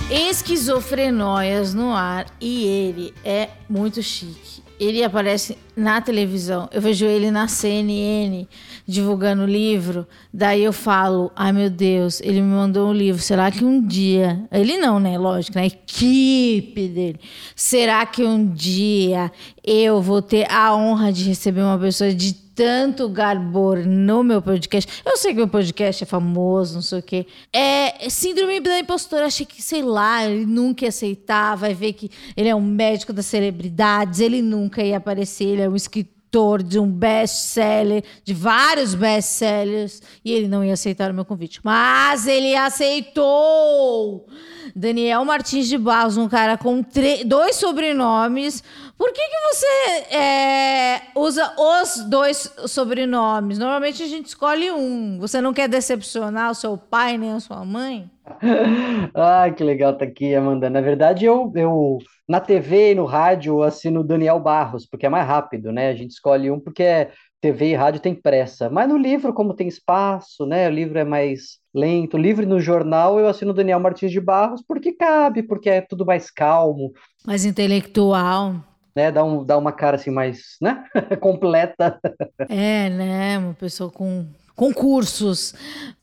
Esquizofrenóias 0.09 1.73
no 1.73 1.93
ar 1.93 2.27
e 2.39 2.65
ele 2.65 3.13
é 3.23 3.49
muito 3.67 4.01
chique. 4.01 4.64
Ele 4.79 5.03
aparece 5.03 5.57
na 5.75 6.01
televisão, 6.01 6.69
eu 6.71 6.81
vejo 6.81 7.05
ele 7.05 7.31
na 7.31 7.47
CNN 7.47 8.45
divulgando 8.87 9.43
o 9.43 9.45
livro. 9.45 10.07
Daí 10.33 10.63
eu 10.63 10.73
falo: 10.73 11.31
ai 11.35 11.51
meu 11.51 11.69
Deus, 11.69 12.21
ele 12.21 12.41
me 12.41 12.53
mandou 12.53 12.89
um 12.89 12.93
livro. 12.93 13.21
Será 13.21 13.49
que 13.49 13.63
um 13.63 13.81
dia. 13.81 14.43
Ele 14.51 14.77
não, 14.77 14.99
né? 14.99 15.17
Lógico, 15.17 15.57
na 15.57 15.65
equipe 15.65 16.87
dele. 16.87 17.19
Será 17.55 18.05
que 18.05 18.23
um 18.23 18.45
dia 18.45 19.31
eu 19.63 20.01
vou 20.01 20.21
ter 20.21 20.49
a 20.51 20.75
honra 20.75 21.11
de 21.11 21.23
receber 21.23 21.61
uma 21.61 21.79
pessoa 21.79 22.13
de 22.13 22.44
tanto 22.55 23.09
garbor 23.09 23.85
no 23.85 24.23
meu 24.23 24.41
podcast. 24.41 25.03
Eu 25.05 25.17
sei 25.17 25.31
que 25.31 25.37
meu 25.37 25.47
podcast 25.47 26.03
é 26.03 26.07
famoso, 26.07 26.75
não 26.75 26.81
sei 26.81 26.99
o 26.99 27.03
quê. 27.03 27.27
É 27.51 28.09
síndrome 28.09 28.61
da 28.61 28.79
impostora. 28.79 29.25
Achei 29.25 29.45
que, 29.45 29.61
sei 29.61 29.83
lá, 29.83 30.25
ele 30.25 30.45
nunca 30.45 30.85
ia 30.85 30.89
aceitar. 30.89 31.55
Vai 31.55 31.73
ver 31.73 31.93
que 31.93 32.09
ele 32.35 32.47
é 32.47 32.55
um 32.55 32.61
médico 32.61 33.11
das 33.11 33.25
celebridades. 33.25 34.21
Ele 34.21 34.41
nunca 34.41 34.81
ia 34.81 34.97
aparecer. 34.97 35.45
Ele 35.45 35.61
é 35.63 35.69
um 35.69 35.75
escritor 35.75 36.14
de 36.61 36.79
um 36.79 36.91
best-seller, 36.91 38.03
de 38.23 38.33
vários 38.33 38.93
best-sellers. 38.93 40.01
E 40.23 40.31
ele 40.31 40.47
não 40.47 40.63
ia 40.63 40.73
aceitar 40.73 41.11
o 41.11 41.13
meu 41.13 41.25
convite. 41.25 41.59
Mas 41.63 42.27
ele 42.27 42.55
aceitou! 42.55 44.27
Daniel 44.75 45.23
Martins 45.23 45.67
de 45.67 45.77
Barros, 45.77 46.17
um 46.17 46.27
cara 46.27 46.57
com 46.57 46.83
dois 47.25 47.55
sobrenomes. 47.55 48.63
Por 48.97 49.11
que, 49.11 49.21
que 49.21 49.53
você 49.53 50.15
é, 50.15 51.01
usa 51.15 51.53
os 51.57 51.99
dois 52.05 52.51
sobrenomes? 52.67 53.57
Normalmente 53.57 54.03
a 54.03 54.07
gente 54.07 54.27
escolhe 54.27 54.71
um. 54.71 55.19
Você 55.19 55.39
não 55.41 55.53
quer 55.53 55.67
decepcionar 55.67 56.51
o 56.51 56.55
seu 56.55 56.77
pai 56.77 57.17
nem 57.17 57.31
a 57.31 57.39
sua 57.39 57.63
mãe? 57.63 58.09
ah, 59.13 59.49
que 59.51 59.63
legal 59.63 59.97
tá 59.97 60.05
aqui, 60.05 60.33
Amanda. 60.33 60.69
Na 60.69 60.81
verdade, 60.81 61.25
eu, 61.25 61.51
eu 61.55 61.99
na 62.27 62.39
TV 62.39 62.91
e 62.91 62.95
no 62.95 63.05
rádio 63.05 63.61
assino 63.61 64.03
Daniel 64.03 64.39
Barros, 64.39 64.85
porque 64.85 65.05
é 65.05 65.09
mais 65.09 65.27
rápido, 65.27 65.71
né? 65.71 65.89
A 65.89 65.95
gente 65.95 66.11
escolhe 66.11 66.49
um 66.49 66.59
porque 66.59 66.83
é 66.83 67.11
TV 67.39 67.71
e 67.71 67.75
rádio 67.75 68.01
tem 68.01 68.15
pressa. 68.15 68.69
Mas 68.69 68.89
no 68.89 68.97
livro, 68.97 69.33
como 69.33 69.53
tem 69.53 69.67
espaço, 69.67 70.45
né? 70.45 70.67
O 70.67 70.71
livro 70.71 70.97
é 70.97 71.03
mais 71.03 71.59
lento. 71.73 72.17
Livre 72.17 72.45
no 72.45 72.59
jornal, 72.59 73.19
eu 73.19 73.27
assino 73.27 73.53
Daniel 73.53 73.79
Martins 73.79 74.11
de 74.11 74.19
Barros 74.19 74.63
porque 74.67 74.93
cabe, 74.93 75.43
porque 75.43 75.69
é 75.69 75.81
tudo 75.81 76.05
mais 76.05 76.31
calmo. 76.31 76.91
Mais 77.25 77.45
intelectual. 77.45 78.55
Né, 78.95 79.11
dá, 79.11 79.25
um, 79.25 79.43
dá 79.43 79.57
uma 79.57 79.73
cara 79.73 79.97
assim 79.97 80.09
mais, 80.09 80.55
né, 80.61 80.85
completa. 81.19 81.99
É, 82.47 82.89
né, 82.89 83.37
uma 83.37 83.53
pessoa 83.53 83.91
com 83.91 84.25
concursos. 84.55 85.53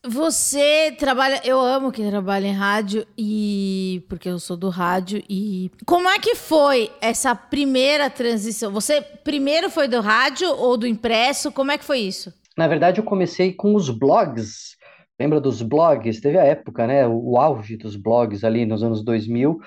Você 0.05 0.95
trabalha, 0.99 1.41
eu 1.45 1.59
amo 1.59 1.91
que 1.91 2.07
trabalha 2.09 2.47
em 2.47 2.53
rádio 2.53 3.07
e 3.17 4.05
porque 4.09 4.29
eu 4.29 4.39
sou 4.39 4.57
do 4.57 4.69
rádio 4.69 5.23
e 5.29 5.71
como 5.87 6.09
é 6.09 6.19
que 6.19 6.35
foi 6.35 6.91
essa 7.01 7.35
primeira 7.35 8.11
transição? 8.11 8.73
Você 8.73 9.01
primeiro 9.01 9.71
foi 9.71 9.89
do 9.89 10.01
rádio 10.01 10.49
ou 10.51 10.77
do 10.77 10.87
impresso? 10.87 11.51
Como 11.53 11.71
é 11.71 11.79
que 11.79 11.85
foi 11.85 12.01
isso? 12.01 12.33
Na 12.57 12.69
verdade, 12.69 13.01
eu 13.01 13.05
comecei 13.05 13.53
com 13.53 13.75
os 13.75 13.89
blogs. 13.89 14.77
Lembra 15.19 15.41
dos 15.41 15.63
blogs? 15.63 16.21
Teve 16.21 16.39
a 16.39 16.45
época, 16.45 16.87
né? 16.87 17.07
O, 17.07 17.39
auge 17.39 17.77
dos 17.77 17.97
blogs 17.97 18.45
ali 18.45 18.67
nos 18.67 18.83
anos 18.83 19.03
2000. 19.03 19.59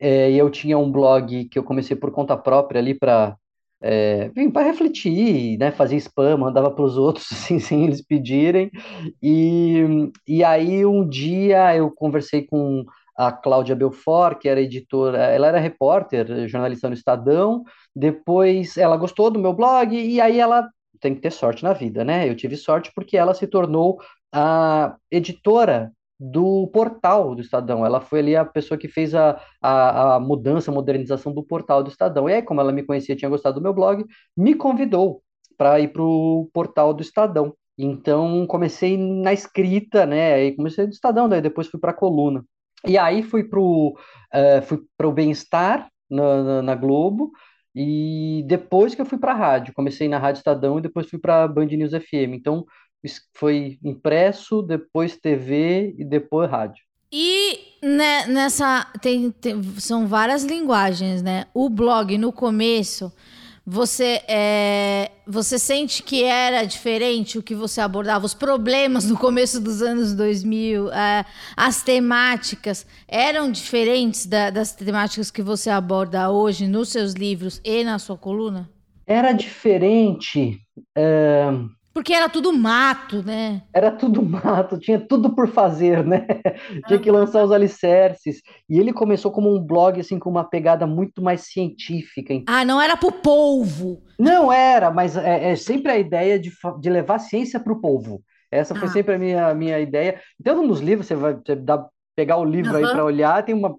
É, 0.00 0.30
e 0.30 0.38
eu 0.38 0.48
tinha 0.48 0.78
um 0.78 0.92
blog 0.92 1.46
que 1.46 1.58
eu 1.58 1.64
comecei 1.64 1.96
por 1.96 2.12
conta 2.12 2.36
própria 2.36 2.78
ali 2.78 2.94
para 2.94 3.36
é, 3.80 4.30
para 4.52 4.66
refletir, 4.66 5.58
né, 5.58 5.70
fazer 5.70 5.96
spam, 5.96 6.38
mandava 6.38 6.70
para 6.70 6.84
os 6.84 6.96
outros 6.96 7.30
assim, 7.32 7.58
sem 7.58 7.84
eles 7.84 8.02
pedirem. 8.02 8.70
E, 9.22 10.10
e 10.26 10.42
aí 10.44 10.84
um 10.84 11.08
dia 11.08 11.76
eu 11.76 11.90
conversei 11.90 12.44
com 12.46 12.84
a 13.16 13.32
Cláudia 13.32 13.74
Belfort, 13.74 14.38
que 14.38 14.48
era 14.48 14.60
editora, 14.60 15.18
ela 15.18 15.48
era 15.48 15.58
repórter, 15.58 16.48
jornalista 16.48 16.88
no 16.88 16.94
Estadão. 16.94 17.64
Depois 17.94 18.76
ela 18.76 18.96
gostou 18.96 19.30
do 19.30 19.40
meu 19.40 19.52
blog 19.52 19.92
e 19.96 20.20
aí 20.20 20.38
ela 20.38 20.68
tem 21.00 21.14
que 21.14 21.20
ter 21.20 21.32
sorte 21.32 21.64
na 21.64 21.72
vida, 21.72 22.04
né? 22.04 22.28
Eu 22.28 22.36
tive 22.36 22.56
sorte 22.56 22.92
porque 22.94 23.16
ela 23.16 23.34
se 23.34 23.46
tornou 23.46 23.98
a 24.32 24.96
editora 25.10 25.92
do 26.18 26.66
portal 26.68 27.34
do 27.34 27.40
Estadão. 27.40 27.86
Ela 27.86 28.00
foi 28.00 28.20
ali 28.20 28.36
a 28.36 28.44
pessoa 28.44 28.76
que 28.78 28.88
fez 28.88 29.14
a, 29.14 29.40
a, 29.62 30.16
a, 30.16 30.20
mudança, 30.20 30.70
a 30.70 30.74
modernização 30.74 31.32
do 31.32 31.42
portal 31.42 31.82
do 31.82 31.90
Estadão. 31.90 32.28
E 32.28 32.34
aí, 32.34 32.42
como 32.42 32.60
ela 32.60 32.72
me 32.72 32.82
conhecia, 32.82 33.16
tinha 33.16 33.28
gostado 33.28 33.60
do 33.60 33.62
meu 33.62 33.72
blog, 33.72 34.04
me 34.36 34.54
convidou 34.54 35.22
para 35.56 35.80
ir 35.80 35.88
para 35.88 36.02
o 36.02 36.50
portal 36.52 36.92
do 36.92 37.02
Estadão. 37.02 37.54
Então, 37.76 38.46
comecei 38.46 38.96
na 38.96 39.32
escrita, 39.32 40.04
né? 40.04 40.34
Aí 40.34 40.56
comecei 40.56 40.86
do 40.86 40.92
Estadão, 40.92 41.28
daí 41.28 41.40
depois 41.40 41.68
fui 41.68 41.78
para 41.78 41.92
a 41.92 41.94
coluna. 41.94 42.44
E 42.86 42.98
aí 42.98 43.22
fui 43.22 43.44
para 43.44 43.60
o 43.60 43.90
uh, 43.90 44.62
fui 44.62 44.80
o 45.02 45.12
Bem-Estar 45.12 45.88
na, 46.10 46.42
na, 46.42 46.62
na, 46.62 46.74
Globo. 46.74 47.30
E 47.74 48.44
depois 48.46 48.94
que 48.94 49.00
eu 49.00 49.06
fui 49.06 49.18
para 49.18 49.32
a 49.32 49.36
rádio, 49.36 49.74
comecei 49.74 50.08
na 50.08 50.18
Rádio 50.18 50.40
Estadão 50.40 50.78
e 50.78 50.82
depois 50.82 51.08
fui 51.08 51.18
para 51.18 51.44
a 51.44 51.48
Band 51.48 51.66
News 51.66 51.92
FM. 51.92 52.34
Então, 52.34 52.64
foi 53.34 53.78
impresso, 53.84 54.62
depois 54.62 55.16
TV 55.16 55.94
e 55.98 56.04
depois 56.04 56.50
rádio. 56.50 56.82
E 57.10 57.58
né, 57.82 58.26
nessa 58.26 58.86
tem, 59.00 59.30
tem, 59.30 59.62
são 59.78 60.06
várias 60.06 60.44
linguagens, 60.44 61.22
né? 61.22 61.46
O 61.54 61.70
blog 61.70 62.18
no 62.18 62.32
começo 62.32 63.12
você 63.70 64.22
é, 64.26 65.10
você 65.26 65.58
sente 65.58 66.02
que 66.02 66.24
era 66.24 66.64
diferente 66.64 67.36
o 67.36 67.42
que 67.42 67.54
você 67.54 67.82
abordava, 67.82 68.24
os 68.24 68.32
problemas 68.32 69.04
no 69.04 69.14
começo 69.14 69.60
dos 69.60 69.82
anos 69.82 70.14
2000, 70.14 70.90
é, 70.90 71.22
as 71.54 71.82
temáticas 71.82 72.86
eram 73.06 73.52
diferentes 73.52 74.24
da, 74.24 74.48
das 74.48 74.72
temáticas 74.72 75.30
que 75.30 75.42
você 75.42 75.68
aborda 75.68 76.30
hoje 76.30 76.66
nos 76.66 76.88
seus 76.88 77.12
livros 77.12 77.60
e 77.62 77.84
na 77.84 77.98
sua 77.98 78.16
coluna? 78.16 78.70
Era 79.06 79.32
diferente. 79.32 80.58
É 80.96 81.50
porque 81.98 82.14
era 82.14 82.28
tudo 82.28 82.52
mato, 82.52 83.24
né? 83.24 83.60
Era 83.74 83.90
tudo 83.90 84.22
mato, 84.22 84.78
tinha 84.78 85.00
tudo 85.00 85.34
por 85.34 85.48
fazer, 85.48 86.06
né? 86.06 86.24
tinha 86.86 86.96
que 87.00 87.10
lançar 87.10 87.42
os 87.42 87.50
alicerces. 87.50 88.40
E 88.70 88.78
ele 88.78 88.92
começou 88.92 89.32
como 89.32 89.52
um 89.52 89.60
blog, 89.60 89.98
assim, 89.98 90.16
com 90.16 90.30
uma 90.30 90.44
pegada 90.44 90.86
muito 90.86 91.20
mais 91.20 91.40
científica. 91.40 92.40
Ah, 92.46 92.64
não 92.64 92.80
era 92.80 92.96
pro 92.96 93.10
povo. 93.10 94.00
Não 94.16 94.52
era, 94.52 94.92
mas 94.92 95.16
é, 95.16 95.50
é 95.50 95.56
sempre 95.56 95.90
a 95.90 95.98
ideia 95.98 96.38
de, 96.38 96.52
de 96.78 96.88
levar 96.88 97.16
a 97.16 97.18
ciência 97.18 97.58
pro 97.58 97.80
povo. 97.80 98.22
Essa 98.48 98.76
foi 98.76 98.86
ah. 98.86 98.92
sempre 98.92 99.16
a 99.16 99.18
minha, 99.18 99.52
minha 99.52 99.80
ideia. 99.80 100.20
Então, 100.40 100.64
nos 100.64 100.78
livros, 100.78 101.08
você 101.08 101.16
vai 101.16 101.34
você 101.34 101.56
dá, 101.56 101.84
pegar 102.14 102.36
o 102.36 102.44
livro 102.44 102.78
uhum. 102.78 102.86
aí 102.86 102.92
para 102.92 103.04
olhar, 103.04 103.44
tem 103.44 103.56
uma 103.56 103.74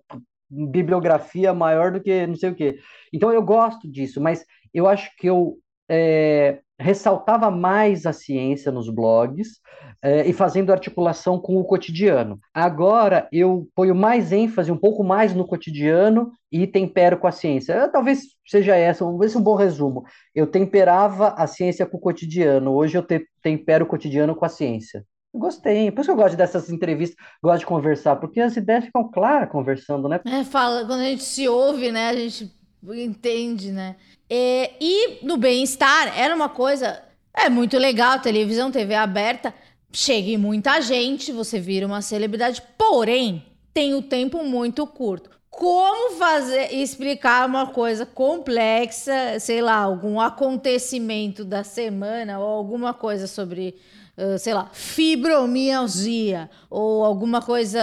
bibliografia 0.49 1.53
maior 1.53 1.93
do 1.93 2.01
que 2.01 2.27
não 2.27 2.35
sei 2.35 2.49
o 2.49 2.55
quê. 2.55 2.79
Então, 3.13 3.31
eu 3.31 3.41
gosto 3.41 3.89
disso, 3.89 4.19
mas 4.19 4.43
eu 4.73 4.89
acho 4.89 5.09
que 5.15 5.27
eu 5.27 5.57
é, 5.89 6.59
ressaltava 6.79 7.51
mais 7.51 8.05
a 8.05 8.13
ciência 8.13 8.71
nos 8.71 8.89
blogs 8.89 9.59
é, 10.01 10.25
e 10.27 10.31
fazendo 10.31 10.71
articulação 10.71 11.39
com 11.39 11.57
o 11.57 11.63
cotidiano. 11.65 12.39
Agora 12.53 13.27
eu 13.31 13.67
ponho 13.75 13.93
mais 13.93 14.31
ênfase, 14.31 14.71
um 14.71 14.77
pouco 14.77 15.03
mais 15.03 15.33
no 15.33 15.45
cotidiano 15.45 16.31
e 16.51 16.65
tempero 16.65 17.17
com 17.17 17.27
a 17.27 17.31
ciência. 17.31 17.73
É, 17.73 17.87
talvez 17.87 18.21
seja 18.47 18.75
essa, 18.75 19.03
esse 19.23 19.37
um 19.37 19.41
bom 19.41 19.55
resumo. 19.55 20.03
Eu 20.33 20.47
temperava 20.47 21.29
a 21.29 21.45
ciência 21.45 21.85
com 21.85 21.97
o 21.97 22.01
cotidiano, 22.01 22.71
hoje 22.71 22.97
eu 22.97 23.03
te, 23.03 23.25
tempero 23.43 23.85
o 23.85 23.87
cotidiano 23.87 24.35
com 24.35 24.45
a 24.45 24.49
ciência. 24.49 25.05
Gostei, 25.31 25.91
por 25.91 26.01
isso 26.01 26.09
que 26.09 26.11
eu 26.11 26.23
gosto 26.23 26.35
dessas 26.35 26.71
entrevistas, 26.71 27.15
gosto 27.43 27.59
de 27.59 27.65
conversar, 27.67 28.15
porque 28.15 28.39
as 28.39 28.57
ideias 28.57 28.85
ficam 28.85 29.11
claras 29.11 29.51
conversando, 29.51 30.09
né? 30.09 30.19
É, 30.25 30.43
fala, 30.43 30.85
quando 30.87 31.01
a 31.01 31.05
gente 31.05 31.21
se 31.21 31.47
ouve, 31.47 31.91
né, 31.91 32.09
a 32.09 32.15
gente 32.15 32.51
entende, 32.83 33.71
né? 33.71 33.95
É, 34.29 34.73
e 34.79 35.25
no 35.25 35.37
bem-estar 35.37 36.17
era 36.17 36.35
uma 36.35 36.49
coisa. 36.49 37.01
É 37.33 37.49
muito 37.49 37.77
legal, 37.77 38.19
televisão, 38.19 38.71
TV 38.71 38.93
aberta. 38.93 39.53
Chega 39.91 40.37
muita 40.37 40.79
gente, 40.81 41.31
você 41.31 41.59
vira 41.59 41.87
uma 41.87 42.01
celebridade. 42.01 42.61
Porém, 42.77 43.43
tem 43.73 43.95
o 43.95 44.01
tempo 44.01 44.43
muito 44.43 44.85
curto. 44.85 45.31
Como 45.49 46.17
fazer 46.17 46.73
explicar 46.73 47.47
uma 47.47 47.67
coisa 47.67 48.05
complexa, 48.05 49.39
sei 49.39 49.61
lá, 49.61 49.77
algum 49.77 50.19
acontecimento 50.19 51.43
da 51.43 51.63
semana 51.63 52.39
ou 52.39 52.47
alguma 52.47 52.93
coisa 52.93 53.25
sobre, 53.25 53.75
uh, 54.15 54.37
sei 54.37 54.53
lá, 54.53 54.69
fibromialgia 54.71 56.49
ou 56.69 57.03
alguma 57.03 57.41
coisa, 57.41 57.79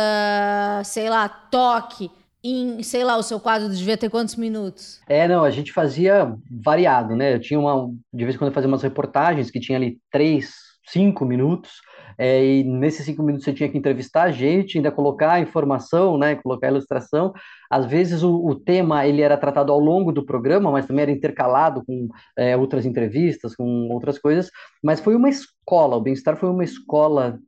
sei 0.84 1.10
lá, 1.10 1.28
toque 1.28 2.10
em, 2.50 2.82
sei 2.82 3.02
lá, 3.04 3.16
o 3.16 3.22
seu 3.22 3.40
quadro 3.40 3.68
devia 3.68 3.96
ter 3.96 4.08
quantos 4.08 4.36
minutos? 4.36 5.00
É, 5.08 5.26
não, 5.26 5.42
a 5.42 5.50
gente 5.50 5.72
fazia 5.72 6.34
variado, 6.50 7.16
né? 7.16 7.34
Eu 7.34 7.40
tinha 7.40 7.58
uma, 7.58 7.92
de 8.12 8.24
vez 8.24 8.34
em 8.34 8.38
quando 8.38 8.48
eu 8.48 8.54
fazia 8.54 8.68
umas 8.68 8.82
reportagens 8.82 9.50
que 9.50 9.60
tinha 9.60 9.76
ali 9.76 9.98
três, 10.10 10.54
cinco 10.86 11.24
minutos, 11.24 11.72
é, 12.18 12.44
e 12.44 12.64
nesses 12.64 13.04
cinco 13.04 13.22
minutos 13.22 13.44
você 13.44 13.52
tinha 13.52 13.68
que 13.68 13.76
entrevistar 13.76 14.22
a 14.22 14.30
gente, 14.30 14.78
ainda 14.78 14.90
colocar 14.90 15.40
informação, 15.40 16.16
né, 16.16 16.36
colocar 16.36 16.68
ilustração. 16.68 17.32
Às 17.70 17.84
vezes 17.84 18.22
o, 18.22 18.46
o 18.46 18.54
tema 18.54 19.06
ele 19.06 19.22
era 19.22 19.36
tratado 19.36 19.72
ao 19.72 19.78
longo 19.78 20.12
do 20.12 20.24
programa, 20.24 20.70
mas 20.70 20.86
também 20.86 21.02
era 21.02 21.10
intercalado 21.10 21.84
com 21.84 22.08
é, 22.38 22.56
outras 22.56 22.86
entrevistas, 22.86 23.54
com 23.54 23.88
outras 23.90 24.18
coisas. 24.18 24.50
Mas 24.82 25.00
foi 25.00 25.14
uma 25.14 25.28
escola, 25.28 25.96
o 25.96 26.00
Bem-Estar 26.00 26.36
foi 26.36 26.48
uma 26.48 26.64
escola 26.64 27.38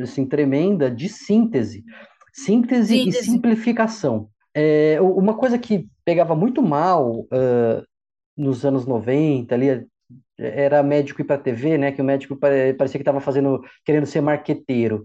assim, 0.00 0.26
tremenda 0.26 0.90
de 0.90 1.08
síntese. 1.08 1.84
Síntese, 2.32 2.98
síntese. 2.98 3.18
e 3.18 3.24
simplificação. 3.24 4.28
É, 4.58 4.98
uma 5.02 5.36
coisa 5.36 5.58
que 5.58 5.86
pegava 6.02 6.34
muito 6.34 6.62
mal 6.62 7.20
uh, 7.20 7.86
nos 8.34 8.64
anos 8.64 8.86
90, 8.86 9.54
ali, 9.54 9.86
era 10.38 10.82
médico 10.82 11.20
ir 11.20 11.24
para 11.24 11.36
a 11.36 11.38
TV, 11.38 11.76
né? 11.76 11.92
Que 11.92 12.00
o 12.00 12.04
médico 12.04 12.36
parecia 12.36 12.98
que 12.98 13.02
estava 13.02 13.20
fazendo, 13.20 13.62
querendo 13.84 14.06
ser 14.06 14.22
marqueteiro. 14.22 15.04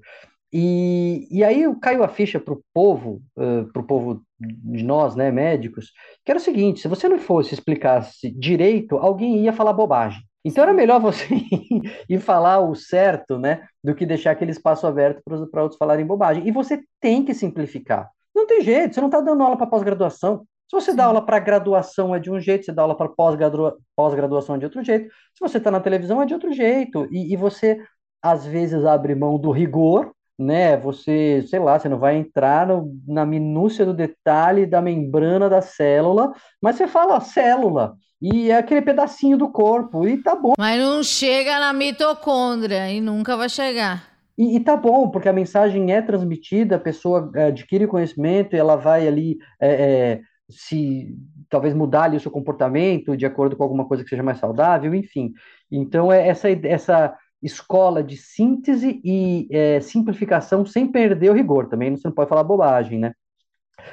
E, 0.54 1.28
e 1.30 1.44
aí 1.44 1.64
caiu 1.82 2.02
a 2.04 2.08
ficha 2.08 2.40
para 2.40 2.54
o 2.54 2.62
povo, 2.74 3.22
uh, 3.38 3.66
para 3.74 3.82
o 3.82 3.86
povo 3.86 4.22
de 4.40 4.84
nós, 4.84 5.16
né, 5.18 5.32
médicos, 5.32 5.92
que 6.24 6.32
era 6.32 6.40
o 6.40 6.44
seguinte: 6.44 6.80
se 6.80 6.88
você 6.88 7.10
não 7.10 7.20
fosse 7.20 7.54
explicasse 7.54 8.32
direito, 8.32 8.98
alguém 8.98 9.44
ia 9.44 9.52
falar 9.54 9.74
bobagem. 9.74 10.22
Então 10.46 10.64
era 10.64 10.74
melhor 10.74 11.00
você 11.02 11.28
ir 12.10 12.20
falar 12.20 12.62
o 12.62 12.74
certo, 12.74 13.38
né, 13.38 13.68
do 13.84 13.94
que 13.94 14.06
deixar 14.06 14.32
aquele 14.32 14.52
espaço 14.52 14.88
aberto 14.88 15.22
para 15.26 15.62
outros 15.62 15.78
falarem 15.78 16.06
bobagem. 16.06 16.48
E 16.48 16.52
você 16.52 16.82
tem 17.02 17.24
que 17.26 17.34
simplificar. 17.34 18.10
Não 18.36 18.48
tem 18.48 18.62
jeito, 18.62 18.96
você 18.96 19.02
não 19.02 19.08
está 19.08 19.22
dando 19.22 19.44
aula 19.44 19.58
para 19.58 19.68
pós-graduação. 19.68 20.46
Se 20.70 20.76
você 20.76 20.92
Sim. 20.92 20.98
dá 20.98 21.06
aula 21.06 21.22
para 21.26 21.38
graduação 21.38 22.16
é 22.16 22.20
de 22.20 22.32
um 22.32 22.40
jeito, 22.40 22.66
você 22.66 22.72
dá 22.72 22.84
aula 22.84 22.96
para 22.96 23.10
pós-graduação 23.10 24.56
é 24.56 24.58
de 24.58 24.66
outro 24.66 24.82
jeito. 24.82 25.10
Se 25.34 25.42
você 25.42 25.58
está 25.58 25.70
na 25.70 25.82
televisão 25.82 26.22
é 26.22 26.26
de 26.26 26.34
outro 26.34 26.54
jeito. 26.54 27.10
E, 27.12 27.34
e, 27.34 27.36
você, 27.36 27.78
às 28.22 28.46
vezes, 28.46 28.86
abre 28.86 29.14
mão 29.14 29.38
do 29.38 29.52
rigor, 29.52 30.14
né? 30.40 30.78
Você, 30.78 31.44
sei 31.50 31.60
lá, 31.60 31.78
você 31.78 31.90
não 31.90 32.00
vai 32.00 32.16
entrar 32.16 32.68
no, 32.68 32.98
na 33.06 33.26
minúcia 33.26 33.86
do 33.86 33.94
detalhe 33.94 34.66
da 34.66 34.82
membrana 34.82 35.50
da 35.50 35.62
célula, 35.62 36.32
mas 36.62 36.78
você 36.78 36.88
fala 36.88 37.20
célula. 37.20 37.96
E 38.22 38.50
é 38.50 38.56
aquele 38.56 38.82
pedacinho 38.82 39.38
do 39.38 39.52
corpo, 39.52 40.08
e 40.08 40.24
tá 40.24 40.36
bom. 40.36 40.54
Mas 40.58 40.80
não 40.80 41.04
chega 41.04 41.60
na 41.60 41.74
mitocôndria, 41.74 42.90
e 42.90 43.02
nunca 43.02 43.36
vai 43.36 43.50
chegar. 43.50 44.11
E, 44.38 44.56
e, 44.56 44.60
tá 44.60 44.76
bom, 44.76 45.10
porque 45.10 45.30
a 45.30 45.34
mensagem 45.34 45.94
é 45.94 46.02
transmitida, 46.02 46.76
a 46.76 46.80
pessoa 46.80 47.32
é, 47.36 47.46
adquire 47.48 47.86
conhecimento 47.88 48.56
e 48.56 48.60
ela 48.60 48.76
vai 48.76 49.08
ali 49.08 49.38
é, 49.60 49.70
é, 49.70 50.22
se 50.50 51.16
talvez 51.50 51.74
mudar 51.74 52.04
ali 52.04 52.18
o 52.18 52.20
seu 52.20 52.32
comportamento 52.32 53.16
de 53.16 53.26
acordo 53.26 53.56
com 53.56 53.64
alguma 53.64 53.86
coisa 53.86 54.04
que 54.04 54.10
seja 54.10 54.24
mais 54.24 54.40
saudável, 54.40 54.94
enfim. 54.96 55.34
Então, 55.70 56.12
é 56.12 56.28
essa, 56.28 56.50
essa 56.50 57.16
escola 57.42 58.04
de 58.04 58.18
síntese 58.18 59.02
e 59.04 59.48
é, 59.52 59.82
simplificação 59.82 60.66
sem 60.66 60.88
perder 60.92 61.30
o 61.30 61.34
rigor. 61.34 61.68
Também 61.68 61.96
você 61.96 62.08
não 62.08 62.16
pode 62.16 62.30
falar 62.30 62.44
bobagem, 62.44 63.00
né? 63.00 63.14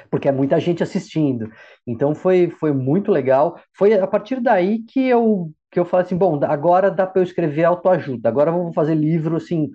Porque 0.09 0.29
é 0.29 0.31
muita 0.31 0.59
gente 0.59 0.83
assistindo. 0.83 1.51
Então, 1.85 2.13
foi, 2.13 2.49
foi 2.49 2.71
muito 2.71 3.11
legal. 3.11 3.59
Foi 3.73 3.93
a 3.93 4.07
partir 4.07 4.39
daí 4.39 4.79
que 4.83 5.07
eu, 5.07 5.51
que 5.71 5.79
eu 5.79 5.85
falei 5.85 6.05
assim, 6.05 6.17
bom, 6.17 6.39
agora 6.43 6.91
dá 6.91 7.07
para 7.07 7.21
eu 7.21 7.23
escrever 7.23 7.63
autoajuda. 7.63 8.29
Agora 8.29 8.51
vamos 8.51 8.73
fazer 8.75 8.95
livro, 8.95 9.37
assim, 9.37 9.69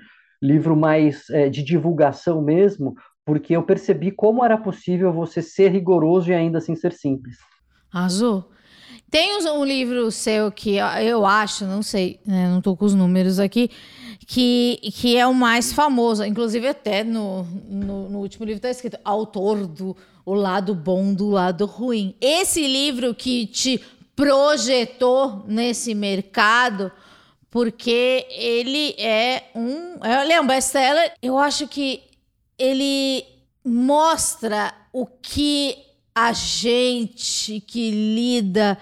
livro 0.45 0.77
mais 0.77 1.31
é, 1.31 1.49
de 1.49 1.63
divulgação 1.63 2.43
mesmo, 2.43 2.95
porque 3.25 3.57
eu 3.57 3.63
percebi 3.63 4.11
como 4.11 4.45
era 4.45 4.59
possível 4.59 5.11
você 5.11 5.41
ser 5.41 5.71
rigoroso 5.71 6.31
e 6.31 6.35
ainda 6.35 6.59
assim 6.59 6.77
ser 6.77 6.93
simples. 6.93 7.39
Azul. 7.91 8.45
Tem 9.11 9.37
um 9.49 9.65
livro 9.65 10.11
seu 10.11 10.51
que 10.51 10.77
eu 10.77 11.25
acho, 11.25 11.65
não 11.65 11.83
sei, 11.83 12.21
né, 12.27 12.49
não 12.49 12.59
estou 12.59 12.77
com 12.77 12.85
os 12.85 12.95
números 12.95 13.39
aqui, 13.39 13.71
que, 14.27 14.79
que 14.93 15.17
é 15.17 15.27
o 15.27 15.33
mais 15.33 15.73
famoso. 15.73 16.25
Inclusive, 16.25 16.67
até 16.67 17.05
no, 17.05 17.45
no, 17.45 18.11
no 18.11 18.19
último 18.19 18.45
livro 18.45 18.59
está 18.59 18.71
escrito 18.71 18.99
autor 19.05 19.67
do 19.69 19.97
O 20.27 20.35
Lado 20.35 20.75
Bom 20.75 21.15
do 21.15 21.31
Lado 21.31 21.65
Ruim. 21.65 22.17
Esse 22.21 22.67
livro 22.67 23.15
que 23.15 23.47
te 23.47 23.81
projetou 24.17 25.45
nesse 25.47 25.95
mercado, 25.95 26.91
porque 27.55 28.27
ele 28.31 28.97
é 28.99 29.45
um. 29.55 30.05
Ele 30.05 30.33
é 30.33 30.41
um 30.41 30.47
best-seller. 30.47 31.13
Eu 31.23 31.39
acho 31.39 31.69
que 31.69 32.03
ele 32.59 33.25
mostra 33.65 34.75
o 34.93 35.07
que 35.07 35.79
a 36.13 36.33
gente 36.33 37.61
que 37.61 37.93
lida 37.93 38.77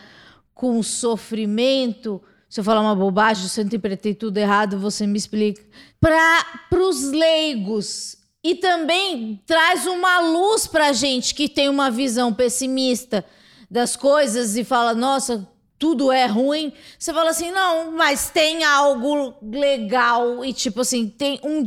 com 0.54 0.82
sofrimento. 0.82 2.22
Se 2.48 2.60
eu 2.60 2.64
falar 2.64 2.80
uma 2.80 2.96
bobagem, 2.96 3.46
se 3.46 3.60
eu 3.60 3.64
interpretei 3.66 4.14
tudo 4.14 4.38
errado, 4.38 4.78
você 4.78 5.06
me 5.06 5.18
explica. 5.18 5.62
Para 6.00 6.80
os 6.80 7.10
leigos. 7.10 8.16
E 8.42 8.54
também 8.54 9.38
traz 9.44 9.86
uma 9.86 10.18
luz 10.20 10.66
para 10.66 10.94
gente 10.94 11.34
que 11.34 11.46
tem 11.46 11.68
uma 11.68 11.90
visão 11.90 12.32
pessimista 12.32 13.22
das 13.70 13.96
coisas 13.96 14.56
e 14.56 14.64
fala: 14.64 14.94
nossa, 14.94 15.46
tudo 15.82 16.12
é 16.12 16.26
ruim, 16.26 16.72
você 16.96 17.12
fala 17.12 17.30
assim, 17.30 17.50
não, 17.50 17.90
mas 17.90 18.30
tem 18.30 18.62
algo 18.62 19.34
legal 19.42 20.44
e, 20.44 20.52
tipo 20.52 20.82
assim, 20.82 21.08
tem 21.08 21.40
um, 21.42 21.64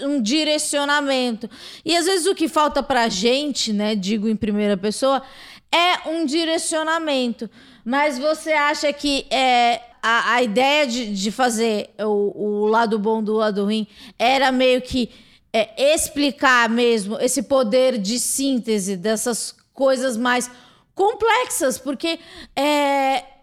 um 0.00 0.20
direcionamento. 0.20 1.48
E 1.84 1.96
às 1.96 2.06
vezes 2.06 2.26
o 2.26 2.34
que 2.34 2.48
falta 2.48 2.82
pra 2.82 3.08
gente, 3.08 3.72
né, 3.72 3.94
digo 3.94 4.28
em 4.28 4.34
primeira 4.34 4.76
pessoa, 4.76 5.22
é 5.70 6.08
um 6.08 6.26
direcionamento. 6.26 7.48
Mas 7.84 8.18
você 8.18 8.50
acha 8.50 8.92
que 8.92 9.26
é, 9.30 9.80
a, 10.02 10.34
a 10.34 10.42
ideia 10.42 10.84
de, 10.84 11.14
de 11.14 11.30
fazer 11.30 11.90
o, 12.00 12.64
o 12.64 12.66
lado 12.66 12.98
bom 12.98 13.22
do 13.22 13.34
lado 13.34 13.62
ruim 13.62 13.86
era 14.18 14.50
meio 14.50 14.82
que 14.82 15.08
é, 15.52 15.94
explicar 15.94 16.68
mesmo 16.68 17.16
esse 17.20 17.44
poder 17.44 17.96
de 17.96 18.18
síntese 18.18 18.96
dessas 18.96 19.54
coisas 19.72 20.16
mais 20.16 20.50
complexas, 20.96 21.78
porque 21.78 22.18
é, 22.56 23.35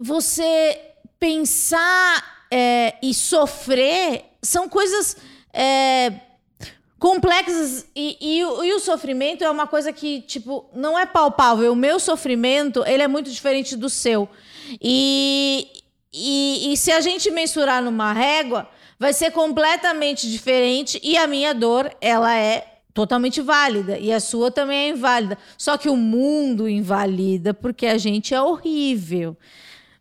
você 0.00 0.80
pensar 1.18 2.46
é, 2.50 2.94
e 3.02 3.12
sofrer 3.12 4.24
são 4.42 4.66
coisas 4.66 5.18
é, 5.52 6.12
complexas 6.98 7.86
e, 7.94 8.16
e, 8.18 8.38
e, 8.40 8.72
o 8.72 8.80
sofrimento 8.80 9.44
é 9.44 9.50
uma 9.50 9.66
coisa 9.66 9.92
que 9.92 10.22
tipo 10.22 10.64
não 10.74 10.98
é 10.98 11.04
palpável. 11.04 11.72
O 11.72 11.76
meu 11.76 12.00
sofrimento 12.00 12.82
ele 12.86 13.02
é 13.02 13.08
muito 13.08 13.30
diferente 13.30 13.76
do 13.76 13.90
seu 13.90 14.26
e, 14.80 15.68
e, 16.10 16.72
e 16.72 16.76
se 16.78 16.90
a 16.90 17.02
gente 17.02 17.30
mensurar 17.30 17.82
numa 17.82 18.14
régua 18.14 18.66
vai 18.98 19.12
ser 19.12 19.30
completamente 19.32 20.30
diferente 20.30 20.98
e 21.02 21.18
a 21.18 21.26
minha 21.26 21.52
dor 21.52 21.94
ela 22.00 22.34
é 22.34 22.78
totalmente 22.94 23.40
válida 23.40 23.98
e 23.98 24.12
a 24.12 24.20
sua 24.20 24.50
também 24.50 24.78
é 24.78 24.88
inválida. 24.88 25.36
Só 25.58 25.76
que 25.76 25.88
o 25.88 25.96
mundo 25.96 26.68
invalida 26.68 27.52
porque 27.52 27.86
a 27.86 27.98
gente 27.98 28.34
é 28.34 28.40
horrível. 28.40 29.36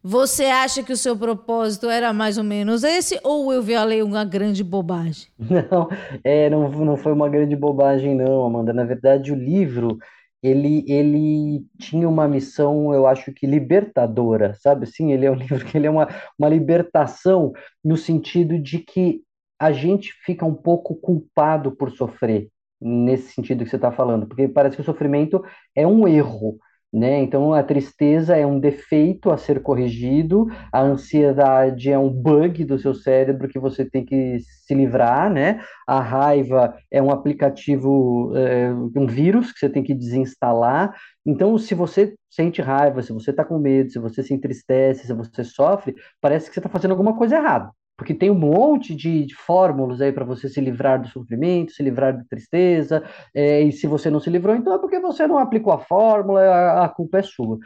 Você 0.09 0.45
acha 0.45 0.81
que 0.81 0.91
o 0.91 0.97
seu 0.97 1.15
propósito 1.15 1.87
era 1.87 2.11
mais 2.11 2.35
ou 2.39 2.43
menos 2.43 2.83
esse 2.83 3.19
ou 3.23 3.53
eu 3.53 3.61
falei 3.61 4.01
uma 4.01 4.25
grande 4.25 4.63
bobagem? 4.63 5.27
Não, 5.37 5.87
é, 6.23 6.49
não, 6.49 6.67
não 6.67 6.97
foi 6.97 7.13
uma 7.13 7.29
grande 7.29 7.55
bobagem, 7.55 8.15
não, 8.15 8.43
Amanda. 8.43 8.73
Na 8.73 8.83
verdade, 8.83 9.31
o 9.31 9.35
livro 9.35 9.99
ele, 10.41 10.83
ele 10.87 11.63
tinha 11.77 12.09
uma 12.09 12.27
missão, 12.27 12.91
eu 12.91 13.05
acho 13.05 13.31
que 13.31 13.45
libertadora, 13.45 14.55
sabe? 14.55 14.87
Sim, 14.87 15.11
ele 15.11 15.27
é 15.27 15.31
um 15.31 15.35
livro 15.37 15.63
que 15.63 15.77
ele 15.77 15.85
é 15.85 15.91
uma, 15.91 16.07
uma 16.39 16.49
libertação 16.49 17.53
no 17.85 17.95
sentido 17.95 18.57
de 18.57 18.79
que 18.79 19.21
a 19.59 19.71
gente 19.71 20.11
fica 20.25 20.43
um 20.43 20.55
pouco 20.55 20.95
culpado 20.95 21.71
por 21.71 21.91
sofrer, 21.91 22.49
nesse 22.81 23.33
sentido 23.33 23.63
que 23.63 23.69
você 23.69 23.75
está 23.75 23.91
falando, 23.91 24.25
porque 24.25 24.47
parece 24.47 24.75
que 24.75 24.81
o 24.81 24.85
sofrimento 24.85 25.43
é 25.75 25.85
um 25.85 26.07
erro. 26.07 26.57
Né? 26.91 27.19
Então, 27.19 27.53
a 27.53 27.61
tristeza 27.61 28.35
é 28.35 28.43
um 28.47 28.59
defeito 28.59 29.29
a 29.29 29.37
ser 29.37 29.61
corrigido, 29.61 30.47
a 30.73 30.81
ansiedade 30.81 31.91
é 31.91 31.99
um 31.99 32.09
bug 32.09 32.65
do 32.65 32.79
seu 32.79 32.95
cérebro 32.95 33.47
que 33.47 33.59
você 33.59 33.85
tem 33.85 34.03
que 34.03 34.39
se 34.39 34.73
livrar, 34.73 35.31
né? 35.31 35.61
A 35.87 35.99
raiva 35.99 36.75
é 36.91 36.99
um 36.99 37.11
aplicativo, 37.11 38.33
é, 38.35 38.73
um 38.73 39.05
vírus 39.05 39.51
que 39.51 39.59
você 39.59 39.69
tem 39.69 39.83
que 39.83 39.93
desinstalar. 39.93 40.95
Então, 41.23 41.57
se 41.59 41.75
você 41.75 42.15
sente 42.27 42.59
raiva, 42.59 43.03
se 43.03 43.13
você 43.13 43.29
está 43.29 43.45
com 43.45 43.59
medo, 43.59 43.91
se 43.91 43.99
você 43.99 44.23
se 44.23 44.33
entristece, 44.33 45.05
se 45.05 45.13
você 45.13 45.43
sofre, 45.43 45.95
parece 46.19 46.47
que 46.47 46.55
você 46.55 46.59
está 46.59 46.69
fazendo 46.69 46.91
alguma 46.91 47.15
coisa 47.15 47.35
errada 47.37 47.69
porque 47.99 48.13
tem 48.13 48.31
um 48.31 48.39
monte 48.39 48.95
de, 48.95 49.25
de 49.25 49.35
fórmulas 49.35 49.99
aí 49.99 50.09
para 50.09 50.23
você 50.23 50.47
se 50.47 50.61
livrar 50.61 51.01
do 51.01 51.09
sofrimento, 51.09 51.73
se 51.73 51.83
livrar 51.83 52.17
da 52.17 52.23
tristeza, 52.23 53.03
é, 53.35 53.61
e 53.61 53.73
se 53.73 53.87
você 53.87 54.09
não 54.09 54.21
se 54.21 54.29
livrou, 54.29 54.55
então 54.55 54.73
é 54.73 54.79
porque 54.79 55.01
você 55.01 55.27
não 55.27 55.37
aplicou 55.37 55.73
a 55.73 55.79
fórmula, 55.79 56.39
a, 56.39 56.85
a 56.85 56.89
culpa 56.89 57.17
é 57.17 57.21
sua. 57.21 57.59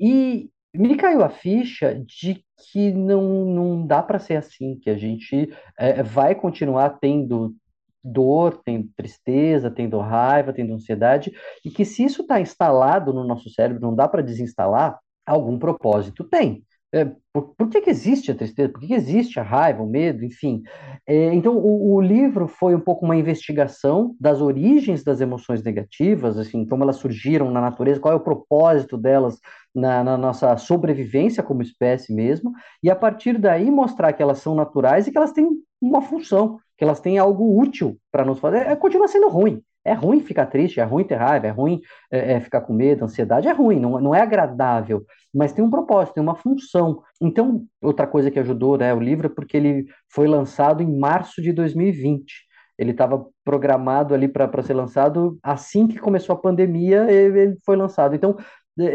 E 0.00 0.48
me 0.74 0.96
caiu 0.96 1.22
a 1.22 1.28
ficha 1.28 1.94
de 1.94 2.42
que 2.72 2.90
não, 2.90 3.44
não 3.44 3.86
dá 3.86 4.02
para 4.02 4.18
ser 4.18 4.36
assim, 4.36 4.78
que 4.78 4.88
a 4.88 4.96
gente 4.96 5.52
é, 5.78 6.02
vai 6.02 6.34
continuar 6.34 6.98
tendo 6.98 7.54
dor, 8.02 8.62
tendo 8.64 8.88
tristeza, 8.96 9.70
tendo 9.70 9.98
raiva, 9.98 10.54
tendo 10.54 10.72
ansiedade, 10.72 11.32
e 11.62 11.70
que 11.70 11.84
se 11.84 12.02
isso 12.02 12.22
está 12.22 12.40
instalado 12.40 13.12
no 13.12 13.24
nosso 13.24 13.50
cérebro, 13.50 13.82
não 13.82 13.94
dá 13.94 14.08
para 14.08 14.22
desinstalar, 14.22 14.98
algum 15.26 15.58
propósito 15.58 16.24
tem. 16.24 16.64
É, 16.96 17.04
por, 17.30 17.54
por, 17.54 17.68
que, 17.68 17.82
que 17.82 17.90
existe 17.90 18.30
a 18.30 18.34
tristeza? 18.34 18.70
Por 18.70 18.80
que, 18.80 18.86
que 18.86 18.94
existe 18.94 19.38
a 19.38 19.42
raiva, 19.42 19.82
o 19.82 19.86
medo, 19.86 20.24
enfim? 20.24 20.62
É, 21.06 21.34
então, 21.34 21.54
o, 21.54 21.94
o, 21.94 22.00
livro 22.00 22.48
foi 22.48 22.74
um 22.74 22.80
pouco 22.80 23.04
uma 23.04 23.14
investigação 23.14 24.16
das 24.18 24.40
origens 24.40 25.04
das 25.04 25.20
emoções 25.20 25.62
negativas, 25.62 26.38
assim, 26.38 26.64
como 26.64 26.82
elas 26.82 26.96
surgiram 26.96 27.50
na 27.50 27.60
natureza, 27.60 28.00
qual 28.00 28.14
é 28.14 28.16
o 28.16 28.20
propósito 28.20 28.96
delas 28.96 29.38
na, 29.74 30.02
na 30.02 30.16
nossa 30.16 30.56
sobrevivência 30.56 31.42
como 31.42 31.60
espécie 31.60 32.14
mesmo, 32.14 32.52
e 32.82 32.90
a 32.90 32.96
partir 32.96 33.36
daí 33.36 33.70
mostrar 33.70 34.14
que 34.14 34.22
elas 34.22 34.38
são 34.38 34.54
naturais 34.54 35.06
e 35.06 35.12
que 35.12 35.18
elas 35.18 35.32
têm 35.32 35.50
uma 35.78 36.00
função, 36.00 36.58
que 36.78 36.84
elas 36.84 36.98
têm 36.98 37.18
algo 37.18 37.60
útil 37.60 37.98
para 38.10 38.24
nos 38.24 38.38
fazer. 38.38 38.66
É, 38.68 38.74
continua 38.74 39.06
sendo 39.06 39.28
ruim, 39.28 39.62
é 39.86 39.92
ruim 39.92 40.20
ficar 40.20 40.46
triste, 40.46 40.80
é 40.80 40.84
ruim 40.84 41.04
ter 41.04 41.14
raiva, 41.14 41.46
é 41.46 41.50
ruim 41.50 41.80
é, 42.10 42.32
é, 42.32 42.40
ficar 42.40 42.62
com 42.62 42.72
medo, 42.72 43.04
ansiedade, 43.04 43.46
é 43.46 43.52
ruim, 43.52 43.78
não, 43.78 44.00
não 44.00 44.14
é 44.14 44.20
agradável, 44.20 45.04
mas 45.36 45.52
tem 45.52 45.62
um 45.62 45.68
propósito, 45.68 46.14
tem 46.14 46.22
uma 46.22 46.34
função. 46.34 47.02
Então, 47.20 47.66
outra 47.82 48.06
coisa 48.06 48.30
que 48.30 48.38
ajudou 48.38 48.78
né, 48.78 48.94
o 48.94 49.00
livro 49.00 49.26
é 49.26 49.28
porque 49.28 49.54
ele 49.56 49.86
foi 50.08 50.26
lançado 50.26 50.82
em 50.82 50.98
março 50.98 51.42
de 51.42 51.52
2020. 51.52 52.46
Ele 52.78 52.92
estava 52.92 53.26
programado 53.44 54.14
ali 54.14 54.28
para 54.28 54.62
ser 54.62 54.72
lançado 54.72 55.38
assim 55.42 55.86
que 55.86 55.98
começou 55.98 56.34
a 56.34 56.38
pandemia, 56.38 57.10
ele, 57.10 57.58
foi 57.66 57.76
lançado. 57.76 58.14
Então, 58.14 58.34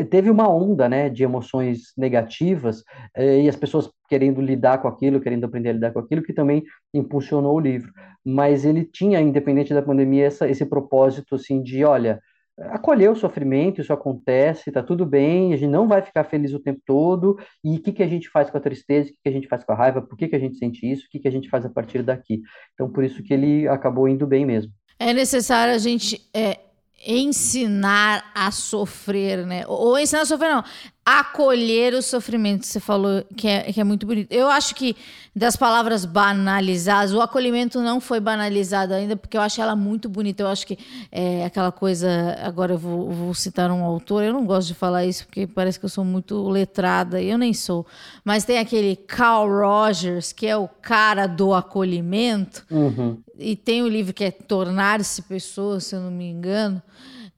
teve 0.09 0.31
uma 0.31 0.49
onda 0.49 0.89
né, 0.89 1.09
de 1.09 1.23
emoções 1.23 1.93
negativas 1.95 2.83
eh, 3.15 3.41
e 3.41 3.49
as 3.49 3.55
pessoas 3.55 3.91
querendo 4.09 4.41
lidar 4.41 4.79
com 4.81 4.87
aquilo, 4.87 5.21
querendo 5.21 5.45
aprender 5.45 5.69
a 5.69 5.73
lidar 5.73 5.91
com 5.91 5.99
aquilo, 5.99 6.23
que 6.23 6.33
também 6.33 6.63
impulsionou 6.91 7.55
o 7.55 7.59
livro. 7.59 7.91
Mas 8.25 8.65
ele 8.65 8.83
tinha, 8.83 9.21
independente 9.21 9.73
da 9.73 9.81
pandemia, 9.81 10.25
essa, 10.25 10.49
esse 10.49 10.65
propósito 10.65 11.35
assim 11.35 11.61
de, 11.61 11.83
olha, 11.83 12.19
acolher 12.59 13.09
o 13.09 13.15
sofrimento, 13.15 13.81
isso 13.81 13.93
acontece, 13.93 14.69
está 14.69 14.83
tudo 14.83 15.05
bem, 15.05 15.53
a 15.53 15.57
gente 15.57 15.69
não 15.69 15.87
vai 15.87 16.01
ficar 16.01 16.23
feliz 16.23 16.53
o 16.53 16.59
tempo 16.59 16.81
todo, 16.85 17.37
e 17.63 17.77
o 17.77 17.81
que, 17.81 17.91
que 17.91 18.03
a 18.03 18.07
gente 18.07 18.29
faz 18.29 18.49
com 18.49 18.57
a 18.57 18.61
tristeza, 18.61 19.09
o 19.09 19.13
que, 19.13 19.19
que 19.23 19.29
a 19.29 19.31
gente 19.31 19.47
faz 19.47 19.63
com 19.63 19.71
a 19.71 19.75
raiva, 19.75 20.01
por 20.01 20.17
que, 20.17 20.27
que 20.27 20.35
a 20.35 20.39
gente 20.39 20.57
sente 20.57 20.89
isso, 20.89 21.05
o 21.05 21.09
que, 21.09 21.19
que 21.19 21.27
a 21.27 21.31
gente 21.31 21.49
faz 21.49 21.65
a 21.65 21.69
partir 21.69 22.03
daqui. 22.03 22.41
Então, 22.73 22.89
por 22.89 23.03
isso 23.03 23.23
que 23.23 23.33
ele 23.33 23.67
acabou 23.67 24.07
indo 24.07 24.27
bem 24.27 24.45
mesmo. 24.45 24.71
É 24.99 25.13
necessário 25.13 25.73
a 25.73 25.77
gente 25.77 26.21
é, 26.33 26.59
ensinar 27.05 28.31
a 28.35 28.51
sofrer, 28.51 29.45
né? 29.45 29.63
Ou 29.67 29.97
ensinar 29.97 30.21
a 30.21 30.25
sofrer, 30.25 30.49
não. 30.49 30.63
Acolher 31.03 31.95
o 31.95 32.01
sofrimento, 32.01 32.65
você 32.65 32.79
falou 32.79 33.25
que 33.35 33.47
é, 33.47 33.73
que 33.73 33.81
é 33.81 33.83
muito 33.83 34.05
bonito. 34.05 34.31
Eu 34.31 34.47
acho 34.49 34.75
que 34.75 34.95
das 35.35 35.55
palavras 35.55 36.05
banalizadas, 36.05 37.11
o 37.11 37.19
acolhimento 37.19 37.81
não 37.81 37.99
foi 37.99 38.19
banalizado 38.19 38.93
ainda, 38.93 39.15
porque 39.15 39.35
eu 39.35 39.41
acho 39.41 39.59
ela 39.59 39.75
muito 39.75 40.07
bonita. 40.07 40.43
Eu 40.43 40.47
acho 40.47 40.67
que 40.67 40.77
é 41.11 41.43
aquela 41.43 41.71
coisa. 41.71 42.37
Agora 42.43 42.73
eu 42.73 42.77
vou, 42.77 43.09
vou 43.09 43.33
citar 43.33 43.71
um 43.71 43.83
autor, 43.83 44.23
eu 44.23 44.31
não 44.31 44.45
gosto 44.45 44.67
de 44.67 44.73
falar 44.75 45.03
isso, 45.03 45.25
porque 45.25 45.47
parece 45.47 45.79
que 45.79 45.85
eu 45.85 45.89
sou 45.89 46.05
muito 46.05 46.47
letrada, 46.47 47.19
eu 47.19 47.37
nem 47.37 47.53
sou. 47.53 47.83
Mas 48.23 48.45
tem 48.45 48.59
aquele 48.59 48.95
Carl 48.95 49.49
Rogers, 49.49 50.31
que 50.31 50.45
é 50.45 50.55
o 50.55 50.67
cara 50.67 51.25
do 51.25 51.51
acolhimento, 51.53 52.63
uhum. 52.69 53.17
e 53.39 53.55
tem 53.55 53.81
o 53.81 53.85
um 53.85 53.89
livro 53.89 54.13
que 54.13 54.23
é 54.23 54.31
Tornar-se 54.31 55.23
Pessoa, 55.23 55.79
se 55.79 55.95
eu 55.95 56.01
não 56.01 56.11
me 56.11 56.29
engano. 56.29 56.79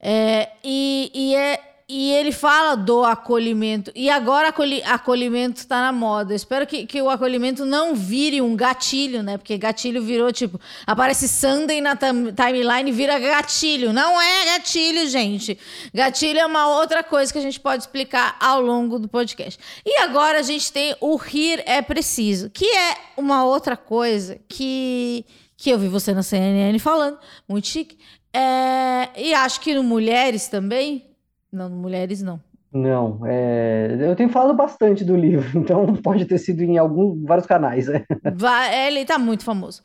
É, 0.06 0.50
e, 0.62 1.10
e, 1.14 1.34
é, 1.34 1.73
e 1.88 2.12
ele 2.12 2.32
fala 2.32 2.74
do 2.74 3.04
acolhimento. 3.04 3.92
E 3.94 4.08
agora 4.08 4.48
acolhi, 4.48 4.82
acolhimento 4.84 5.58
está 5.58 5.82
na 5.82 5.92
moda. 5.92 6.34
Espero 6.34 6.66
que, 6.66 6.86
que 6.86 7.00
o 7.02 7.10
acolhimento 7.10 7.64
não 7.66 7.94
vire 7.94 8.40
um 8.40 8.56
gatilho, 8.56 9.22
né? 9.22 9.36
Porque 9.36 9.58
gatilho 9.58 10.02
virou 10.02 10.32
tipo. 10.32 10.58
Aparece 10.86 11.28
Sunday 11.28 11.80
na 11.80 11.94
timeline 11.94 12.90
vira 12.90 13.18
gatilho. 13.18 13.92
Não 13.92 14.20
é 14.20 14.46
gatilho, 14.46 15.06
gente. 15.08 15.58
Gatilho 15.92 16.38
é 16.38 16.46
uma 16.46 16.68
outra 16.78 17.02
coisa 17.02 17.32
que 17.32 17.38
a 17.38 17.42
gente 17.42 17.60
pode 17.60 17.82
explicar 17.82 18.36
ao 18.40 18.60
longo 18.60 18.98
do 18.98 19.08
podcast. 19.08 19.60
E 19.84 19.98
agora 19.98 20.38
a 20.38 20.42
gente 20.42 20.72
tem 20.72 20.96
o 21.00 21.16
rir 21.16 21.62
é 21.66 21.82
preciso, 21.82 22.48
que 22.48 22.64
é 22.64 22.96
uma 23.16 23.44
outra 23.44 23.76
coisa 23.76 24.38
que 24.48 25.24
que 25.56 25.70
eu 25.70 25.78
vi 25.78 25.88
você 25.88 26.12
na 26.12 26.22
CNN 26.22 26.78
falando, 26.78 27.18
muito 27.48 27.68
chique, 27.68 27.96
é, 28.34 29.08
e 29.16 29.32
acho 29.32 29.60
que 29.60 29.72
no 29.74 29.82
Mulheres 29.82 30.48
também. 30.48 31.13
Não, 31.54 31.70
Mulheres 31.70 32.20
não. 32.22 32.40
Não, 32.72 33.20
é, 33.24 33.96
eu 34.00 34.16
tenho 34.16 34.28
falado 34.28 34.52
bastante 34.52 35.04
do 35.04 35.16
livro, 35.16 35.46
então 35.56 35.94
pode 35.94 36.24
ter 36.24 36.38
sido 36.38 36.60
em 36.62 36.76
alguns, 36.76 37.22
vários 37.22 37.46
canais. 37.46 37.88
É. 37.88 38.04
Vai, 38.34 38.88
ele 38.88 39.04
tá 39.04 39.16
muito 39.16 39.44
famoso. 39.44 39.80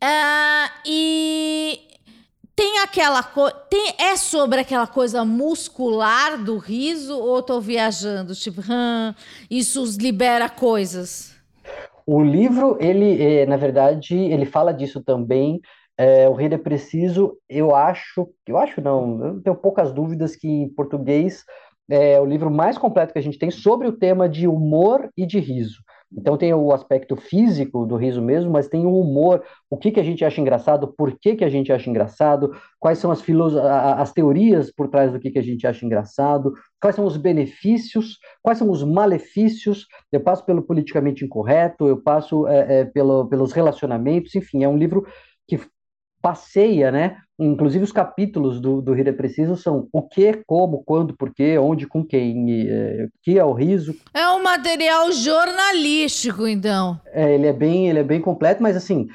É, 0.00 0.70
e 0.86 1.78
tem 2.56 2.78
aquela 2.78 3.22
coisa. 3.22 3.54
É 3.98 4.16
sobre 4.16 4.60
aquela 4.60 4.86
coisa 4.86 5.22
muscular 5.22 6.42
do 6.42 6.56
riso 6.56 7.14
ou 7.14 7.42
tô 7.42 7.60
viajando? 7.60 8.34
Tipo, 8.34 8.62
hum, 8.62 9.14
isso 9.50 9.84
libera 10.00 10.48
coisas. 10.48 11.36
O 12.06 12.24
livro, 12.24 12.78
ele, 12.80 13.22
é, 13.22 13.44
na 13.44 13.58
verdade, 13.58 14.16
ele 14.16 14.46
fala 14.46 14.72
disso 14.72 15.02
também, 15.02 15.60
é, 16.00 16.26
o 16.26 16.32
Rir 16.32 16.54
é 16.54 16.56
Preciso, 16.56 17.36
eu 17.46 17.74
acho, 17.74 18.26
eu 18.46 18.56
acho 18.56 18.80
não, 18.80 19.22
eu 19.22 19.42
tenho 19.42 19.54
poucas 19.54 19.92
dúvidas 19.92 20.34
que 20.34 20.48
em 20.48 20.66
português 20.66 21.44
é 21.90 22.18
o 22.18 22.24
livro 22.24 22.50
mais 22.50 22.78
completo 22.78 23.12
que 23.12 23.18
a 23.18 23.22
gente 23.22 23.38
tem 23.38 23.50
sobre 23.50 23.86
o 23.86 23.92
tema 23.92 24.26
de 24.26 24.48
humor 24.48 25.10
e 25.14 25.26
de 25.26 25.38
riso. 25.38 25.82
Então 26.10 26.38
tem 26.38 26.54
o 26.54 26.72
aspecto 26.72 27.16
físico 27.16 27.84
do 27.84 27.96
riso 27.96 28.22
mesmo, 28.22 28.50
mas 28.50 28.66
tem 28.66 28.86
o 28.86 28.98
humor, 28.98 29.44
o 29.68 29.76
que, 29.76 29.90
que 29.90 30.00
a 30.00 30.02
gente 30.02 30.24
acha 30.24 30.40
engraçado, 30.40 30.88
por 30.96 31.18
que, 31.18 31.36
que 31.36 31.44
a 31.44 31.50
gente 31.50 31.70
acha 31.70 31.90
engraçado, 31.90 32.50
quais 32.78 32.98
são 32.98 33.10
as, 33.10 33.22
as 33.98 34.10
teorias 34.10 34.72
por 34.72 34.88
trás 34.88 35.12
do 35.12 35.20
que, 35.20 35.30
que 35.30 35.38
a 35.38 35.42
gente 35.42 35.66
acha 35.66 35.84
engraçado, 35.84 36.54
quais 36.80 36.96
são 36.96 37.04
os 37.04 37.18
benefícios, 37.18 38.16
quais 38.42 38.56
são 38.56 38.70
os 38.70 38.82
malefícios. 38.82 39.86
Eu 40.10 40.20
passo 40.20 40.46
pelo 40.46 40.62
politicamente 40.62 41.26
incorreto, 41.26 41.86
eu 41.86 42.00
passo 42.00 42.48
é, 42.48 42.80
é, 42.80 42.84
pelo, 42.86 43.26
pelos 43.26 43.52
relacionamentos, 43.52 44.34
enfim, 44.34 44.64
é 44.64 44.68
um 44.68 44.78
livro 44.78 45.06
que 45.46 45.60
passeia, 46.20 46.90
né? 46.90 47.16
Inclusive 47.38 47.84
os 47.84 47.92
capítulos 47.92 48.60
do, 48.60 48.82
do 48.82 48.92
Rir 48.92 49.08
é 49.08 49.12
Preciso 49.12 49.56
são 49.56 49.88
o 49.92 50.02
que, 50.02 50.42
como, 50.46 50.82
quando, 50.84 51.16
porquê, 51.16 51.58
onde, 51.58 51.86
com 51.86 52.04
quem, 52.04 52.68
é, 52.68 53.08
que 53.22 53.38
é 53.38 53.44
o 53.44 53.54
riso. 53.54 53.94
É 54.12 54.28
um 54.28 54.42
material 54.42 55.10
jornalístico, 55.10 56.46
então. 56.46 57.00
É, 57.06 57.34
ele 57.34 57.46
é 57.46 57.52
bem, 57.52 57.88
ele 57.88 58.00
é 58.00 58.04
bem 58.04 58.20
completo, 58.20 58.62
mas 58.62 58.76
assim, 58.76 59.08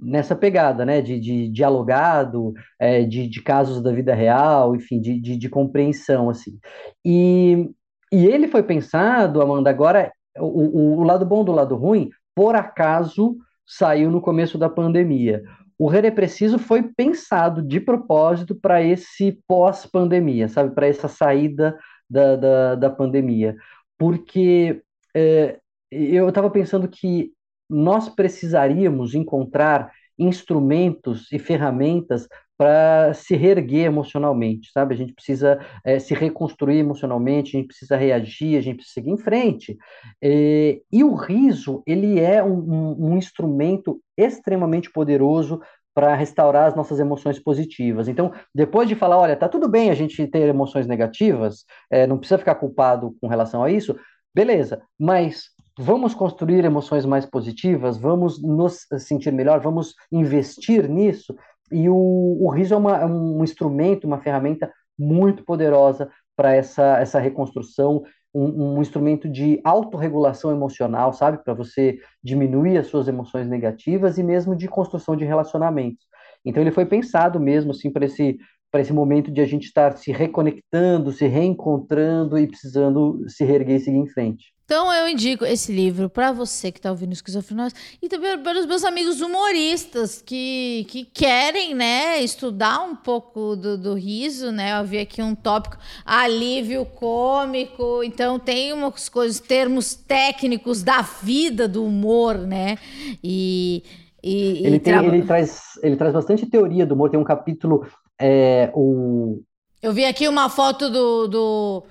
nessa 0.00 0.36
pegada, 0.36 0.84
né? 0.84 1.02
De, 1.02 1.18
de 1.18 1.48
dialogado, 1.48 2.54
é, 2.78 3.02
de, 3.02 3.26
de 3.26 3.42
casos 3.42 3.82
da 3.82 3.90
vida 3.90 4.14
real, 4.14 4.76
enfim, 4.76 5.00
de, 5.00 5.20
de, 5.20 5.36
de 5.36 5.48
compreensão, 5.48 6.30
assim. 6.30 6.58
E, 7.04 7.68
e 8.12 8.26
ele 8.26 8.46
foi 8.46 8.62
pensado, 8.62 9.42
Amanda, 9.42 9.68
agora, 9.68 10.12
o, 10.38 10.44
o, 10.44 11.00
o 11.00 11.02
lado 11.02 11.26
bom 11.26 11.44
do 11.44 11.50
lado 11.50 11.74
ruim, 11.74 12.10
por 12.36 12.54
acaso 12.54 13.36
saiu 13.66 14.10
no 14.10 14.20
começo 14.20 14.58
da 14.58 14.68
pandemia 14.68 15.42
o 15.78 15.88
Rer 15.88 16.04
é 16.04 16.10
Preciso 16.10 16.58
foi 16.58 16.82
pensado 16.82 17.62
de 17.62 17.80
propósito 17.80 18.54
para 18.54 18.82
esse 18.82 19.40
pós-pandemia, 19.46 20.48
sabe? 20.48 20.74
Para 20.74 20.86
essa 20.86 21.08
saída 21.08 21.76
da, 22.08 22.36
da, 22.36 22.74
da 22.76 22.90
pandemia. 22.90 23.56
Porque 23.98 24.82
é, 25.14 25.58
eu 25.90 26.28
estava 26.28 26.50
pensando 26.50 26.88
que 26.88 27.32
nós 27.68 28.08
precisaríamos 28.08 29.14
encontrar 29.14 29.90
instrumentos 30.18 31.30
e 31.32 31.38
ferramentas 31.38 32.28
para 32.56 33.12
se 33.14 33.34
reerguer 33.36 33.86
emocionalmente, 33.86 34.70
sabe? 34.72 34.94
A 34.94 34.96
gente 34.96 35.12
precisa 35.12 35.58
é, 35.84 35.98
se 35.98 36.14
reconstruir 36.14 36.78
emocionalmente, 36.78 37.56
a 37.56 37.60
gente 37.60 37.68
precisa 37.68 37.96
reagir, 37.96 38.56
a 38.56 38.60
gente 38.60 38.76
precisa 38.76 38.94
seguir 38.94 39.10
em 39.10 39.18
frente. 39.18 39.76
É, 40.22 40.80
e 40.92 41.02
o 41.02 41.14
riso, 41.14 41.82
ele 41.86 42.20
é 42.20 42.42
um, 42.42 42.58
um, 42.58 43.06
um 43.10 43.18
instrumento 43.18 44.00
extremamente 44.16 44.90
poderoso 44.90 45.60
para 45.94 46.14
restaurar 46.14 46.66
as 46.66 46.74
nossas 46.74 46.98
emoções 46.98 47.38
positivas. 47.38 48.08
Então, 48.08 48.32
depois 48.54 48.88
de 48.88 48.96
falar, 48.96 49.18
olha, 49.18 49.36
tá 49.36 49.48
tudo 49.48 49.68
bem 49.68 49.90
a 49.90 49.94
gente 49.94 50.26
ter 50.26 50.48
emoções 50.48 50.86
negativas, 50.86 51.64
é, 51.90 52.06
não 52.06 52.18
precisa 52.18 52.38
ficar 52.38 52.56
culpado 52.56 53.16
com 53.20 53.28
relação 53.28 53.62
a 53.62 53.70
isso, 53.70 53.96
beleza, 54.34 54.82
mas 54.98 55.54
vamos 55.78 56.14
construir 56.14 56.64
emoções 56.64 57.04
mais 57.04 57.24
positivas, 57.24 57.96
vamos 57.96 58.42
nos 58.42 58.86
sentir 58.98 59.32
melhor, 59.32 59.60
vamos 59.60 59.94
investir 60.10 60.88
nisso. 60.88 61.34
E 61.72 61.88
o, 61.88 61.94
o 62.40 62.48
riso 62.50 62.74
é, 62.74 62.76
uma, 62.76 62.98
é 62.98 63.06
um 63.06 63.42
instrumento, 63.42 64.06
uma 64.06 64.20
ferramenta 64.20 64.72
muito 64.98 65.44
poderosa 65.44 66.10
para 66.36 66.54
essa, 66.54 66.98
essa 66.98 67.18
reconstrução, 67.18 68.02
um, 68.34 68.76
um, 68.76 68.82
instrumento 68.82 69.28
de 69.28 69.60
autorregulação 69.64 70.50
emocional, 70.50 71.12
sabe? 71.12 71.42
Para 71.42 71.54
você 71.54 71.98
diminuir 72.22 72.76
as 72.76 72.88
suas 72.88 73.06
emoções 73.06 73.48
negativas 73.48 74.18
e 74.18 74.22
mesmo 74.22 74.56
de 74.56 74.68
construção 74.68 75.16
de 75.16 75.24
relacionamentos. 75.24 76.04
Então 76.44 76.62
ele 76.62 76.72
foi 76.72 76.84
pensado 76.84 77.40
mesmo 77.40 77.70
assim 77.70 77.90
para 77.90 78.04
esse 78.04 78.38
para 78.74 78.80
esse 78.80 78.92
momento 78.92 79.30
de 79.30 79.40
a 79.40 79.46
gente 79.46 79.66
estar 79.66 79.96
se 79.96 80.10
reconectando, 80.10 81.12
se 81.12 81.28
reencontrando 81.28 82.36
e 82.36 82.44
precisando 82.44 83.24
se 83.28 83.44
reerguer 83.44 83.76
e 83.76 83.80
seguir 83.80 83.98
em 83.98 84.08
frente. 84.08 84.52
Então 84.64 84.92
eu 84.92 85.08
indico 85.08 85.44
esse 85.44 85.70
livro 85.70 86.10
para 86.10 86.32
você 86.32 86.72
que 86.72 86.80
está 86.80 86.90
ouvindo 86.90 87.12
Esquizofrenóis 87.12 87.72
e 88.02 88.08
também 88.08 88.36
para 88.36 88.58
os 88.58 88.66
meus 88.66 88.82
amigos 88.82 89.20
humoristas 89.20 90.20
que, 90.20 90.86
que 90.88 91.04
querem, 91.04 91.72
né, 91.72 92.18
estudar 92.18 92.80
um 92.80 92.96
pouco 92.96 93.54
do, 93.54 93.78
do 93.78 93.94
riso, 93.94 94.50
né? 94.50 94.76
Eu 94.80 94.84
vi 94.84 94.98
aqui 94.98 95.22
um 95.22 95.36
tópico 95.36 95.76
alívio 96.04 96.84
cômico, 96.84 98.02
então 98.02 98.40
tem 98.40 98.72
umas 98.72 99.08
coisas, 99.08 99.38
termos 99.38 99.94
técnicos 99.94 100.82
da 100.82 101.00
vida 101.00 101.68
do 101.68 101.84
humor, 101.84 102.38
né? 102.38 102.76
E, 103.22 103.84
e, 104.20 104.66
ele, 104.66 104.80
tem, 104.80 104.94
ele, 104.94 105.22
traz, 105.22 105.78
ele 105.80 105.94
traz 105.94 106.12
bastante 106.12 106.44
teoria 106.46 106.84
do 106.84 106.94
humor, 106.94 107.08
tem 107.08 107.20
um 107.20 107.24
capítulo, 107.24 107.86
é, 108.20 108.70
o... 108.74 109.42
Eu 109.82 109.92
vi 109.92 110.04
aqui 110.04 110.26
uma 110.28 110.48
foto 110.48 110.88
do, 110.90 111.28
do 111.28 111.84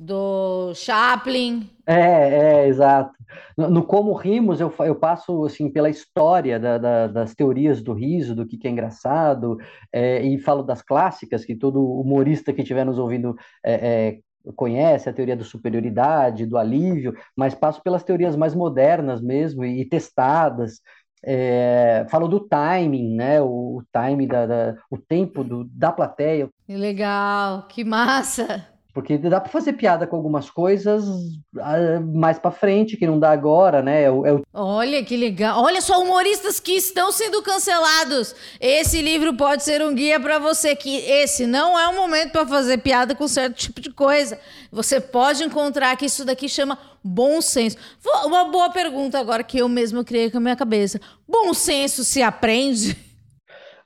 do 0.00 0.72
Chaplin. 0.74 1.68
É, 1.86 2.62
é, 2.62 2.68
exato. 2.68 3.12
No, 3.56 3.68
no, 3.68 3.84
Como 3.84 4.14
Rimos, 4.14 4.60
eu, 4.60 4.72
eu 4.80 4.94
passo 4.94 5.44
assim 5.44 5.70
pela 5.70 5.90
história 5.90 6.58
da, 6.58 6.78
da, 6.78 7.06
das 7.06 7.34
teorias 7.34 7.82
do 7.82 7.92
riso, 7.92 8.34
do 8.34 8.46
que, 8.46 8.56
que 8.56 8.66
é 8.66 8.70
engraçado, 8.70 9.58
é, 9.92 10.22
e 10.22 10.38
falo 10.38 10.62
das 10.62 10.80
clássicas, 10.80 11.44
que 11.44 11.54
todo 11.54 11.84
humorista 11.84 12.52
que 12.52 12.62
estiver 12.62 12.84
nos 12.84 12.98
ouvindo 12.98 13.36
é, 13.62 13.74
é, 13.74 14.18
conhece, 14.56 15.08
a 15.08 15.12
teoria 15.12 15.36
da 15.36 15.44
superioridade, 15.44 16.46
do 16.46 16.56
alívio, 16.56 17.14
mas 17.36 17.54
passo 17.54 17.82
pelas 17.82 18.02
teorias 18.02 18.34
mais 18.34 18.54
modernas 18.54 19.20
mesmo, 19.20 19.64
e, 19.64 19.82
e 19.82 19.84
testadas. 19.84 20.80
É, 21.22 22.06
falo 22.10 22.28
do 22.28 22.40
timing, 22.40 23.14
né? 23.14 23.40
O, 23.40 23.78
o 23.78 23.82
timing 23.92 24.26
da, 24.26 24.46
da, 24.46 24.76
o 24.90 24.96
tempo 24.96 25.44
do, 25.44 25.64
da 25.64 25.92
plateia. 25.92 26.48
Legal, 26.68 27.66
que 27.68 27.84
massa! 27.84 28.66
Porque 28.92 29.16
dá 29.16 29.40
para 29.40 29.52
fazer 29.52 29.74
piada 29.74 30.06
com 30.06 30.16
algumas 30.16 30.50
coisas 30.50 31.04
ah, 31.58 32.00
mais 32.12 32.38
para 32.38 32.50
frente, 32.50 32.96
que 32.96 33.06
não 33.06 33.20
dá 33.20 33.30
agora, 33.30 33.82
né? 33.82 34.02
É 34.02 34.10
o, 34.10 34.26
é 34.26 34.32
o... 34.32 34.42
Olha 34.52 35.04
que 35.04 35.16
legal. 35.16 35.62
Olha 35.62 35.80
só, 35.80 36.02
humoristas 36.02 36.58
que 36.58 36.72
estão 36.72 37.12
sendo 37.12 37.40
cancelados. 37.42 38.34
Esse 38.60 39.00
livro 39.00 39.36
pode 39.36 39.62
ser 39.62 39.80
um 39.82 39.94
guia 39.94 40.18
para 40.18 40.38
você 40.38 40.74
que 40.74 40.96
esse 40.96 41.46
não 41.46 41.78
é 41.78 41.86
o 41.88 41.94
momento 41.94 42.32
para 42.32 42.46
fazer 42.46 42.78
piada 42.78 43.14
com 43.14 43.28
certo 43.28 43.54
tipo 43.54 43.80
de 43.80 43.90
coisa. 43.90 44.38
Você 44.72 45.00
pode 45.00 45.44
encontrar 45.44 45.96
que 45.96 46.06
isso 46.06 46.24
daqui 46.24 46.48
chama 46.48 46.76
bom 47.02 47.40
senso. 47.40 47.76
Uma 48.24 48.44
boa 48.44 48.70
pergunta 48.70 49.18
agora 49.18 49.44
que 49.44 49.58
eu 49.58 49.68
mesmo 49.68 50.04
criei 50.04 50.30
com 50.30 50.38
a 50.38 50.40
minha 50.40 50.56
cabeça. 50.56 51.00
Bom 51.28 51.54
senso 51.54 52.04
se 52.04 52.22
aprende? 52.22 52.96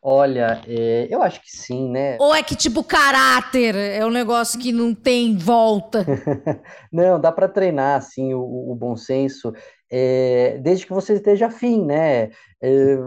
Olha, 0.06 0.60
é, 0.68 1.06
eu 1.10 1.22
acho 1.22 1.40
que 1.40 1.50
sim, 1.50 1.88
né? 1.88 2.18
Ou 2.20 2.34
é 2.34 2.42
que 2.42 2.54
tipo 2.54 2.84
caráter 2.84 3.74
é 3.74 4.04
um 4.04 4.10
negócio 4.10 4.60
que 4.60 4.70
não 4.70 4.94
tem 4.94 5.34
volta? 5.34 6.04
não, 6.92 7.18
dá 7.18 7.32
para 7.32 7.48
treinar 7.48 7.96
assim 7.96 8.34
o, 8.34 8.70
o 8.70 8.74
bom 8.74 8.96
senso, 8.96 9.54
é, 9.90 10.58
desde 10.60 10.86
que 10.86 10.92
você 10.92 11.14
esteja 11.14 11.46
afim, 11.46 11.82
né? 11.86 12.24
É, 12.60 12.98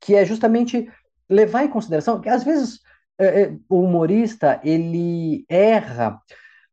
que 0.00 0.14
é 0.14 0.24
justamente 0.24 0.90
levar 1.28 1.64
em 1.64 1.68
consideração 1.68 2.20
que 2.22 2.28
às 2.30 2.42
vezes 2.42 2.80
é, 3.18 3.42
é, 3.42 3.52
o 3.68 3.82
humorista 3.82 4.60
ele 4.64 5.44
erra 5.48 6.18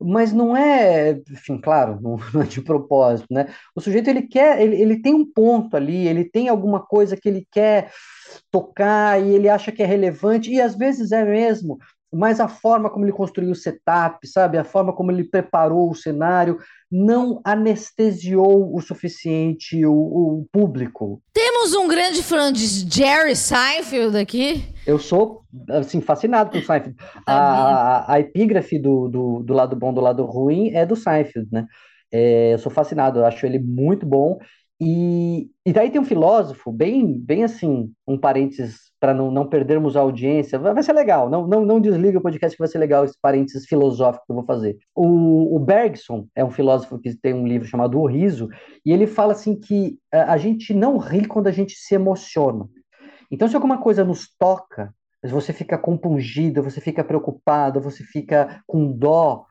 mas 0.06 0.32
não 0.32 0.56
é, 0.56 1.20
enfim, 1.32 1.58
claro, 1.60 2.00
não, 2.02 2.42
é 2.42 2.46
de 2.46 2.62
propósito, 2.62 3.28
né? 3.32 3.48
O 3.76 3.82
sujeito 3.82 4.10
ele 4.10 4.22
quer, 4.22 4.62
ele, 4.62 4.80
ele 4.80 5.02
tem 5.02 5.14
um 5.14 5.26
ponto 5.26 5.76
ali, 5.76 6.08
ele 6.08 6.24
tem 6.24 6.48
alguma 6.48 6.80
coisa 6.80 7.18
que 7.18 7.28
ele 7.28 7.48
quer 7.52 7.92
tocar 8.52 9.20
e 9.22 9.34
ele 9.34 9.50
acha 9.50 9.72
que 9.72 9.82
é 9.82 9.86
relevante, 9.86 10.52
e 10.52 10.62
às 10.62 10.76
vezes 10.76 11.12
é 11.12 11.26
mesmo, 11.26 11.80
mas 12.14 12.40
a 12.40 12.48
forma 12.48 12.90
como 12.90 13.04
ele 13.04 13.12
construiu 13.12 13.52
o 13.52 13.56
setup, 13.56 14.26
sabe, 14.28 14.58
a 14.58 14.64
forma 14.64 14.94
como 14.94 15.12
ele 15.12 15.24
preparou 15.24 15.90
o 15.90 15.96
cenário, 15.96 16.60
não 16.96 17.42
anestesiou 17.44 18.74
o 18.74 18.80
suficiente 18.80 19.86
o, 19.86 19.92
o 19.92 20.48
público. 20.50 21.22
Temos 21.34 21.74
um 21.76 21.90
grande 21.90 22.24
fã 22.24 22.54
de 22.54 22.66
Jerry 22.66 23.36
Seinfeld 23.36 24.18
aqui. 24.18 24.64
Eu 24.88 24.98
sou, 24.98 25.42
assim, 25.70 26.00
fascinado 26.00 26.52
por 26.52 26.64
Seinfeld. 26.64 26.96
A, 27.26 27.34
a, 27.36 28.14
a, 28.14 28.20
epígrafe 28.22 28.80
do, 28.80 29.10
do, 29.10 29.44
do 29.44 29.54
lado 29.54 29.76
bom 29.76 29.94
do 29.94 30.00
lado 30.00 30.24
ruim 30.24 30.70
é 30.74 30.86
do 30.86 30.96
Seinfeld, 30.96 31.50
né? 31.52 31.68
É, 32.14 32.54
eu 32.54 32.60
sou 32.60 32.72
fascinado, 32.72 33.20
eu 33.20 33.26
acho 33.26 33.46
ele 33.46 33.60
muito 33.60 34.06
bom. 34.06 34.40
E, 34.80 35.50
e 35.66 35.74
daí 35.74 35.90
tem 35.90 36.00
um 36.00 36.06
filósofo, 36.06 36.72
bem, 36.72 37.18
bem 37.20 37.44
assim, 37.44 37.92
um 38.08 38.18
parênteses 38.18 38.92
para 39.06 39.14
não, 39.14 39.30
não 39.30 39.46
perdermos 39.46 39.96
a 39.96 40.00
audiência, 40.00 40.58
vai, 40.58 40.82
ser 40.82 40.94
legal, 40.94 41.30
não, 41.30 41.46
não, 41.46 41.64
não 41.64 41.80
desliga 41.80 42.18
o 42.18 42.22
podcast 42.24 42.58
que 42.58 42.60
vai 42.60 42.68
ser 42.68 42.80
legal 42.80 43.06
esse 43.06 43.16
parênteses 43.22 43.68
filosófico 43.68 44.26
que 44.26 44.32
eu 44.32 44.36
vou 44.38 44.46
fazer. 44.46 44.80
O, 44.96 45.56
o 45.56 45.60
Bergson 45.60 46.26
é 46.36 46.44
um 46.44 46.50
filósofo 46.50 46.98
que 46.98 47.16
tem 47.16 47.32
um 47.32 47.46
livro 47.46 47.68
chamado 47.68 48.00
O 48.00 48.08
Riso, 48.08 48.50
e 48.84 48.92
ele 48.92 49.06
fala 49.06 49.34
assim 49.34 49.60
que 49.60 50.00
a, 50.12 50.34
a 50.34 50.38
gente 50.38 50.74
não 50.74 50.98
ri 50.98 51.28
quando 51.28 51.46
a 51.46 51.52
gente 51.52 51.76
se 51.76 51.94
emociona. 51.94 52.68
Então, 53.30 53.48
se 53.48 53.56
alguma 53.56 53.78
coisa 53.78 54.04
nos 54.04 54.28
toca, 54.40 54.92
você 55.24 55.54
fica 55.54 55.78
compungido, 55.78 56.64
você 56.64 56.82
fica 56.82 57.04
preocupado, 57.04 57.80
você 57.80 58.04
fica 58.04 58.64
com 58.66 58.92
dó. 58.92 59.46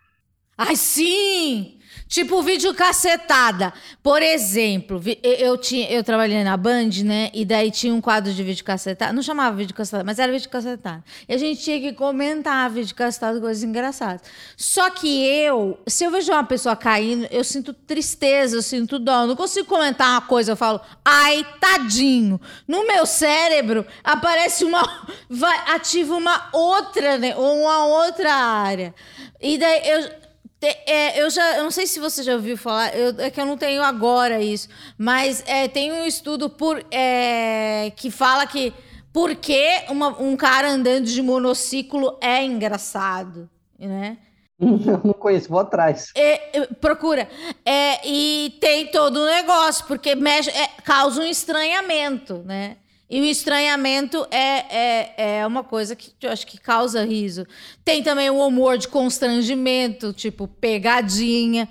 Ai, 0.57 0.77
sim! 0.77 1.79
Tipo 2.07 2.43
vídeo 2.43 2.73
cacetada. 2.75 3.73
Por 4.03 4.23
exemplo, 4.23 5.01
eu, 5.23 5.59
tinha, 5.59 5.91
eu 5.91 6.05
trabalhei 6.05 6.45
na 6.45 6.57
Band, 6.57 6.91
né? 7.05 7.31
E 7.35 7.45
daí 7.45 7.73
tinha 7.73 7.93
um 7.93 8.01
quadro 8.01 8.33
de 8.33 8.43
vídeo 8.43 8.65
cacetada. 8.65 9.13
Não 9.13 9.23
chamava 9.23 9.57
vídeo 9.57 9.75
cacetada, 9.75 10.05
mas 10.05 10.19
era 10.19 10.31
vídeo 10.31 10.49
cacetada. 10.49 11.03
E 11.29 11.35
a 11.35 11.39
gente 11.39 11.63
tinha 11.63 11.81
que 11.81 11.93
comentar 11.93 12.71
vídeo 12.71 12.95
cacetada, 12.95 13.41
coisas 13.41 13.65
engraçadas. 13.65 14.23
Só 14.57 14.91
que 14.91 15.27
eu, 15.27 15.81
se 15.89 16.05
eu 16.05 16.11
vejo 16.13 16.31
uma 16.31 16.45
pessoa 16.45 16.77
caindo, 16.77 17.27
eu 17.33 17.43
sinto 17.43 17.73
tristeza, 17.73 18.57
eu 18.57 18.63
sinto 18.63 18.99
dó. 18.99 19.23
Eu 19.23 19.29
não 19.29 19.37
consigo 19.37 19.67
comentar 19.67 20.11
uma 20.11 20.21
coisa, 20.21 20.53
eu 20.53 20.57
falo, 20.57 20.81
ai, 21.05 21.45
tadinho. 21.59 22.41
No 22.69 22.87
meu 22.87 23.07
cérebro 23.07 23.85
aparece 24.05 24.65
uma. 24.65 24.83
Vai, 25.29 25.75
ativa 25.75 26.15
uma 26.15 26.49
outra, 26.53 27.19
né? 27.19 27.35
Ou 27.35 27.63
uma 27.63 27.87
outra 27.87 28.33
área. 28.33 28.95
E 29.41 29.59
daí 29.59 29.89
eu 29.89 30.24
é, 30.67 31.23
eu 31.23 31.31
já, 31.31 31.57
eu 31.57 31.65
não 31.65 31.71
sei 31.71 31.87
se 31.87 31.99
você 31.99 32.23
já 32.23 32.35
ouviu 32.35 32.57
falar, 32.57 32.95
eu, 32.97 33.15
é 33.19 33.31
que 33.31 33.41
eu 33.41 33.47
não 33.47 33.57
tenho 33.57 33.83
agora 33.83 34.41
isso, 34.41 34.69
mas 34.97 35.43
é, 35.47 35.69
tem 35.69 35.93
um 35.93 36.05
estudo 36.05 36.49
por, 36.51 36.85
é, 36.91 37.93
que 37.97 38.11
fala 38.11 38.47
que 38.47 38.73
por 39.13 39.35
que 39.37 39.85
uma, 39.89 40.09
um 40.21 40.37
cara 40.37 40.71
andando 40.71 41.07
de 41.07 41.23
monociclo 41.23 42.19
é 42.21 42.45
engraçado, 42.45 43.49
né? 43.79 44.19
Não 44.59 45.13
conheço, 45.13 45.49
vou 45.49 45.61
atrás. 45.61 46.11
É, 46.17 46.67
procura. 46.81 47.29
É, 47.65 48.07
e 48.07 48.57
tem 48.61 48.87
todo 48.87 49.19
o 49.19 49.23
um 49.23 49.27
negócio, 49.27 49.85
porque 49.87 50.15
mexe, 50.15 50.51
é, 50.51 50.69
causa 50.85 51.21
um 51.21 51.25
estranhamento, 51.25 52.43
né? 52.45 52.77
E 53.15 53.21
o 53.21 53.25
estranhamento 53.25 54.27
é, 54.29 54.65
é, 54.77 55.39
é 55.39 55.47
uma 55.47 55.63
coisa 55.63 55.95
que 55.95 56.13
eu 56.21 56.33
acho 56.33 56.45
que 56.45 56.59
causa 56.59 57.05
riso. 57.05 57.47
Tem 57.85 58.03
também 58.03 58.29
o 58.29 58.45
humor 58.45 58.77
de 58.77 58.89
constrangimento, 58.89 60.13
tipo 60.13 60.49
pegadinha. 60.49 61.69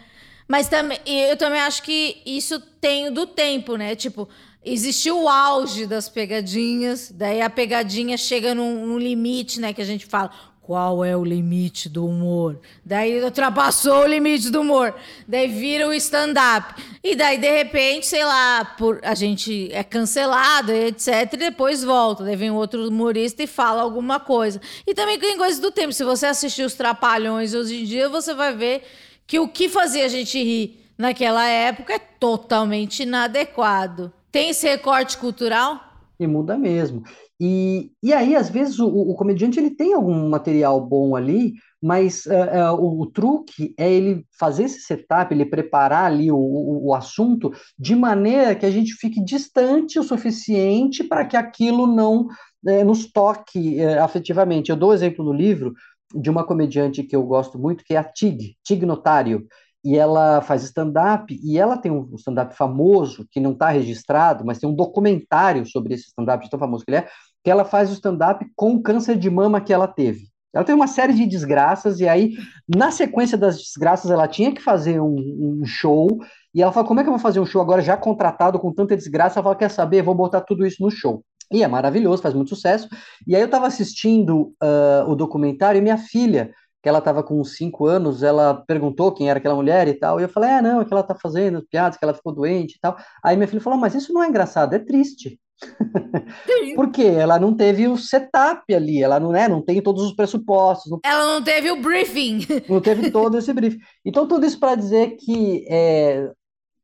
Mas 0.48 0.70
também, 0.70 1.00
eu 1.06 1.36
também 1.36 1.60
acho 1.60 1.84
que 1.84 2.22
isso 2.26 2.62
tem 2.80 3.12
do 3.12 3.28
tempo, 3.28 3.76
né? 3.76 3.94
Tipo, 3.94 4.30
existiu 4.64 5.24
o 5.24 5.28
auge 5.28 5.86
das 5.86 6.08
pegadinhas, 6.08 7.12
daí 7.14 7.42
a 7.42 7.50
pegadinha 7.50 8.16
chega 8.16 8.56
num, 8.56 8.86
num 8.86 8.98
limite, 8.98 9.60
né? 9.60 9.74
Que 9.74 9.82
a 9.82 9.86
gente 9.86 10.06
fala, 10.06 10.32
qual 10.64 11.04
é 11.04 11.16
o 11.16 11.26
limite 11.26 11.90
do 11.90 12.08
humor? 12.08 12.58
Daí 12.86 13.22
ultrapassou 13.22 14.04
o 14.04 14.08
limite 14.08 14.50
do 14.50 14.62
humor. 14.62 14.96
Daí 15.28 15.50
vira 15.50 15.86
o 15.86 15.94
stand-up. 15.94 16.82
E 17.04 17.16
daí, 17.16 17.38
de 17.38 17.52
repente, 17.52 18.08
sei 18.08 18.24
lá, 18.24 18.64
por, 18.78 19.02
a 19.04 19.14
gente 19.14 19.70
é 19.74 19.84
cancelado, 19.84 20.72
etc. 20.72 21.34
E 21.34 21.38
depois 21.38 21.84
volta. 21.84 22.24
Daí 22.24 22.38
vem 22.38 22.50
outro 22.50 22.88
humorista 22.88 23.44
e 23.44 23.48
fala 23.48 23.82
alguma 23.82 24.22
coisa. 24.22 24.62
E 24.88 24.94
também 24.94 25.20
tem 25.20 25.38
coisas 25.38 25.60
do 25.60 25.70
tempo. 25.70 25.92
Se 25.92 26.06
você 26.06 26.28
assistir 26.28 26.64
os 26.64 26.76
Trapalhões 26.76 27.54
hoje 27.54 27.82
em 27.82 27.84
dia, 27.84 28.08
você 28.08 28.34
vai 28.34 28.56
ver 28.56 28.84
que 29.28 29.40
o 29.40 29.50
que 29.50 29.68
fazia 29.68 30.06
a 30.06 30.10
gente 30.10 30.42
rir 30.42 30.80
naquela 30.98 31.46
época 31.46 31.94
é 31.94 32.00
totalmente 32.00 33.04
inadequado. 33.04 34.14
Tem 34.32 34.52
esse 34.52 34.66
recorte 34.66 35.18
cultural? 35.18 35.93
E 36.24 36.28
muda 36.28 36.58
mesmo. 36.58 37.04
E, 37.40 37.92
e 38.02 38.14
aí, 38.14 38.36
às 38.36 38.50
vezes, 38.50 38.80
o, 38.80 38.88
o 38.88 39.16
comediante 39.16 39.60
ele 39.60 39.72
tem 39.72 39.94
algum 39.94 40.30
material 40.30 40.80
bom 40.80 41.16
ali, 41.16 41.54
mas 41.82 42.26
uh, 42.26 42.74
uh, 42.74 42.82
o, 42.82 43.02
o, 43.02 43.06
truque 43.08 43.74
é 43.78 43.92
ele 43.92 44.26
fazer 44.40 44.64
esse 44.64 44.80
setup, 44.82 45.34
ele 45.34 45.46
preparar 45.46 46.06
ali 46.06 46.32
o, 46.32 46.38
o, 46.38 46.88
o 46.88 46.94
assunto 46.96 47.52
de 47.78 47.96
maneira 47.96 48.56
que 48.56 48.66
a 48.66 48.72
gente 48.72 48.94
fique 48.94 49.22
distante 49.22 50.00
o 50.00 50.04
suficiente 50.04 51.04
para 51.04 51.26
que 51.26 51.36
aquilo 51.36 51.86
não 51.86 52.28
uh, 52.66 52.86
nos 52.86 53.12
toque 53.12 53.84
afetivamente. 53.84 54.70
Eu 54.70 54.78
dou 54.78 54.92
o 54.92 54.94
exemplo 54.94 55.26
no 55.26 55.34
livro 55.34 55.74
de 56.16 56.30
uma 56.30 56.46
comediante 56.46 57.04
que 57.04 57.16
eu 57.16 57.24
gosto 57.24 57.60
muito, 57.60 57.84
que 57.84 57.96
é 57.96 57.98
a 57.98 58.04
Tig, 58.04 58.56
Tig 58.64 58.86
Notário 58.86 59.46
e 59.84 59.98
ela 59.98 60.42
faz 60.42 60.64
stand-up, 60.64 61.38
e 61.44 61.58
ela 61.58 61.78
tem 61.78 61.92
um 61.92 62.10
stand-up 62.16 62.56
famoso, 62.56 63.28
que 63.30 63.40
não 63.40 63.52
está 63.52 63.70
registrado, 63.70 64.46
mas 64.46 64.58
tem 64.58 64.70
um 64.70 64.76
documentário 64.76 65.66
sobre 65.66 65.94
esse 65.94 66.06
stand-up 66.06 66.50
tão 66.50 66.60
famoso 66.60 66.86
que 66.86 66.92
ele 66.92 66.98
é, 66.98 67.08
que 67.44 67.52
ela 67.52 67.66
faz 67.66 67.90
o 67.90 67.94
stand-up 67.94 68.46
com 68.56 68.76
o 68.76 68.82
câncer 68.82 69.18
de 69.18 69.30
mama 69.30 69.60
que 69.60 69.74
ela 69.74 69.88
teve. 69.88 70.32
Ela 70.54 70.64
teve 70.64 70.76
uma 70.76 70.88
série 70.88 71.14
de 71.14 71.26
desgraças, 71.26 72.00
e 72.00 72.08
aí, 72.08 72.36
na 72.68 72.92
sequência 72.92 73.38
das 73.38 73.58
desgraças, 73.58 74.12
ela 74.12 74.28
tinha 74.28 74.54
que 74.54 74.62
fazer 74.62 75.02
um, 75.02 75.16
um 75.62 75.66
show. 75.66 76.08
E 76.54 76.62
ela 76.62 76.72
falou: 76.72 76.88
como 76.88 77.00
é 77.00 77.04
que 77.04 77.10
eu 77.10 77.14
vou 77.14 77.20
fazer 77.20 77.40
um 77.40 77.46
show 77.46 77.60
agora 77.60 77.82
já 77.82 77.98
contratado 77.98 78.60
com 78.60 78.72
tanta 78.72 78.96
desgraça? 78.96 79.40
Ela 79.40 79.44
falou: 79.44 79.58
quer 79.58 79.72
saber? 79.72 80.04
Vou 80.04 80.14
botar 80.14 80.42
tudo 80.42 80.66
isso 80.66 80.82
no 80.84 80.92
show. 80.92 81.24
E 81.52 81.64
é 81.64 81.68
maravilhoso, 81.68 82.22
faz 82.22 82.36
muito 82.36 82.50
sucesso. 82.50 82.88
E 83.28 83.36
aí 83.36 83.42
eu 83.42 83.46
estava 83.46 83.68
assistindo 83.68 84.54
uh, 84.64 85.10
o 85.10 85.16
documentário 85.16 85.80
e 85.80 85.82
minha 85.82 85.98
filha, 85.98 86.52
que 86.84 86.90
ela 86.90 87.00
estava 87.00 87.24
com 87.24 87.40
uns 87.40 87.56
5 87.56 87.86
anos, 87.86 88.24
ela 88.24 88.62
perguntou 88.68 89.14
quem 89.14 89.30
era 89.30 89.40
aquela 89.40 89.56
mulher 89.56 89.88
e 89.88 89.94
tal. 89.94 90.20
E 90.20 90.24
eu 90.24 90.30
falei: 90.30 90.50
é, 90.50 90.62
não, 90.62 90.82
é 90.82 90.86
que 90.86 90.94
ela 90.94 91.00
está 91.00 91.16
fazendo 91.16 91.66
piadas, 91.72 91.98
que 91.98 92.04
ela 92.04 92.14
ficou 92.14 92.34
doente 92.34 92.76
e 92.76 92.80
tal. 92.80 92.98
Aí 93.24 93.38
minha 93.38 93.48
filha 93.48 93.62
falou: 93.62 93.80
mas 93.80 93.96
isso 93.96 94.12
não 94.12 94.22
é 94.22 94.28
engraçado, 94.28 94.74
é 94.74 94.80
triste. 94.80 95.40
Porque 96.76 97.04
ela 97.04 97.40
não 97.40 97.56
teve 97.56 97.88
o 97.88 97.98
setup 97.98 98.74
ali, 98.74 99.02
ela 99.02 99.18
não, 99.18 99.32
né, 99.32 99.48
não 99.48 99.62
tem 99.62 99.82
todos 99.82 100.04
os 100.04 100.14
pressupostos. 100.14 100.92
Não, 100.92 101.00
ela 101.06 101.26
não 101.26 101.42
teve 101.42 101.72
o 101.72 101.82
briefing. 101.82 102.40
Não 102.68 102.82
teve 102.82 103.10
todo 103.10 103.38
esse 103.38 103.54
briefing. 103.54 103.80
Então, 104.04 104.28
tudo 104.28 104.46
isso 104.46 104.60
para 104.60 104.76
dizer 104.76 105.16
que 105.16 105.66
é, 105.70 106.30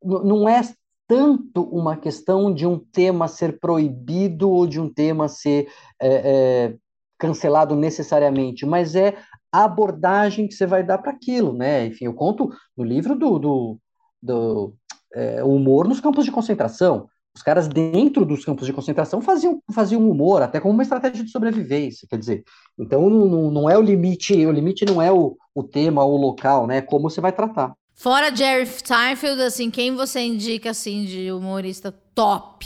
não 0.02 0.48
é 0.48 0.62
tanto 1.08 1.64
uma 1.64 1.98
questão 1.98 2.54
de 2.54 2.66
um 2.66 2.80
tema 2.80 3.28
ser 3.28 3.60
proibido 3.60 4.50
ou 4.50 4.66
de 4.66 4.80
um 4.80 4.88
tema 4.88 5.28
ser 5.28 5.68
é, 6.00 6.08
é, 6.08 6.76
cancelado 7.20 7.76
necessariamente, 7.76 8.66
mas 8.66 8.96
é 8.96 9.18
a 9.52 9.64
abordagem 9.64 10.48
que 10.48 10.54
você 10.54 10.66
vai 10.66 10.84
dar 10.84 10.98
para 10.98 11.12
aquilo, 11.12 11.54
né? 11.54 11.86
Enfim, 11.88 12.06
eu 12.06 12.14
conto 12.14 12.50
no 12.78 12.84
livro 12.84 13.16
do, 13.18 13.40
do, 13.40 13.80
do 14.22 14.74
é, 15.14 15.44
humor 15.44 15.88
nos 15.88 16.00
campos 16.00 16.26
de 16.26 16.32
concentração. 16.32 17.08
Os 17.36 17.44
caras 17.44 17.68
dentro 17.68 18.26
dos 18.26 18.44
campos 18.44 18.66
de 18.66 18.74
concentração 18.74 19.22
faziam, 19.22 19.62
faziam 19.72 20.10
humor, 20.10 20.42
até 20.42 20.60
como 20.60 20.74
uma 20.74 20.84
estratégia 20.84 21.24
de 21.24 21.32
sobrevivência, 21.32 22.08
quer 22.10 22.18
dizer. 22.18 22.44
Então 22.78 23.10
não, 23.10 23.52
não 23.52 23.70
é 23.70 23.78
o 23.78 23.82
limite, 23.82 24.34
o 24.46 24.52
limite 24.52 24.86
não 24.86 25.02
é 25.02 25.12
o, 25.12 25.38
o 25.54 25.64
tema 25.64 26.04
o 26.04 26.18
local, 26.18 26.68
né? 26.68 26.78
É 26.78 26.82
como 26.82 27.10
você 27.10 27.22
vai 27.22 27.32
tratar. 27.32 27.74
Fora 27.96 28.34
Jerry 28.34 28.66
Seinfeld, 28.66 29.42
assim, 29.42 29.70
quem 29.70 29.96
você 29.96 30.22
indica, 30.22 30.70
assim, 30.70 31.06
de 31.06 31.32
humorista 31.32 31.92
top? 32.16 32.66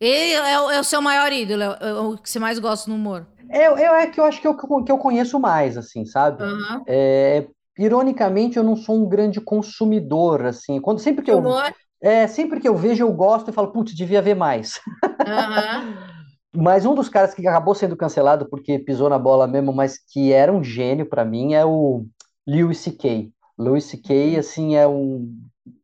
Ele 0.00 0.32
é 0.32 0.60
o, 0.60 0.70
é 0.70 0.80
o 0.80 0.84
seu 0.84 1.02
maior 1.02 1.32
ídolo, 1.32 1.62
é 1.62 1.92
o 1.94 2.16
que 2.16 2.30
você 2.30 2.38
mais 2.38 2.58
gosta 2.60 2.88
no 2.88 2.96
humor. 2.96 3.26
Eu, 3.50 3.78
eu 3.78 3.94
é 3.94 4.06
que 4.06 4.20
eu 4.20 4.24
acho 4.24 4.40
que 4.40 4.46
eu, 4.46 4.54
que 4.56 4.92
eu 4.92 4.98
conheço 4.98 5.38
mais, 5.38 5.76
assim, 5.76 6.04
sabe? 6.04 6.42
Uhum. 6.42 6.82
É, 6.86 7.46
ironicamente, 7.78 8.56
eu 8.56 8.64
não 8.64 8.76
sou 8.76 8.96
um 8.96 9.08
grande 9.08 9.40
consumidor, 9.40 10.44
assim. 10.44 10.80
Quando, 10.80 10.98
sempre 11.00 11.24
que 11.24 11.30
eu, 11.30 11.38
Humor? 11.38 11.72
é, 12.00 12.26
sempre 12.26 12.60
que 12.60 12.68
eu 12.68 12.76
vejo, 12.76 13.04
eu 13.04 13.12
gosto 13.12 13.50
e 13.50 13.52
falo, 13.52 13.72
putz, 13.72 13.94
devia 13.94 14.22
ver 14.22 14.34
mais. 14.34 14.80
Aham. 15.26 16.08
Mas 16.56 16.86
um 16.86 16.94
dos 16.94 17.08
caras 17.08 17.34
que 17.34 17.46
acabou 17.46 17.74
sendo 17.74 17.96
cancelado 17.96 18.48
porque 18.48 18.78
pisou 18.78 19.08
na 19.10 19.18
bola 19.18 19.46
mesmo, 19.46 19.72
mas 19.72 19.98
que 19.98 20.32
era 20.32 20.50
um 20.52 20.64
gênio 20.64 21.04
pra 21.04 21.24
mim, 21.24 21.52
é 21.52 21.64
o 21.64 22.06
Louis 22.46 22.78
C.K. 22.78 23.30
Louis 23.56 23.84
C.K., 23.84 24.38
assim, 24.38 24.74
é 24.74 24.86
um 24.88 25.30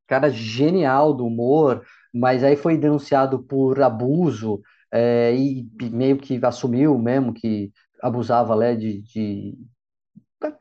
cara 0.07 0.31
genial 0.31 1.13
do 1.13 1.27
humor, 1.27 1.83
mas 2.13 2.43
aí 2.43 2.57
foi 2.57 2.79
denunciado 2.79 3.41
por 3.43 3.81
abuso 3.83 4.63
é, 4.95 5.35
e 5.35 5.69
meio 5.91 6.17
que 6.17 6.39
assumiu 6.45 6.97
mesmo 6.97 7.35
que 7.35 7.73
abusava 8.01 8.55
né, 8.55 8.77
de, 8.77 9.03
de 9.03 9.59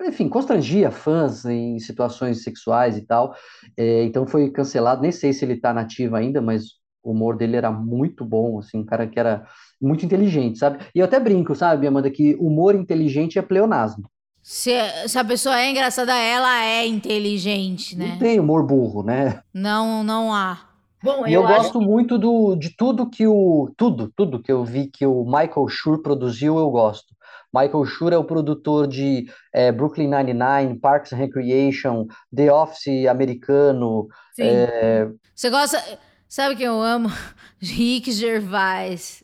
enfim, 0.01 0.27
constrangia 0.27 0.89
fãs 0.89 1.45
em 1.45 1.77
situações 1.77 2.41
sexuais 2.41 2.97
e 2.97 3.05
tal. 3.05 3.35
É, 3.77 4.03
então 4.03 4.25
foi 4.25 4.49
cancelado. 4.49 5.01
Nem 5.01 5.11
sei 5.11 5.33
se 5.33 5.45
ele 5.45 5.53
está 5.53 5.71
nativo 5.71 6.15
ainda, 6.15 6.41
mas 6.41 6.81
o 7.03 7.11
humor 7.11 7.37
dele 7.37 7.57
era 7.57 7.69
muito 7.69 8.25
bom, 8.25 8.59
assim, 8.59 8.77
um 8.77 8.85
cara 8.85 9.05
que 9.05 9.19
era 9.19 9.45
muito 9.79 10.05
inteligente, 10.05 10.57
sabe? 10.57 10.83
E 10.95 10.99
eu 10.99 11.05
até 11.05 11.19
brinco, 11.19 11.53
sabe, 11.53 11.85
Amanda, 11.85 12.09
que 12.09 12.33
humor 12.35 12.75
inteligente 12.75 13.37
é 13.37 13.41
pleonasmo. 13.41 14.09
Se, 14.41 14.71
se 15.07 15.19
a 15.19 15.23
pessoa 15.23 15.59
é 15.59 15.69
engraçada, 15.69 16.13
ela 16.17 16.63
é 16.63 16.87
inteligente, 16.87 17.95
né? 17.95 18.07
Não 18.07 18.19
tem 18.19 18.39
humor 18.39 18.65
burro, 18.65 19.03
né? 19.03 19.41
Não, 19.53 20.03
não 20.03 20.33
há. 20.33 20.72
Bom, 21.03 21.27
E 21.27 21.33
eu, 21.33 21.45
acho 21.45 21.57
gosto 21.57 21.81
muito 21.81 22.17
do, 22.17 22.55
de 22.55 22.73
tudo 22.75 23.09
que 23.09 23.27
o. 23.27 23.73
Tudo, 23.75 24.09
tudo 24.15 24.41
que 24.41 24.51
eu 24.51 24.63
vi 24.63 24.87
que 24.87 25.05
o 25.05 25.25
Michael 25.25 25.67
Schur 25.67 26.01
produziu, 26.01 26.57
eu 26.57 26.69
gosto. 26.69 27.13
Michael 27.53 27.85
Schur 27.85 28.13
é 28.13 28.17
o 28.17 28.23
produtor 28.23 28.87
de 28.87 29.29
é, 29.53 29.69
Brooklyn 29.71 30.07
Nine-Nine, 30.07 30.79
Parks 30.79 31.11
and 31.11 31.17
Recreation, 31.17 32.07
The 32.33 32.51
Office 32.51 33.05
americano. 33.07 34.07
Sim. 34.33 34.43
é, 34.43 35.09
Você 35.35 35.49
gosta. 35.49 35.83
Sabe 36.27 36.55
quem 36.55 36.65
eu 36.65 36.81
amo? 36.81 37.09
Rick 37.61 38.11
Gervais. 38.11 39.22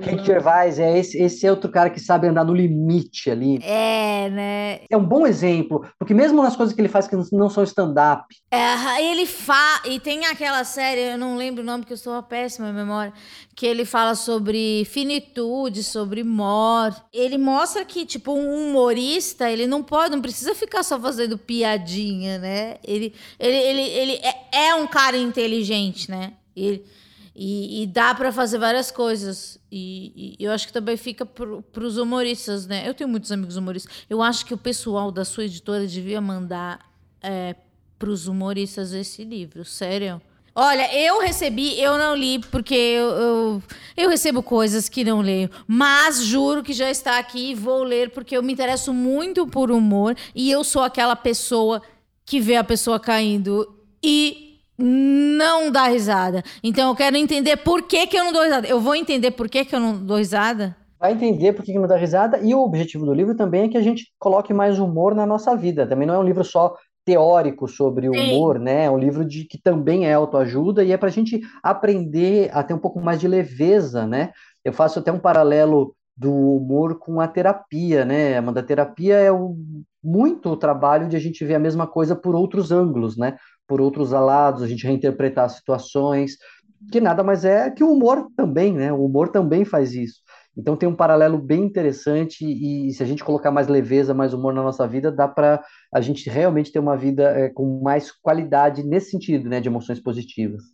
Rick 0.00 0.24
Gervais, 0.24 0.78
é 0.78 0.98
esse, 0.98 1.20
esse 1.20 1.46
é 1.46 1.50
outro 1.50 1.70
cara 1.70 1.90
que 1.90 2.00
sabe 2.00 2.26
andar 2.26 2.44
no 2.44 2.54
limite 2.54 3.30
ali. 3.30 3.58
É, 3.62 4.30
né? 4.30 4.80
É 4.90 4.96
um 4.96 5.04
bom 5.04 5.26
exemplo, 5.26 5.86
porque 5.98 6.14
mesmo 6.14 6.42
nas 6.42 6.56
coisas 6.56 6.74
que 6.74 6.80
ele 6.80 6.88
faz 6.88 7.06
que 7.06 7.16
não 7.32 7.50
são 7.50 7.62
stand-up, 7.64 8.24
É, 8.50 9.02
ele 9.02 9.26
fa... 9.26 9.82
E 9.84 10.00
tem 10.00 10.26
aquela 10.26 10.64
série, 10.64 11.12
eu 11.12 11.18
não 11.18 11.36
lembro 11.36 11.62
o 11.62 11.66
nome, 11.66 11.82
porque 11.82 11.92
eu 11.92 11.98
sou 11.98 12.12
uma 12.12 12.22
péssima 12.22 12.72
memória, 12.72 13.12
que 13.54 13.66
ele 13.66 13.84
fala 13.84 14.14
sobre 14.14 14.84
finitude, 14.86 15.82
sobre 15.82 16.22
morte. 16.22 17.02
Ele 17.12 17.36
mostra 17.36 17.84
que, 17.84 18.06
tipo, 18.06 18.32
um 18.32 18.70
humorista, 18.70 19.50
ele 19.50 19.66
não 19.66 19.82
pode, 19.82 20.14
não 20.14 20.22
precisa 20.22 20.54
ficar 20.54 20.82
só 20.82 20.98
fazendo 20.98 21.36
piadinha, 21.36 22.38
né? 22.38 22.76
Ele, 22.84 23.14
ele, 23.38 23.56
ele, 23.56 23.82
ele 23.82 24.12
é, 24.22 24.68
é 24.68 24.74
um 24.74 24.86
cara 24.86 25.16
inteligente, 25.16 26.10
né? 26.10 26.32
Ele, 26.56 26.84
e, 27.40 27.84
e 27.84 27.86
dá 27.86 28.12
pra 28.16 28.32
fazer 28.32 28.58
várias 28.58 28.90
coisas. 28.90 29.60
E, 29.70 30.34
e 30.36 30.44
eu 30.44 30.50
acho 30.50 30.66
que 30.66 30.72
também 30.72 30.96
fica 30.96 31.24
pro, 31.24 31.62
pros 31.62 31.96
humoristas, 31.96 32.66
né? 32.66 32.82
Eu 32.86 32.94
tenho 32.94 33.08
muitos 33.08 33.30
amigos 33.30 33.56
humoristas. 33.56 33.94
Eu 34.10 34.20
acho 34.20 34.44
que 34.44 34.52
o 34.52 34.58
pessoal 34.58 35.12
da 35.12 35.24
sua 35.24 35.44
editora 35.44 35.86
devia 35.86 36.20
mandar 36.20 36.80
é, 37.22 37.54
pros 37.96 38.26
humoristas 38.26 38.92
esse 38.92 39.22
livro, 39.22 39.64
sério. 39.64 40.20
Olha, 40.52 40.92
eu 40.92 41.20
recebi, 41.20 41.80
eu 41.80 41.96
não 41.96 42.16
li 42.16 42.40
porque 42.40 42.74
eu, 42.74 43.10
eu, 43.10 43.62
eu 43.96 44.08
recebo 44.10 44.42
coisas 44.42 44.88
que 44.88 45.04
não 45.04 45.20
leio, 45.20 45.48
mas 45.68 46.24
juro 46.24 46.64
que 46.64 46.72
já 46.72 46.90
está 46.90 47.18
aqui 47.18 47.52
e 47.52 47.54
vou 47.54 47.84
ler 47.84 48.10
porque 48.10 48.36
eu 48.36 48.42
me 48.42 48.52
interesso 48.52 48.92
muito 48.92 49.46
por 49.46 49.70
humor 49.70 50.16
e 50.34 50.50
eu 50.50 50.64
sou 50.64 50.82
aquela 50.82 51.14
pessoa 51.14 51.80
que 52.26 52.40
vê 52.40 52.56
a 52.56 52.64
pessoa 52.64 52.98
caindo 52.98 53.72
e 54.02 54.47
não 54.78 55.70
dá 55.70 55.88
risada. 55.88 56.42
Então 56.62 56.90
eu 56.90 56.96
quero 56.96 57.16
entender 57.16 57.56
por 57.56 57.82
que, 57.82 58.06
que 58.06 58.16
eu 58.16 58.24
não 58.24 58.32
dou 58.32 58.42
risada. 58.42 58.66
Eu 58.68 58.80
vou 58.80 58.94
entender 58.94 59.32
por 59.32 59.48
que, 59.48 59.64
que 59.64 59.74
eu 59.74 59.80
não 59.80 59.96
dou 59.98 60.18
risada? 60.18 60.76
vai 60.98 61.12
entender 61.12 61.52
por 61.52 61.64
que 61.64 61.72
que 61.72 61.78
não 61.78 61.86
dá 61.86 61.96
risada. 61.96 62.38
E 62.38 62.54
o 62.54 62.60
objetivo 62.60 63.06
do 63.06 63.14
livro 63.14 63.34
também 63.36 63.64
é 63.64 63.68
que 63.68 63.78
a 63.78 63.82
gente 63.82 64.12
coloque 64.18 64.52
mais 64.52 64.78
humor 64.78 65.14
na 65.14 65.24
nossa 65.24 65.56
vida. 65.56 65.86
Também 65.86 66.06
não 66.06 66.14
é 66.14 66.18
um 66.18 66.24
livro 66.24 66.44
só 66.44 66.74
teórico 67.04 67.66
sobre 67.68 68.08
o 68.08 68.12
humor, 68.12 68.58
né? 68.58 68.84
É 68.84 68.90
um 68.90 68.98
livro 68.98 69.24
de 69.24 69.44
que 69.44 69.58
também 69.58 70.06
é 70.06 70.12
autoajuda 70.12 70.84
e 70.84 70.92
é 70.92 70.96
para 70.96 71.08
a 71.08 71.12
gente 71.12 71.40
aprender 71.62 72.50
a 72.52 72.62
ter 72.62 72.74
um 72.74 72.78
pouco 72.78 73.00
mais 73.00 73.20
de 73.20 73.28
leveza, 73.28 74.06
né? 74.06 74.30
Eu 74.64 74.72
faço 74.72 74.98
até 74.98 75.10
um 75.10 75.18
paralelo 75.18 75.94
do 76.16 76.32
humor 76.32 76.98
com 76.98 77.20
a 77.20 77.28
terapia, 77.28 78.04
né? 78.04 78.36
Amanda, 78.36 78.60
a 78.60 78.64
terapia 78.64 79.14
é 79.14 79.30
o, 79.32 79.56
muito 80.02 80.50
o 80.50 80.56
trabalho 80.56 81.08
de 81.08 81.16
a 81.16 81.20
gente 81.20 81.44
ver 81.44 81.54
a 81.54 81.60
mesma 81.60 81.86
coisa 81.86 82.14
por 82.14 82.34
outros 82.34 82.72
ângulos, 82.72 83.16
né? 83.16 83.38
Por 83.68 83.80
outros 83.80 84.10
lados, 84.10 84.62
a 84.62 84.66
gente 84.66 84.84
reinterpretar 84.84 85.48
situações, 85.50 86.38
que 86.90 87.00
nada 87.00 87.22
mais 87.22 87.44
é 87.44 87.70
que 87.70 87.84
o 87.84 87.92
humor 87.92 88.28
também, 88.36 88.72
né? 88.72 88.92
O 88.92 89.04
humor 89.04 89.28
também 89.28 89.64
faz 89.64 89.94
isso. 89.94 90.22
Então 90.56 90.76
tem 90.76 90.88
um 90.88 90.94
paralelo 90.94 91.38
bem 91.38 91.62
interessante 91.62 92.44
e 92.44 92.92
se 92.92 93.00
a 93.00 93.06
gente 93.06 93.22
colocar 93.22 93.52
mais 93.52 93.68
leveza, 93.68 94.12
mais 94.12 94.34
humor 94.34 94.52
na 94.52 94.62
nossa 94.62 94.88
vida, 94.88 95.12
dá 95.12 95.28
para 95.28 95.62
a 95.94 96.00
gente 96.00 96.28
realmente 96.28 96.72
ter 96.72 96.80
uma 96.80 96.96
vida 96.96 97.24
é, 97.30 97.48
com 97.48 97.80
mais 97.80 98.10
qualidade 98.10 98.82
nesse 98.82 99.12
sentido, 99.12 99.48
né? 99.48 99.60
De 99.60 99.68
emoções 99.68 100.00
positivas. 100.00 100.64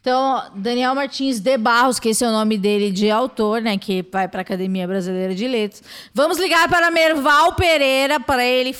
Então, 0.00 0.42
Daniel 0.56 0.94
Martins 0.94 1.40
de 1.40 1.56
Barros, 1.58 1.98
que 1.98 2.10
esse 2.10 2.24
é 2.24 2.28
o 2.28 2.32
nome 2.32 2.56
dele 2.56 2.90
de 2.90 3.10
autor, 3.10 3.60
né? 3.60 3.76
Que 3.76 4.06
vai 4.10 4.28
para 4.28 4.40
a 4.40 4.42
Academia 4.42 4.86
Brasileira 4.86 5.34
de 5.34 5.48
Letras. 5.48 5.82
Vamos 6.14 6.38
ligar 6.38 6.68
para 6.68 6.90
Merval 6.90 7.54
Pereira 7.54 8.20
para 8.20 8.44
ele 8.44 8.74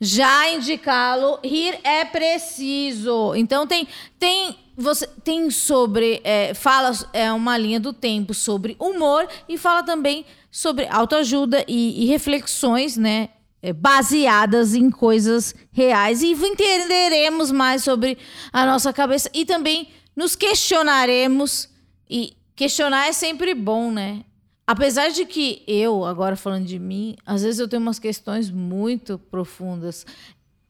já 0.00 0.50
indicá-lo. 0.50 1.38
Rir 1.42 1.78
é 1.82 2.04
preciso. 2.04 3.34
Então 3.34 3.66
tem 3.66 3.88
tem 4.18 4.58
você 4.76 5.06
tem 5.06 5.50
sobre 5.50 6.20
é, 6.22 6.52
fala 6.54 6.92
é 7.12 7.32
uma 7.32 7.56
linha 7.56 7.80
do 7.80 7.92
tempo 7.92 8.34
sobre 8.34 8.76
humor 8.78 9.26
e 9.48 9.56
fala 9.56 9.82
também 9.82 10.24
sobre 10.50 10.86
autoajuda 10.88 11.64
e, 11.66 12.04
e 12.04 12.06
reflexões, 12.06 12.96
né? 12.96 13.30
é, 13.66 13.72
baseadas 13.72 14.74
em 14.74 14.90
coisas 14.90 15.54
reais 15.72 16.22
e 16.22 16.32
entenderemos 16.32 17.50
mais 17.50 17.82
sobre 17.82 18.16
a 18.52 18.64
nossa 18.64 18.92
cabeça 18.92 19.28
e 19.34 19.44
também 19.44 19.88
nos 20.14 20.36
questionaremos 20.36 21.68
e 22.08 22.36
questionar 22.54 23.08
é 23.08 23.12
sempre 23.12 23.54
bom, 23.54 23.90
né? 23.90 24.22
Apesar 24.66 25.10
de 25.10 25.24
que 25.24 25.62
eu, 25.66 26.04
agora 26.04 26.34
falando 26.34 26.64
de 26.66 26.78
mim, 26.78 27.16
às 27.24 27.42
vezes 27.42 27.60
eu 27.60 27.68
tenho 27.68 27.80
umas 27.80 27.98
questões 28.00 28.50
muito 28.50 29.16
profundas. 29.18 30.04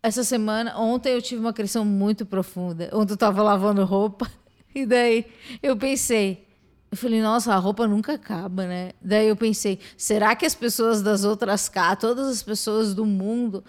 Essa 0.02 0.22
semana, 0.22 0.78
ontem 0.78 1.14
eu 1.14 1.22
tive 1.22 1.40
uma 1.40 1.52
questão 1.52 1.85
muito 1.85 2.26
profunda. 2.26 2.90
Ontem 2.92 3.14
eu 3.14 3.16
tava 3.16 3.42
lavando 3.42 3.85
roupa 3.85 4.30
e 4.74 4.85
daí 4.85 5.24
eu 5.62 5.76
pensei, 5.76 6.44
Eu 6.90 6.96
falei, 6.96 7.20
nossa, 7.20 7.52
a 7.52 7.56
roupa 7.56 7.87
nunca 7.87 8.12
acaba, 8.14 8.66
né? 8.66 8.92
Daí 9.02 9.26
eu 9.28 9.37
pensei, 9.37 9.80
será 9.96 10.37
que 10.37 10.46
as 10.46 10.54
pessoas 10.54 11.02
das 11.02 11.24
outras 11.24 11.68
casas, 11.68 11.98
todas 11.98 12.28
as 12.28 12.42
pessoas 12.42 12.94
do 12.94 13.04
mundo, 13.04 13.64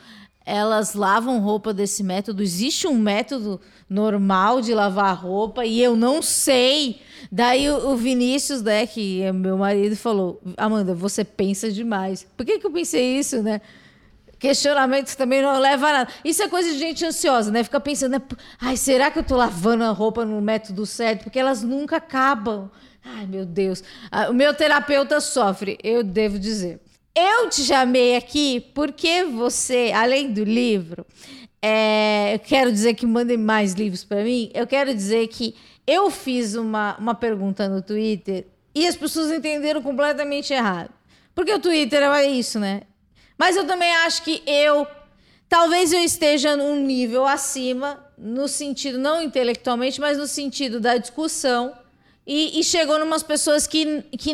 elas 0.48 0.94
lavam 0.94 1.42
roupa 1.42 1.74
desse 1.74 2.02
método? 2.02 2.42
Existe 2.42 2.88
um 2.88 2.98
método 2.98 3.60
normal 3.90 4.62
de 4.62 4.74
lavar 4.74 5.14
roupa 5.14 5.66
e 5.66 5.84
eu 5.84 5.94
não 5.94 6.22
sei. 6.22 7.02
Daí 7.30 7.70
o, 7.70 7.98
Vinícius, 7.98 8.62
né, 8.62 8.88
que 8.88 9.22
é 9.22 9.34
meu 9.34 9.58
marido, 9.58 9.98
falou: 9.98 10.42
Amanda, 10.56 10.96
você 10.96 11.26
pensa 11.26 11.70
demais. 11.70 12.26
Por 12.38 12.46
que, 12.46 12.60
que 12.60 12.66
eu 12.66 12.72
pensei 12.72 13.20
isso, 13.20 13.44
né? 13.44 13.60
Questionamentos 14.40 15.16
também 15.16 15.42
não 15.42 15.60
leva 15.60 15.88
a 15.90 15.94
nada. 15.94 16.12
Isso 16.24 16.42
é 16.42 16.48
coisa 16.48 16.72
de 16.72 16.78
gente 16.78 17.04
ansiosa, 17.04 17.52
né? 17.52 17.62
Fica 17.62 17.80
pensando, 17.82 18.14
né? 18.14 18.22
ai, 18.62 18.78
será 18.78 19.12
que 19.12 19.20
eu 19.20 19.24
tô 19.24 19.36
lavando 19.36 19.84
a 19.84 19.90
roupa 19.90 20.24
no 20.24 20.40
método 20.40 20.86
certo? 20.86 21.24
Porque 21.24 21.40
elas 21.40 21.62
nunca 21.62 21.98
acabam. 21.98 22.70
Ai, 23.04 23.26
meu 23.26 23.46
Deus. 23.46 23.84
O 24.30 24.34
meu 24.34 24.54
terapeuta 24.54 25.20
sofre, 25.20 25.78
eu 25.84 26.04
devo 26.04 26.40
dizer. 26.40 26.80
Eu 27.20 27.50
te 27.50 27.64
chamei 27.64 28.16
aqui 28.16 28.60
porque 28.76 29.24
você, 29.24 29.92
além 29.92 30.32
do 30.32 30.44
livro, 30.44 31.04
é, 31.60 32.36
eu 32.36 32.40
quero 32.40 32.72
dizer 32.72 32.94
que 32.94 33.08
mandem 33.08 33.38
mais 33.38 33.74
livros 33.74 34.04
para 34.04 34.24
mim. 34.24 34.52
Eu 34.54 34.68
quero 34.68 34.94
dizer 34.94 35.28
que 35.28 35.56
eu 35.88 36.12
fiz 36.12 36.54
uma, 36.54 36.96
uma 37.00 37.16
pergunta 37.16 37.68
no 37.68 37.82
Twitter 37.82 38.46
e 38.76 38.86
as 38.86 38.96
pessoas 38.96 39.32
entenderam 39.32 39.82
completamente 39.82 40.54
errado. 40.54 40.92
Porque 41.34 41.52
o 41.52 41.58
Twitter 41.58 42.04
é 42.04 42.28
isso, 42.28 42.60
né? 42.60 42.82
Mas 43.36 43.56
eu 43.56 43.66
também 43.66 43.92
acho 44.06 44.22
que 44.22 44.44
eu. 44.46 44.86
Talvez 45.50 45.92
eu 45.92 46.02
esteja 46.02 46.56
num 46.56 46.76
nível 46.76 47.26
acima, 47.26 48.06
no 48.16 48.48
sentido, 48.48 49.00
não 49.00 49.24
intelectualmente, 49.24 50.00
mas 50.00 50.20
no 50.20 50.28
sentido 50.28 50.80
da 50.80 50.98
discussão. 50.98 51.74
E, 52.28 52.60
e 52.60 52.64
chegou 52.64 53.00
numas 53.00 53.24
pessoas 53.24 53.66
que. 53.66 54.04
que, 54.12 54.34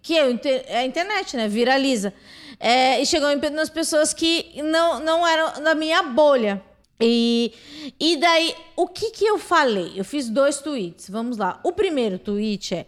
que 0.00 0.16
é 0.16 0.78
a 0.78 0.84
internet, 0.84 1.36
né? 1.36 1.48
Viraliza. 1.48 2.14
É, 2.60 3.02
e 3.02 3.04
chegou 3.04 3.28
nas 3.50 3.68
pessoas 3.68 4.14
que 4.14 4.62
não, 4.62 5.00
não 5.00 5.26
eram 5.26 5.60
da 5.60 5.74
minha 5.74 6.00
bolha. 6.04 6.62
E, 7.00 7.52
e 7.98 8.16
daí, 8.16 8.54
o 8.76 8.86
que, 8.86 9.10
que 9.10 9.24
eu 9.24 9.36
falei? 9.36 9.94
Eu 9.96 10.04
fiz 10.04 10.28
dois 10.28 10.58
tweets. 10.58 11.10
Vamos 11.10 11.36
lá. 11.36 11.58
O 11.64 11.72
primeiro 11.72 12.20
tweet 12.20 12.72
é: 12.72 12.86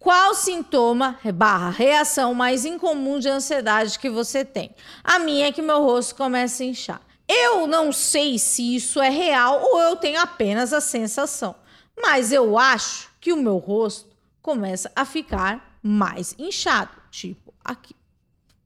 qual 0.00 0.34
sintoma 0.34 1.18
barra 1.32 1.70
reação 1.70 2.34
mais 2.34 2.64
incomum 2.64 3.20
de 3.20 3.28
ansiedade 3.28 3.96
que 3.98 4.10
você 4.10 4.44
tem? 4.44 4.74
A 5.04 5.20
minha 5.20 5.46
é 5.46 5.52
que 5.52 5.62
meu 5.62 5.84
rosto 5.84 6.16
começa 6.16 6.64
a 6.64 6.66
inchar. 6.66 7.00
Eu 7.28 7.68
não 7.68 7.92
sei 7.92 8.38
se 8.38 8.74
isso 8.74 9.00
é 9.00 9.08
real 9.08 9.62
ou 9.62 9.80
eu 9.80 9.96
tenho 9.96 10.20
apenas 10.20 10.72
a 10.74 10.80
sensação, 10.80 11.54
mas 11.96 12.32
eu 12.32 12.58
acho 12.58 13.13
que 13.24 13.32
o 13.32 13.42
meu 13.42 13.56
rosto 13.56 14.14
começa 14.42 14.92
a 14.94 15.06
ficar 15.06 15.78
mais 15.82 16.36
inchado, 16.38 16.90
tipo 17.10 17.54
aqui. 17.64 17.96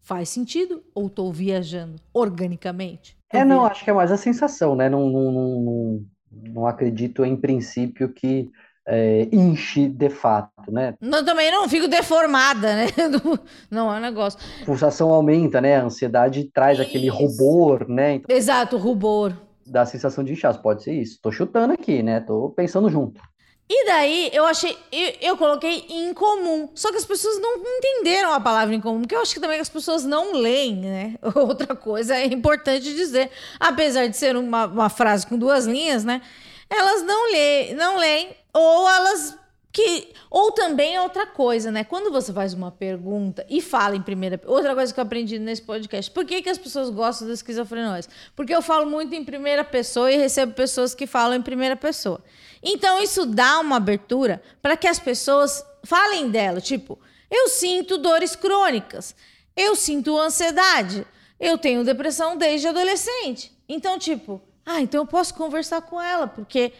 Faz 0.00 0.30
sentido 0.30 0.82
ou 0.92 1.06
estou 1.06 1.32
viajando 1.32 1.94
organicamente? 2.12 3.16
Tô 3.30 3.38
é, 3.38 3.44
não, 3.44 3.64
acho 3.64 3.84
que 3.84 3.90
é 3.90 3.92
mais 3.92 4.10
a 4.10 4.16
sensação, 4.16 4.74
né? 4.74 4.88
Não, 4.88 5.08
não, 5.08 5.30
não, 5.30 6.04
não 6.32 6.66
acredito 6.66 7.24
em 7.24 7.36
princípio 7.36 8.08
que 8.08 8.50
é, 8.84 9.28
enche 9.30 9.86
de 9.86 10.10
fato, 10.10 10.72
né? 10.72 10.96
Não, 11.00 11.24
também 11.24 11.52
não 11.52 11.68
fico 11.68 11.86
deformada, 11.86 12.74
né? 12.74 12.86
Não 13.70 13.94
é 13.94 13.98
um 13.98 14.00
negócio. 14.00 14.40
A 14.62 14.64
pulsação 14.64 15.10
aumenta, 15.10 15.60
né? 15.60 15.76
A 15.76 15.84
ansiedade 15.84 16.50
traz 16.52 16.80
isso. 16.80 16.88
aquele 16.88 17.08
rubor, 17.08 17.88
né? 17.88 18.14
Então, 18.14 18.36
Exato, 18.36 18.76
rubor. 18.76 19.32
Dá 19.64 19.82
a 19.82 19.86
sensação 19.86 20.24
de 20.24 20.32
inchaço, 20.32 20.60
pode 20.60 20.82
ser 20.82 20.94
isso. 20.94 21.20
Tô 21.22 21.30
chutando 21.30 21.74
aqui, 21.74 22.02
né? 22.02 22.18
Tô 22.18 22.50
pensando 22.50 22.90
junto. 22.90 23.20
E 23.70 23.84
daí 23.84 24.30
eu 24.32 24.46
achei, 24.46 24.76
eu, 24.90 25.12
eu 25.20 25.36
coloquei 25.36 25.84
incomum. 25.90 26.70
Só 26.74 26.90
que 26.90 26.96
as 26.96 27.04
pessoas 27.04 27.38
não 27.38 27.58
entenderam 27.58 28.32
a 28.32 28.40
palavra 28.40 28.74
incomum, 28.74 29.00
porque 29.00 29.14
eu 29.14 29.20
acho 29.20 29.34
que 29.34 29.40
também 29.40 29.60
as 29.60 29.68
pessoas 29.68 30.04
não 30.04 30.32
leem, 30.32 30.76
né? 30.76 31.14
Outra 31.34 31.76
coisa 31.76 32.16
é 32.16 32.24
importante 32.24 32.94
dizer. 32.94 33.30
Apesar 33.60 34.06
de 34.06 34.16
ser 34.16 34.36
uma, 34.36 34.66
uma 34.66 34.88
frase 34.88 35.26
com 35.26 35.36
duas 35.36 35.66
linhas, 35.66 36.02
né? 36.02 36.22
Elas 36.70 37.02
não 37.02 37.30
leem, 37.30 37.74
não 37.74 37.98
leem 37.98 38.36
ou 38.54 38.88
elas 38.88 39.36
que 39.70 40.12
ou 40.30 40.50
também 40.50 40.96
é 40.96 41.02
outra 41.02 41.26
coisa, 41.26 41.70
né? 41.70 41.84
Quando 41.84 42.10
você 42.10 42.32
faz 42.32 42.54
uma 42.54 42.70
pergunta 42.70 43.46
e 43.48 43.60
fala 43.60 43.94
em 43.96 44.02
primeira, 44.02 44.40
outra 44.46 44.74
coisa 44.74 44.92
que 44.92 44.98
eu 44.98 45.04
aprendi 45.04 45.38
nesse 45.38 45.62
podcast, 45.62 46.10
por 46.10 46.24
que, 46.24 46.42
que 46.42 46.48
as 46.48 46.58
pessoas 46.58 46.90
gostam 46.90 47.28
da 47.28 47.34
esquizofrenóis? 47.34 48.08
Porque 48.34 48.54
eu 48.54 48.62
falo 48.62 48.90
muito 48.90 49.14
em 49.14 49.24
primeira 49.24 49.62
pessoa 49.62 50.10
e 50.10 50.16
recebo 50.16 50.52
pessoas 50.52 50.94
que 50.94 51.06
falam 51.06 51.36
em 51.36 51.42
primeira 51.42 51.76
pessoa. 51.76 52.22
Então 52.62 53.02
isso 53.02 53.24
dá 53.26 53.60
uma 53.60 53.76
abertura 53.76 54.42
para 54.60 54.76
que 54.76 54.86
as 54.86 54.98
pessoas 54.98 55.64
falem 55.84 56.30
dela, 56.30 56.60
tipo, 56.60 56.98
eu 57.30 57.48
sinto 57.48 57.98
dores 57.98 58.34
crônicas, 58.34 59.14
eu 59.56 59.76
sinto 59.76 60.18
ansiedade, 60.18 61.06
eu 61.38 61.58
tenho 61.58 61.84
depressão 61.84 62.36
desde 62.36 62.68
adolescente. 62.68 63.52
Então, 63.68 63.98
tipo, 63.98 64.40
ah, 64.64 64.80
então 64.80 65.02
eu 65.02 65.06
posso 65.06 65.34
conversar 65.34 65.82
com 65.82 66.00
ela, 66.00 66.26
porque 66.26 66.72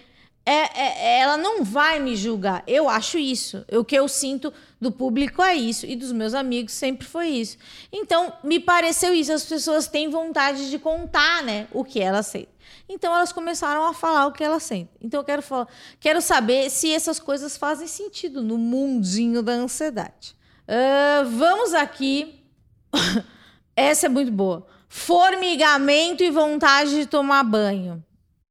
é, 0.51 0.71
é, 0.75 1.21
ela 1.21 1.37
não 1.37 1.63
vai 1.63 1.99
me 1.99 2.17
julgar. 2.17 2.63
Eu 2.67 2.89
acho 2.89 3.19
isso. 3.19 3.65
O 3.71 3.85
que 3.85 3.95
eu 3.95 4.09
sinto 4.09 4.51
do 4.81 4.91
público 4.91 5.43
é 5.43 5.55
isso. 5.55 5.85
E 5.85 5.95
dos 5.95 6.11
meus 6.11 6.33
amigos 6.33 6.73
sempre 6.73 7.07
foi 7.07 7.29
isso. 7.29 7.59
Então, 7.93 8.33
me 8.43 8.59
pareceu 8.59 9.13
isso. 9.13 9.31
As 9.31 9.45
pessoas 9.45 9.89
têm 9.89 10.09
vontade 10.09 10.71
de 10.71 10.79
contar 10.79 11.43
né, 11.43 11.69
o 11.71 11.85
que 11.85 12.01
elas 12.01 12.29
sentem. 12.29 12.49
Então, 12.89 13.15
elas 13.15 13.31
começaram 13.31 13.85
a 13.85 13.93
falar 13.93 14.27
o 14.27 14.33
que 14.33 14.43
elas 14.43 14.63
sentem. 14.63 14.89
Então, 15.03 15.21
eu 15.21 15.25
quero, 15.25 15.43
falar, 15.43 15.69
quero 16.01 16.23
saber 16.23 16.71
se 16.71 16.91
essas 16.91 17.21
coisas 17.21 17.59
fazem 17.59 17.87
sentido 17.87 18.43
no 18.43 18.57
mundinho 18.57 19.43
da 19.43 19.53
ansiedade. 19.53 20.35
Uh, 20.65 21.29
vamos 21.29 21.75
aqui. 21.75 22.43
Essa 23.77 24.07
é 24.07 24.09
muito 24.09 24.33
boa. 24.33 24.67
Formigamento 24.89 26.23
e 26.25 26.31
vontade 26.31 26.95
de 26.95 27.05
tomar 27.05 27.45
banho. 27.45 28.03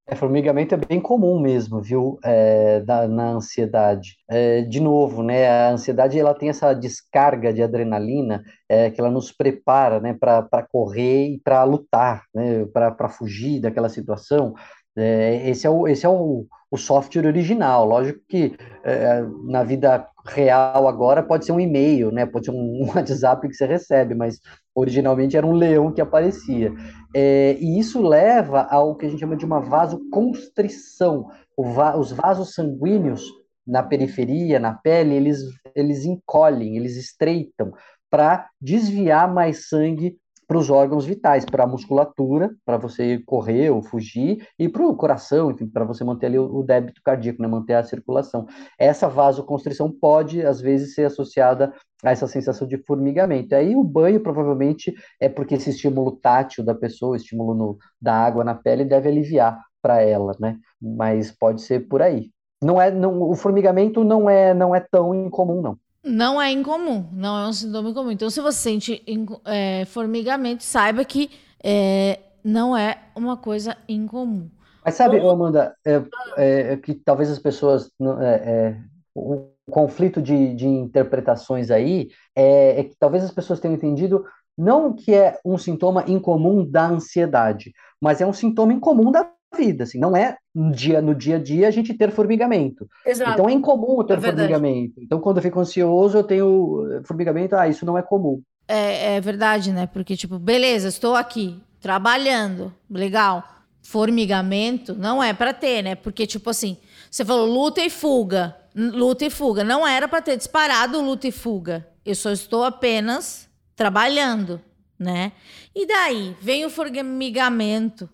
É, 0.09 0.15
formigamento 0.15 0.73
é 0.73 0.77
bem 0.77 1.01
comum 1.01 1.37
mesmo, 1.37 1.81
viu, 1.81 2.17
é, 2.23 2.79
da, 2.79 3.07
na 3.09 3.31
ansiedade. 3.31 4.15
É, 4.29 4.61
de 4.61 4.79
novo, 4.79 5.21
né, 5.21 5.49
a 5.49 5.71
ansiedade 5.71 6.17
ela 6.17 6.33
tem 6.33 6.47
essa 6.47 6.73
descarga 6.73 7.51
de 7.51 7.61
adrenalina 7.61 8.41
é, 8.69 8.89
que 8.89 9.01
ela 9.01 9.11
nos 9.11 9.33
prepara, 9.33 9.99
né, 9.99 10.13
para 10.13 10.63
correr 10.71 11.33
e 11.33 11.39
para 11.39 11.61
lutar, 11.65 12.23
né, 12.33 12.65
para 12.73 13.09
fugir 13.09 13.59
daquela 13.59 13.89
situação. 13.89 14.53
É, 14.95 15.49
esse 15.49 15.67
é, 15.67 15.69
o, 15.69 15.85
esse 15.85 16.05
é 16.05 16.09
o, 16.09 16.45
o 16.71 16.77
software 16.77 17.27
original. 17.27 17.85
Lógico 17.85 18.21
que 18.29 18.55
é, 18.85 19.21
na 19.43 19.61
vida 19.63 20.07
real 20.27 20.87
agora 20.87 21.23
pode 21.23 21.45
ser 21.45 21.51
um 21.51 21.59
e-mail, 21.59 22.11
né? 22.11 22.25
Pode 22.25 22.45
ser 22.45 22.51
um, 22.55 22.87
WhatsApp 22.93 23.47
que 23.47 23.53
você 23.53 23.65
recebe, 23.65 24.13
mas 24.13 24.39
originalmente 24.75 25.37
era 25.37 25.45
um 25.45 25.53
leão 25.53 25.91
que 25.91 26.01
aparecia. 26.01 26.71
É, 27.15 27.57
e 27.59 27.79
isso 27.79 28.01
leva 28.01 28.61
ao 28.69 28.95
que 28.95 29.05
a 29.05 29.09
gente 29.09 29.19
chama 29.19 29.35
de 29.35 29.45
uma 29.45 29.59
vasoconstrição. 29.59 31.29
Va 31.57 31.97
os 31.97 32.11
vasos 32.11 32.53
sanguíneos 32.53 33.23
na 33.65 33.83
periferia, 33.83 34.59
na 34.59 34.73
pele, 34.73 35.15
eles, 35.15 35.39
eles 35.75 36.05
encolhem, 36.05 36.77
eles 36.77 36.95
estreitam 36.95 37.73
para 38.09 38.47
desviar 38.61 39.31
mais 39.31 39.67
sangue 39.67 40.17
para 40.47 40.57
os 40.57 40.69
órgãos 40.69 41.05
vitais, 41.05 41.43
para 41.43 41.65
a 41.65 41.67
musculatura, 41.67 42.49
para 42.65 42.77
você 42.77 43.19
correr 43.25 43.69
ou 43.69 43.83
fugir, 43.83 44.47
e 44.57 44.69
para 44.69 44.85
o 44.85 44.95
coração, 44.95 45.53
para 45.73 45.83
você 45.83 46.03
manter 46.03 46.27
ali 46.27 46.39
o, 46.39 46.63
débito 46.63 47.01
cardíaco, 47.03 47.41
né, 47.41 47.47
manter 47.47 47.73
a 47.73 47.83
circulação. 47.83 48.47
Essa 48.79 49.09
vasoconstrição 49.09 49.91
pode, 49.91 50.45
às 50.45 50.61
vezes, 50.61 50.95
ser 50.95 51.05
associada 51.05 51.73
a 52.03 52.11
essa 52.11 52.27
sensação 52.27 52.67
de 52.67 52.77
formigamento. 52.85 53.53
Aí 53.53 53.75
o 53.75 53.83
banho 53.83 54.21
provavelmente 54.21 54.93
é 55.19 55.27
porque 55.27 55.55
esse 55.55 55.71
estímulo 55.71 56.11
tátil 56.13 56.63
da 56.63 56.73
pessoa, 56.73 57.11
o 57.11 57.15
estímulo 57.15 57.53
no, 57.53 57.77
da 58.01 58.13
água 58.13 58.43
na 58.43 58.55
pele, 58.55 58.85
deve 58.85 59.09
aliviar 59.09 59.59
para 59.81 60.01
ela, 60.01 60.33
né? 60.39 60.57
Mas 60.81 61.31
pode 61.31 61.61
ser 61.61 61.87
por 61.87 62.01
aí. 62.01 62.31
Não 62.63 62.81
é, 62.81 62.89
não, 62.89 63.21
o 63.21 63.35
formigamento 63.35 64.03
não 64.03 64.29
é, 64.29 64.53
não 64.53 64.73
é 64.73 64.79
tão 64.79 65.13
incomum, 65.13 65.61
não. 65.61 65.77
Não 66.07 66.41
é 66.41 66.51
incomum, 66.51 67.05
não 67.11 67.37
é 67.37 67.47
um 67.47 67.53
sintoma 67.53 67.89
incomum. 67.89 68.11
Então, 68.11 68.29
se 68.29 68.39
você 68.41 68.57
sente 68.57 69.03
é, 69.45 69.85
formigamento, 69.85 70.63
saiba 70.63 71.03
que 71.03 71.29
é, 71.63 72.19
não 72.43 72.75
é 72.77 72.97
uma 73.15 73.35
coisa 73.35 73.75
incomum. 73.87 74.49
Mas 74.85 74.95
sabe, 74.95 75.19
Ou... 75.19 75.29
Amanda, 75.29 75.75
é, 75.85 76.01
é, 76.37 76.77
que 76.77 76.93
talvez 76.93 77.29
as 77.29 77.39
pessoas. 77.39 77.91
É, 78.21 78.25
é, 78.25 78.77
o 79.13 79.49
conflito 79.69 80.21
de, 80.21 80.55
de 80.55 80.67
interpretações 80.67 81.71
aí 81.71 82.09
é, 82.35 82.79
é 82.79 82.83
que 82.83 82.95
talvez 82.97 83.23
as 83.23 83.31
pessoas 83.31 83.59
tenham 83.59 83.75
entendido 83.75 84.23
não 84.57 84.93
que 84.93 85.13
é 85.13 85.39
um 85.45 85.57
sintoma 85.57 86.05
incomum 86.07 86.65
da 86.65 86.87
ansiedade, 86.87 87.73
mas 88.01 88.21
é 88.21 88.25
um 88.25 88.33
sintoma 88.33 88.73
incomum 88.73 89.11
da 89.11 89.29
vida, 89.57 89.83
assim, 89.83 89.99
não 89.99 90.15
é 90.15 90.37
no 90.53 90.71
dia, 90.71 91.01
no 91.01 91.13
dia 91.13 91.35
a 91.35 91.39
dia 91.39 91.67
a 91.67 91.71
gente 91.71 91.93
ter 91.93 92.11
formigamento. 92.11 92.87
Exato. 93.05 93.31
Então 93.31 93.49
é 93.49 93.53
incomum 93.53 94.03
ter 94.03 94.17
é 94.17 94.21
formigamento. 94.21 95.01
Então 95.01 95.19
quando 95.19 95.37
eu 95.37 95.43
fico 95.43 95.59
ansioso 95.59 96.19
eu 96.19 96.23
tenho 96.23 96.87
eh, 96.93 97.01
formigamento, 97.03 97.55
ah, 97.55 97.67
isso 97.67 97.85
não 97.85 97.97
é 97.97 98.01
comum. 98.01 98.41
É, 98.67 99.15
é 99.15 99.21
verdade, 99.21 99.71
né? 99.71 99.87
Porque 99.87 100.15
tipo, 100.15 100.37
beleza, 100.37 100.87
estou 100.87 101.15
aqui 101.15 101.59
trabalhando, 101.79 102.73
legal. 102.89 103.43
Formigamento 103.81 104.93
não 104.93 105.23
é 105.23 105.33
para 105.33 105.53
ter, 105.53 105.81
né? 105.81 105.95
Porque 105.95 106.27
tipo 106.27 106.49
assim, 106.49 106.77
você 107.09 107.25
falou 107.25 107.45
luta 107.45 107.81
e 107.81 107.89
fuga. 107.89 108.55
luta 108.75 109.25
e 109.25 109.29
fuga. 109.29 109.63
Não 109.63 109.87
era 109.87 110.07
para 110.07 110.21
ter 110.21 110.37
disparado 110.37 111.01
luta 111.01 111.27
e 111.27 111.31
fuga. 111.31 111.87
Eu 112.05 112.15
só 112.15 112.31
estou 112.31 112.63
apenas 112.63 113.49
trabalhando, 113.75 114.61
né? 114.99 115.31
E 115.73 115.85
daí 115.85 116.35
vem 116.41 116.65
o 116.65 116.69
formigamento. 116.69 118.09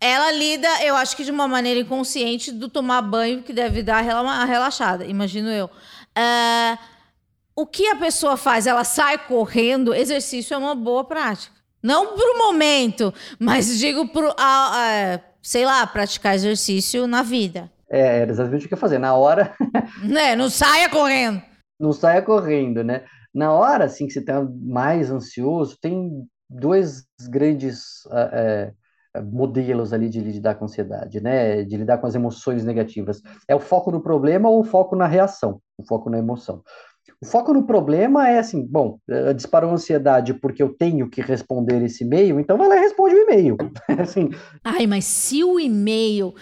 Ela 0.00 0.30
lida, 0.32 0.68
eu 0.84 0.94
acho 0.94 1.16
que 1.16 1.24
de 1.24 1.30
uma 1.30 1.48
maneira 1.48 1.80
inconsciente, 1.80 2.52
do 2.52 2.68
tomar 2.68 3.02
banho 3.02 3.42
que 3.42 3.52
deve 3.52 3.82
dar 3.82 4.04
uma 4.22 4.44
relaxada, 4.44 5.04
imagino 5.04 5.48
eu. 5.48 5.66
Uh, 5.66 6.78
o 7.56 7.66
que 7.66 7.88
a 7.88 7.96
pessoa 7.96 8.36
faz? 8.36 8.66
Ela 8.68 8.84
sai 8.84 9.18
correndo, 9.18 9.92
exercício 9.92 10.54
é 10.54 10.56
uma 10.56 10.76
boa 10.76 11.02
prática. 11.02 11.56
Não 11.82 12.14
pro 12.14 12.38
momento, 12.38 13.12
mas 13.38 13.78
digo 13.78 14.08
pro, 14.08 14.28
a, 14.38 15.14
a, 15.16 15.20
sei 15.42 15.64
lá, 15.64 15.86
praticar 15.86 16.34
exercício 16.34 17.06
na 17.06 17.22
vida. 17.22 17.70
É, 17.90 18.20
era 18.20 18.30
exatamente 18.30 18.66
o 18.66 18.68
que 18.68 18.74
eu 18.74 18.78
fazer. 18.78 18.98
Na 18.98 19.14
hora. 19.14 19.54
né? 20.02 20.36
Não 20.36 20.50
saia 20.50 20.88
correndo. 20.88 21.42
Não 21.78 21.92
saia 21.92 22.22
correndo, 22.22 22.84
né? 22.84 23.04
Na 23.34 23.52
hora, 23.52 23.84
assim, 23.84 24.06
que 24.06 24.12
você 24.12 24.20
está 24.20 24.40
mais 24.42 25.10
ansioso, 25.10 25.78
tem 25.80 26.26
dois 26.48 27.04
grandes 27.28 28.04
uh, 28.06 28.68
uh, 28.68 28.74
modelos 29.22 29.92
ali 29.92 30.08
de 30.08 30.20
lidar 30.20 30.54
com 30.54 30.64
ansiedade, 30.64 31.20
né? 31.20 31.62
De 31.62 31.76
lidar 31.76 31.98
com 31.98 32.06
as 32.06 32.14
emoções 32.14 32.64
negativas. 32.64 33.20
É 33.46 33.54
o 33.54 33.60
foco 33.60 33.90
no 33.90 34.00
problema 34.00 34.48
ou 34.48 34.60
o 34.60 34.64
foco 34.64 34.96
na 34.96 35.06
reação, 35.06 35.60
o 35.76 35.86
foco 35.86 36.10
na 36.10 36.18
emoção. 36.18 36.62
O 37.20 37.26
foco 37.26 37.52
no 37.52 37.64
problema 37.64 38.28
é 38.28 38.38
assim, 38.38 38.64
bom, 38.64 38.98
eh, 39.10 39.34
disparou 39.34 39.72
ansiedade 39.72 40.34
porque 40.34 40.62
eu 40.62 40.68
tenho 40.68 41.10
que 41.10 41.20
responder 41.20 41.82
esse 41.82 42.04
e-mail, 42.04 42.38
então 42.38 42.56
vai 42.56 42.68
lá 42.68 42.76
e 42.76 42.80
responde 42.80 43.14
o 43.16 43.22
e-mail. 43.22 43.56
assim. 43.98 44.30
Ai, 44.62 44.86
mas 44.86 45.04
se 45.04 45.42
o 45.42 45.58
e-mail 45.58 46.32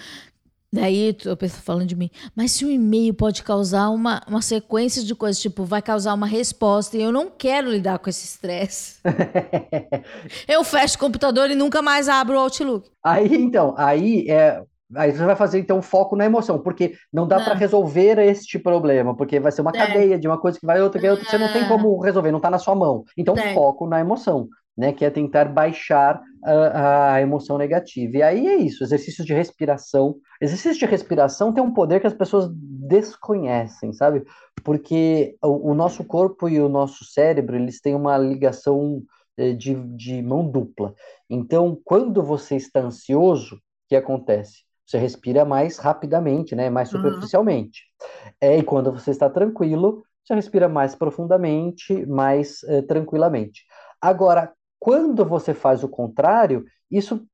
Daí 0.73 1.17
eu 1.25 1.37
penso 1.37 1.63
falando 1.63 1.87
de 1.87 1.97
mim, 1.97 2.11
mas 2.35 2.53
se 2.53 2.65
o 2.65 2.71
e-mail 2.71 3.15
pode 3.15 3.43
causar 3.43 3.89
uma, 3.91 4.21
uma 4.27 4.43
sequência 4.43 5.03
de 5.03 5.15
coisas, 5.15 5.41
tipo, 5.41 5.65
vai 5.65 5.81
causar 5.81 6.15
uma 6.15 6.27
resposta, 6.27 6.97
e 6.97 7.03
eu 7.03 7.13
não 7.13 7.31
quero 7.31 7.71
lidar 7.71 7.99
com 7.99 8.11
esse 8.11 8.25
estresse. 8.25 9.01
eu 10.49 10.63
fecho 10.65 10.97
o 10.97 10.99
computador 10.99 11.51
e 11.51 11.55
nunca 11.55 11.81
mais 11.81 12.09
abro 12.09 12.37
o 12.37 12.39
Outlook. 12.39 12.91
Aí, 13.03 13.35
então, 13.35 13.75
aí 13.77 14.29
é, 14.29 14.63
Aí 14.95 15.11
você 15.11 15.25
vai 15.25 15.35
fazer 15.35 15.59
então 15.59 15.83
foco 15.83 16.15
na 16.15 16.25
emoção, 16.25 16.61
porque 16.61 16.95
não 17.13 17.27
dá 17.27 17.41
para 17.41 17.55
resolver 17.55 18.19
este 18.21 18.57
problema, 18.57 19.17
porque 19.17 19.41
vai 19.41 19.51
ser 19.51 19.63
uma 19.63 19.73
é. 19.75 19.79
cadeia 19.79 20.19
de 20.19 20.29
uma 20.29 20.39
coisa 20.39 20.61
que 20.61 20.67
vai 20.67 20.81
outra, 20.81 21.01
que 21.01 21.09
outra, 21.09 21.25
você 21.29 21.37
não 21.37 21.53
tem 21.53 21.63
é. 21.63 21.69
como 21.69 21.99
resolver, 21.99 22.31
não 22.31 22.39
está 22.39 22.51
na 22.51 22.59
sua 22.59 22.75
mão. 22.75 23.05
Então 23.17 23.35
é. 23.37 23.53
foco 23.53 23.87
na 23.89 23.99
emoção, 23.99 24.49
né, 24.77 24.93
que 24.93 25.05
é 25.05 25.11
tentar 25.11 25.47
baixar 25.47 26.21
a, 26.45 27.15
a, 27.15 27.21
emoção 27.23 27.57
negativa. 27.57 28.19
E 28.19 28.23
aí 28.23 28.47
é 28.47 28.57
isso, 28.57 28.85
exercícios 28.85 29.27
de 29.27 29.33
respiração. 29.33 30.17
Exercício 30.41 30.79
de 30.79 30.87
respiração 30.87 31.53
tem 31.53 31.63
um 31.63 31.73
poder 31.73 32.01
que 32.01 32.07
as 32.07 32.15
pessoas 32.15 32.51
desconhecem, 32.53 33.93
sabe? 33.93 34.23
Porque 34.63 35.37
o, 35.43 35.71
o 35.71 35.75
nosso 35.75 36.05
corpo 36.05 36.49
e 36.49 36.61
o 36.61 36.69
nosso 36.69 37.05
cérebro, 37.05 37.57
eles 37.57 37.81
têm 37.81 37.95
uma 37.95 38.19
ligação 38.19 39.03
eh, 39.39 39.53
de, 39.53 39.75
de 39.97 40.23
mão 40.23 40.47
dupla. 40.49 40.95
Então, 41.29 41.79
quando 41.85 42.23
você 42.23 42.57
está 42.57 42.81
ansioso, 42.81 43.57
o 43.57 43.61
que 43.89 43.97
acontece? 43.97 44.67
Você 44.87 44.99
respira 44.99 45.45
mais 45.45 45.79
rapidamente, 45.79 46.55
né? 46.55 46.71
Mais 46.71 46.93
uhum. 46.93 47.01
superficialmente. 47.01 47.83
Uhum. 48.01 48.31
É, 48.41 48.59
e 48.59 48.63
quando 48.63 48.93
você 48.93 49.11
está 49.11 49.29
tranquilo, 49.29 50.05
você 50.25 50.35
respira 50.35 50.69
mais 50.69 50.95
profundamente, 50.95 52.07
mais 52.07 52.63
é, 52.65 52.83
tranquilamente. 52.83 53.65
Agora, 54.01 54.53
quando 54.87 55.25
você 55.25 55.53
faz 55.53 55.83
o 55.83 55.89
contrário, 55.89 56.65
isso 56.89 57.27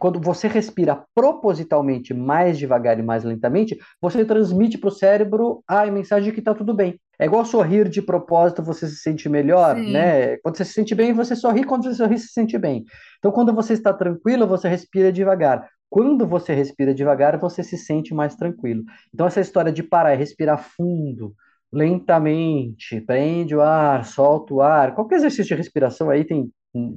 quando 0.00 0.20
você 0.20 0.48
respira 0.48 1.04
propositalmente 1.14 2.12
mais 2.12 2.58
devagar 2.58 2.98
e 2.98 3.04
mais 3.04 3.22
lentamente, 3.22 3.78
você 4.02 4.24
transmite 4.24 4.76
para 4.76 4.88
o 4.88 4.90
cérebro 4.90 5.62
a 5.64 5.86
mensagem 5.86 6.28
de 6.28 6.32
que 6.32 6.40
está 6.40 6.52
tudo 6.52 6.74
bem. 6.74 7.00
É 7.16 7.26
igual 7.26 7.44
sorrir 7.44 7.88
de 7.88 8.02
propósito, 8.02 8.64
você 8.64 8.88
se 8.88 8.96
sente 8.96 9.28
melhor, 9.28 9.76
Sim. 9.76 9.92
né? 9.92 10.38
Quando 10.38 10.56
você 10.56 10.64
se 10.64 10.72
sente 10.72 10.92
bem, 10.92 11.12
você 11.12 11.36
sorri, 11.36 11.62
quando 11.62 11.84
você 11.84 11.94
sorri, 11.94 12.18
se 12.18 12.32
sente 12.32 12.58
bem. 12.58 12.84
Então, 13.20 13.30
quando 13.30 13.54
você 13.54 13.74
está 13.74 13.92
tranquilo, 13.92 14.48
você 14.48 14.68
respira 14.68 15.12
devagar. 15.12 15.68
Quando 15.88 16.26
você 16.26 16.52
respira 16.52 16.92
devagar, 16.92 17.38
você 17.38 17.62
se 17.62 17.78
sente 17.78 18.12
mais 18.12 18.34
tranquilo. 18.34 18.82
Então, 19.14 19.24
essa 19.24 19.40
história 19.40 19.70
de 19.70 19.84
parar 19.84 20.14
e 20.14 20.16
respirar 20.16 20.64
fundo, 20.76 21.32
lentamente, 21.72 23.00
prende 23.02 23.54
o 23.54 23.60
ar, 23.60 24.04
solta 24.04 24.52
o 24.52 24.60
ar. 24.60 24.96
Qualquer 24.96 25.16
exercício 25.16 25.54
de 25.54 25.54
respiração 25.54 26.10
aí 26.10 26.24
tem 26.24 26.50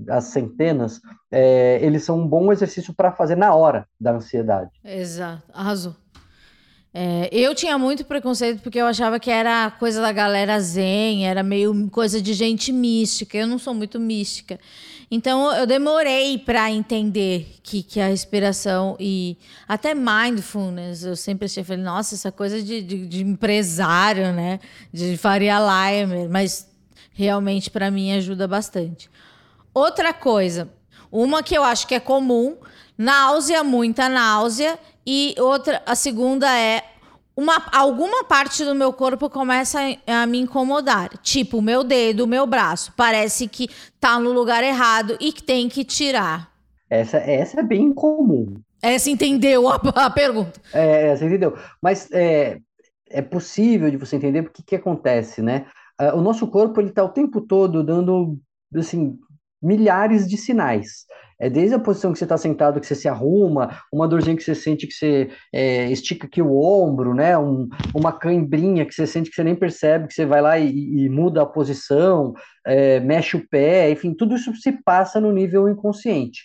as 0.10 0.26
centenas, 0.26 1.02
é, 1.32 1.80
eles 1.82 2.04
são 2.04 2.20
um 2.20 2.28
bom 2.28 2.52
exercício 2.52 2.94
para 2.94 3.12
fazer 3.12 3.36
na 3.36 3.54
hora 3.54 3.88
da 4.00 4.14
ansiedade. 4.14 4.72
Exato, 4.84 5.44
arrasou. 5.54 5.96
É, 6.94 7.30
eu 7.32 7.56
tinha 7.56 7.78
muito 7.78 8.04
preconceito 8.04 8.62
porque 8.62 8.78
eu 8.78 8.86
achava 8.86 9.18
que 9.18 9.32
era 9.32 9.72
coisa 9.72 10.02
da 10.02 10.12
galera 10.12 10.60
zen, 10.60 11.26
era 11.26 11.42
meio 11.42 11.90
coisa 11.90 12.22
de 12.22 12.34
gente 12.34 12.72
mística. 12.74 13.38
Eu 13.38 13.48
não 13.48 13.58
sou 13.58 13.74
muito 13.74 13.98
mística. 13.98 14.60
Então 15.10 15.54
eu 15.56 15.66
demorei 15.66 16.38
para 16.38 16.70
entender 16.70 17.60
que, 17.64 17.82
que 17.82 18.00
a 18.02 18.08
respiração 18.08 18.98
e 19.00 19.38
até 19.68 19.94
mindfulness, 19.94 21.04
eu 21.04 21.16
sempre 21.16 21.46
achei, 21.46 21.64
falei, 21.64 21.84
nossa, 21.84 22.16
essa 22.16 22.32
coisa 22.32 22.62
de, 22.62 22.82
de, 22.82 23.08
de 23.08 23.24
empresário, 23.24 24.34
né? 24.34 24.60
De 24.92 25.16
Faria 25.18 25.60
Limer, 25.60 26.30
mas 26.30 26.70
realmente 27.14 27.70
para 27.70 27.90
mim 27.90 28.12
ajuda 28.12 28.48
bastante. 28.48 29.10
Outra 29.74 30.14
coisa, 30.14 30.70
uma 31.12 31.42
que 31.42 31.56
eu 31.56 31.64
acho 31.64 31.88
que 31.88 31.96
é 31.96 32.00
comum, 32.00 32.58
náusea, 32.98 33.64
muita 33.64 34.10
náusea, 34.10 34.78
e 35.06 35.36
outra, 35.40 35.82
a 35.86 35.96
segunda 35.96 36.48
é 36.58 36.84
uma, 37.36 37.64
alguma 37.72 38.24
parte 38.24 38.64
do 38.64 38.76
meu 38.76 38.92
corpo 38.92 39.30
começa 39.30 39.80
a, 40.06 40.22
a, 40.22 40.26
me 40.26 40.40
incomodar. 40.40 41.10
Tipo, 41.20 41.58
o 41.58 41.62
meu 41.62 41.84
dedo, 41.84 42.26
o 42.26 42.28
meu 42.28 42.46
braço. 42.46 42.94
Parece 42.96 43.48
que 43.48 43.70
tá 44.00 44.20
no 44.20 44.32
lugar 44.32 44.64
errado 44.64 45.18
e 45.20 45.32
que 45.32 45.42
tem 45.42 45.68
que 45.70 45.84
tirar. 45.84 46.52
Essa, 46.90 47.18
essa 47.18 47.62
é 47.62 47.64
bem 47.64 47.94
comum. 47.94 48.56
Essa 48.82 49.10
entendeu 49.10 49.70
a, 49.70 49.76
a 49.96 50.10
pergunta. 50.10 50.60
É, 50.74 51.10
essa 51.10 51.26
entendeu. 51.26 51.58
Mas 51.82 52.12
é, 52.12 52.60
é 53.10 53.22
possível 53.22 53.90
de 53.90 53.98
você 53.98 54.18
entender 54.18 54.44
porque 54.44 54.62
que 54.62 54.76
acontece, 54.76 55.42
né? 55.42 55.66
Uh, 56.00 56.18
o 56.18 56.22
nosso 56.22 56.48
corpo 56.48 56.82
ele 56.82 56.92
tá 56.92 57.04
o 57.04 57.10
tempo 57.10 57.42
todo 57.42 57.84
dando 57.84 58.38
assim 58.76 59.18
milhares 59.62 60.28
de 60.28 60.38
sinais. 60.38 61.06
É 61.40 61.50
desde 61.50 61.74
a 61.74 61.80
posição 61.80 62.14
que 62.14 62.20
você 62.20 62.26
está 62.26 62.38
sentado, 62.38 62.80
que 62.80 62.86
você 62.86 62.94
se 62.94 63.08
arruma, 63.08 63.80
uma 63.92 64.08
dorzinha 64.08 64.38
que 64.38 64.44
você 64.44 64.54
sente 64.54 64.86
que 64.86 64.94
você 64.94 65.32
é, 65.52 65.90
estica 65.90 66.28
aqui 66.28 66.40
o 66.40 66.62
ombro, 66.62 67.16
né? 67.16 67.36
Um, 67.36 67.68
uma 67.96 68.12
cãibrinha 68.12 68.86
que 68.86 68.94
você 68.94 69.08
sente 69.08 69.30
que 69.30 69.36
você 69.36 69.44
nem 69.44 69.56
percebe, 69.56 70.08
que 70.08 70.14
você 70.14 70.24
vai 70.24 70.40
lá 70.40 70.60
e, 70.60 70.70
e 70.70 71.10
muda 71.10 71.42
a 71.42 71.46
posição, 71.46 72.34
é, 72.66 73.00
mexe 73.00 73.38
o 73.38 73.48
pé, 73.50 73.90
enfim, 73.90 74.14
tudo 74.14 74.36
isso 74.36 74.54
se 74.56 74.72
passa 74.84 75.20
no 75.20 75.32
nível 75.32 75.68
inconsciente. 75.68 76.42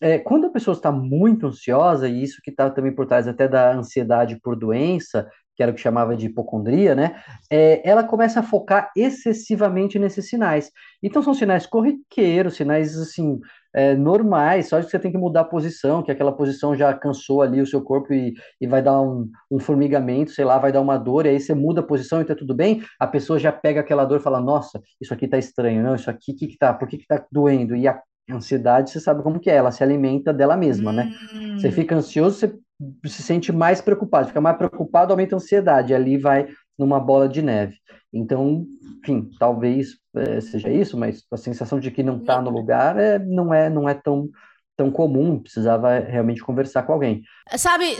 É, 0.00 0.18
quando 0.18 0.46
a 0.46 0.50
pessoa 0.50 0.76
está 0.76 0.92
muito 0.92 1.46
ansiosa, 1.46 2.08
e 2.08 2.22
isso 2.22 2.40
que 2.42 2.50
está 2.50 2.70
também 2.70 2.94
por 2.94 3.06
trás 3.06 3.26
até 3.26 3.48
da 3.48 3.72
ansiedade 3.74 4.38
por 4.40 4.54
doença, 4.54 5.26
que 5.56 5.62
era 5.62 5.72
o 5.72 5.74
que 5.74 5.80
chamava 5.80 6.14
de 6.14 6.26
hipocondria, 6.26 6.94
né? 6.94 7.16
É, 7.50 7.88
ela 7.88 8.04
começa 8.04 8.40
a 8.40 8.42
focar 8.42 8.90
excessivamente 8.94 9.98
nesses 9.98 10.28
sinais. 10.28 10.70
Então 11.02 11.22
são 11.22 11.32
sinais 11.32 11.66
corriqueiros, 11.66 12.56
sinais 12.56 12.96
assim 12.98 13.40
é, 13.74 13.94
normais, 13.94 14.68
só 14.68 14.80
que 14.80 14.90
você 14.90 14.98
tem 14.98 15.10
que 15.10 15.18
mudar 15.18 15.42
a 15.42 15.44
posição, 15.44 16.02
que 16.02 16.10
aquela 16.10 16.32
posição 16.32 16.74
já 16.74 16.92
cansou 16.94 17.42
ali 17.42 17.60
o 17.60 17.66
seu 17.66 17.82
corpo 17.82 18.12
e, 18.12 18.34
e 18.60 18.66
vai 18.66 18.82
dar 18.82 19.00
um, 19.00 19.30
um, 19.50 19.58
formigamento, 19.58 20.30
sei 20.30 20.44
lá, 20.44 20.58
vai 20.58 20.72
dar 20.72 20.80
uma 20.80 20.96
dor, 20.96 21.26
e 21.26 21.30
aí 21.30 21.40
você 21.40 21.54
muda 21.54 21.80
a 21.80 21.84
posição 21.84 22.20
e 22.20 22.24
tá 22.24 22.34
tudo 22.34 22.54
bem, 22.54 22.82
a 22.98 23.06
pessoa 23.06 23.38
já 23.38 23.52
pega 23.52 23.80
aquela 23.80 24.04
dor 24.04 24.18
e 24.18 24.22
fala, 24.22 24.40
nossa, 24.40 24.82
isso 25.00 25.12
aqui 25.12 25.28
tá 25.28 25.36
estranho, 25.36 25.82
não, 25.82 25.94
isso 25.94 26.10
aqui, 26.10 26.32
que 26.32 26.46
que 26.46 26.56
tá, 26.56 26.72
por 26.72 26.88
que 26.88 26.96
que 26.98 27.06
tá 27.06 27.22
doendo? 27.30 27.76
E 27.76 27.86
a 27.86 28.00
ansiedade, 28.34 28.90
você 28.90 29.00
sabe 29.00 29.22
como 29.22 29.38
que 29.38 29.50
é, 29.50 29.56
ela 29.56 29.70
se 29.70 29.82
alimenta 29.82 30.32
dela 30.32 30.56
mesma, 30.56 30.92
né? 30.92 31.12
Você 31.58 31.68
hum. 31.68 31.72
fica 31.72 31.94
ansioso, 31.94 32.38
você 32.38 32.58
se 33.06 33.22
sente 33.22 33.52
mais 33.52 33.80
preocupado, 33.80 34.28
fica 34.28 34.40
mais 34.40 34.56
preocupado, 34.56 35.12
aumenta 35.12 35.36
a 35.36 35.38
ansiedade, 35.38 35.94
ali 35.94 36.18
vai 36.18 36.48
numa 36.78 37.00
bola 37.00 37.28
de 37.28 37.40
neve. 37.40 37.76
Então, 38.12 38.66
enfim, 38.98 39.30
talvez 39.38 39.96
é, 40.14 40.40
seja 40.40 40.70
isso, 40.70 40.96
mas 40.96 41.24
a 41.30 41.36
sensação 41.36 41.78
de 41.78 41.90
que 41.90 42.02
não 42.02 42.18
está 42.18 42.40
no 42.40 42.50
lugar 42.50 42.98
é, 42.98 43.18
não 43.18 43.52
é 43.52 43.70
não 43.70 43.88
é 43.88 43.94
tão 43.94 44.28
tão 44.76 44.90
comum, 44.90 45.38
precisava 45.38 45.98
realmente 45.98 46.44
conversar 46.44 46.82
com 46.82 46.92
alguém. 46.92 47.22
Sabe, 47.56 47.96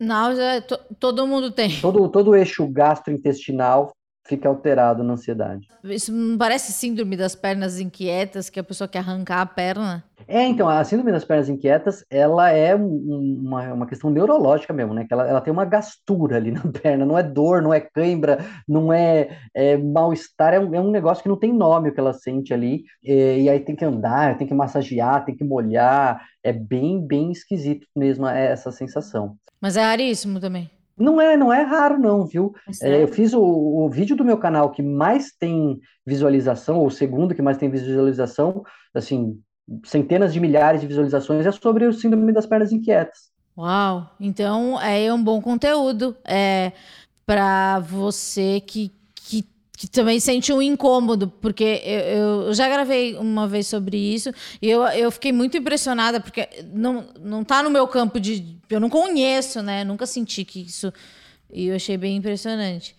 náusea 0.00 0.60
todo 0.98 1.26
mundo 1.26 1.52
tem. 1.52 1.80
Todo, 1.80 2.08
todo 2.08 2.34
eixo 2.34 2.66
gastrointestinal 2.66 3.92
fica 4.28 4.48
alterado 4.48 5.02
na 5.02 5.14
ansiedade. 5.14 5.66
Isso 5.84 6.12
não 6.12 6.36
parece 6.36 6.72
síndrome 6.72 7.16
das 7.16 7.34
pernas 7.34 7.80
inquietas, 7.80 8.50
que 8.50 8.60
a 8.60 8.64
pessoa 8.64 8.86
quer 8.86 8.98
arrancar 8.98 9.40
a 9.40 9.46
perna? 9.46 10.04
É, 10.26 10.44
então, 10.44 10.68
a 10.68 10.84
síndrome 10.84 11.10
das 11.10 11.24
pernas 11.24 11.48
inquietas, 11.48 12.04
ela 12.10 12.50
é 12.50 12.76
um, 12.76 13.40
uma, 13.42 13.72
uma 13.72 13.86
questão 13.86 14.10
neurológica 14.10 14.74
mesmo, 14.74 14.92
né? 14.92 15.06
Que 15.06 15.14
ela, 15.14 15.26
ela 15.26 15.40
tem 15.40 15.50
uma 15.50 15.64
gastura 15.64 16.36
ali 16.36 16.50
na 16.50 16.60
perna, 16.82 17.06
não 17.06 17.16
é 17.16 17.22
dor, 17.22 17.62
não 17.62 17.72
é 17.72 17.80
cãibra, 17.80 18.44
não 18.68 18.92
é, 18.92 19.38
é 19.54 19.78
mal-estar, 19.78 20.52
é 20.52 20.60
um, 20.60 20.74
é 20.74 20.80
um 20.80 20.90
negócio 20.90 21.22
que 21.22 21.28
não 21.28 21.38
tem 21.38 21.52
nome 21.52 21.88
o 21.88 21.94
que 21.94 22.00
ela 22.00 22.12
sente 22.12 22.52
ali, 22.52 22.84
e, 23.02 23.44
e 23.44 23.48
aí 23.48 23.60
tem 23.60 23.74
que 23.74 23.84
andar, 23.84 24.36
tem 24.36 24.46
que 24.46 24.54
massagear, 24.54 25.24
tem 25.24 25.34
que 25.34 25.44
molhar, 25.44 26.20
é 26.42 26.52
bem, 26.52 27.00
bem 27.00 27.32
esquisito 27.32 27.86
mesmo 27.96 28.26
essa 28.26 28.70
sensação. 28.70 29.36
Mas 29.60 29.76
é 29.76 29.82
raríssimo 29.82 30.38
também. 30.38 30.70
Não 30.98 31.20
é, 31.20 31.36
não 31.36 31.52
é 31.52 31.62
raro, 31.62 31.98
não, 31.98 32.26
viu? 32.26 32.52
É 32.66 32.72
É, 32.80 33.02
eu 33.02 33.08
sério? 33.08 33.08
fiz 33.08 33.32
o, 33.34 33.42
o 33.42 33.88
vídeo 33.90 34.16
do 34.16 34.24
meu 34.24 34.38
canal 34.38 34.70
que 34.70 34.82
mais 34.82 35.32
tem 35.32 35.78
visualização, 36.06 36.78
ou 36.78 36.86
o 36.86 36.90
segundo 36.90 37.34
que 37.34 37.42
mais 37.42 37.58
tem 37.58 37.70
visualização, 37.70 38.62
assim, 38.94 39.40
centenas 39.84 40.32
de 40.32 40.40
milhares 40.40 40.80
de 40.80 40.86
visualizações, 40.86 41.46
é 41.46 41.52
sobre 41.52 41.86
o 41.86 41.92
síndrome 41.92 42.32
das 42.32 42.46
pernas 42.46 42.72
inquietas. 42.72 43.30
Uau! 43.56 44.14
Então 44.20 44.80
é 44.80 45.12
um 45.12 45.22
bom 45.22 45.40
conteúdo 45.42 46.16
é, 46.24 46.72
para 47.26 47.80
você 47.80 48.60
que, 48.60 48.92
que, 49.78 49.88
também 49.88 50.18
sente 50.20 50.52
um 50.52 50.60
incômodo, 50.62 51.28
porque 51.40 51.82
eu, 51.84 52.00
eu- 52.48 52.54
já 52.54 52.68
gravei 52.68 53.16
uma 53.16 53.46
vez 53.46 53.66
sobre 53.68 53.96
isso 53.96 54.30
e 54.60 54.68
eu, 54.70 54.82
eu 54.88 55.10
fiquei 55.10 55.32
muito 55.32 55.56
impressionada, 55.56 56.20
porque 56.20 56.48
não, 56.72 57.06
não 57.20 57.44
tá 57.44 57.62
no 57.62 57.70
meu 57.70 57.86
campo 57.88 58.18
de. 58.20 58.58
Eu 58.70 58.80
não 58.80 58.90
conheço, 58.90 59.62
né? 59.62 59.84
Nunca 59.84 60.06
senti 60.06 60.44
que 60.44 60.62
isso. 60.62 60.92
E 61.52 61.68
eu 61.68 61.76
achei 61.76 61.96
bem 61.96 62.16
impressionante. 62.16 62.96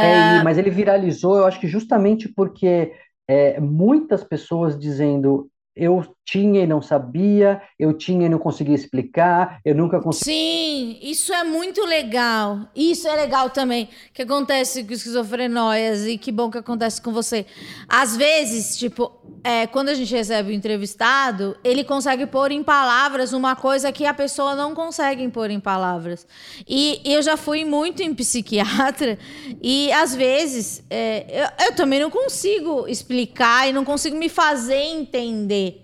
É, 0.00 0.18
e- 0.20 0.40
mas 0.40 0.58
ele 0.58 0.70
viralizou, 0.70 1.36
eu 1.36 1.44
acho 1.46 1.60
que 1.60 1.68
justamente 1.68 2.28
porque 2.28 2.92
é, 3.28 3.60
muitas 3.60 4.24
pessoas 4.24 4.78
dizendo 4.78 5.50
eu 5.76 6.04
tinha 6.24 6.62
e 6.62 6.66
não 6.66 6.80
sabia, 6.80 7.60
eu 7.78 7.92
tinha 7.92 8.26
e 8.26 8.28
não 8.28 8.38
conseguia 8.38 8.74
explicar, 8.74 9.60
eu 9.64 9.74
nunca 9.74 10.00
consegui. 10.00 10.24
Sim, 10.24 10.98
isso 11.02 11.32
é 11.32 11.44
muito 11.44 11.84
legal. 11.84 12.68
Isso 12.74 13.08
é 13.08 13.14
legal 13.14 13.50
também, 13.50 13.88
que 14.12 14.22
acontece 14.22 14.84
com 14.84 14.92
esquizofrenóias 14.92 16.06
e 16.06 16.16
que 16.16 16.30
bom 16.30 16.50
que 16.50 16.58
acontece 16.58 17.02
com 17.02 17.12
você. 17.12 17.44
Às 17.88 18.16
vezes, 18.16 18.78
tipo, 18.78 19.12
é, 19.42 19.66
quando 19.66 19.88
a 19.88 19.94
gente 19.94 20.14
recebe 20.14 20.50
o 20.50 20.52
entrevistado, 20.52 21.56
ele 21.64 21.82
consegue 21.82 22.26
pôr 22.26 22.52
em 22.52 22.62
palavras 22.62 23.32
uma 23.32 23.56
coisa 23.56 23.90
que 23.90 24.06
a 24.06 24.14
pessoa 24.14 24.54
não 24.54 24.74
consegue 24.74 25.26
pôr 25.28 25.50
em 25.50 25.58
palavras. 25.58 26.26
E 26.68 27.00
eu 27.04 27.20
já 27.22 27.36
fui 27.36 27.64
muito 27.64 28.02
em 28.02 28.14
psiquiatra 28.14 29.18
e 29.60 29.90
às 29.92 30.14
vezes 30.14 30.82
é, 30.88 31.26
eu, 31.28 31.66
eu 31.66 31.74
também 31.74 32.00
não 32.00 32.10
consigo 32.10 32.86
explicar 32.86 33.68
e 33.68 33.72
não 33.72 33.84
consigo 33.84 34.16
me 34.16 34.28
fazer 34.28 34.76
entender. 34.76 35.82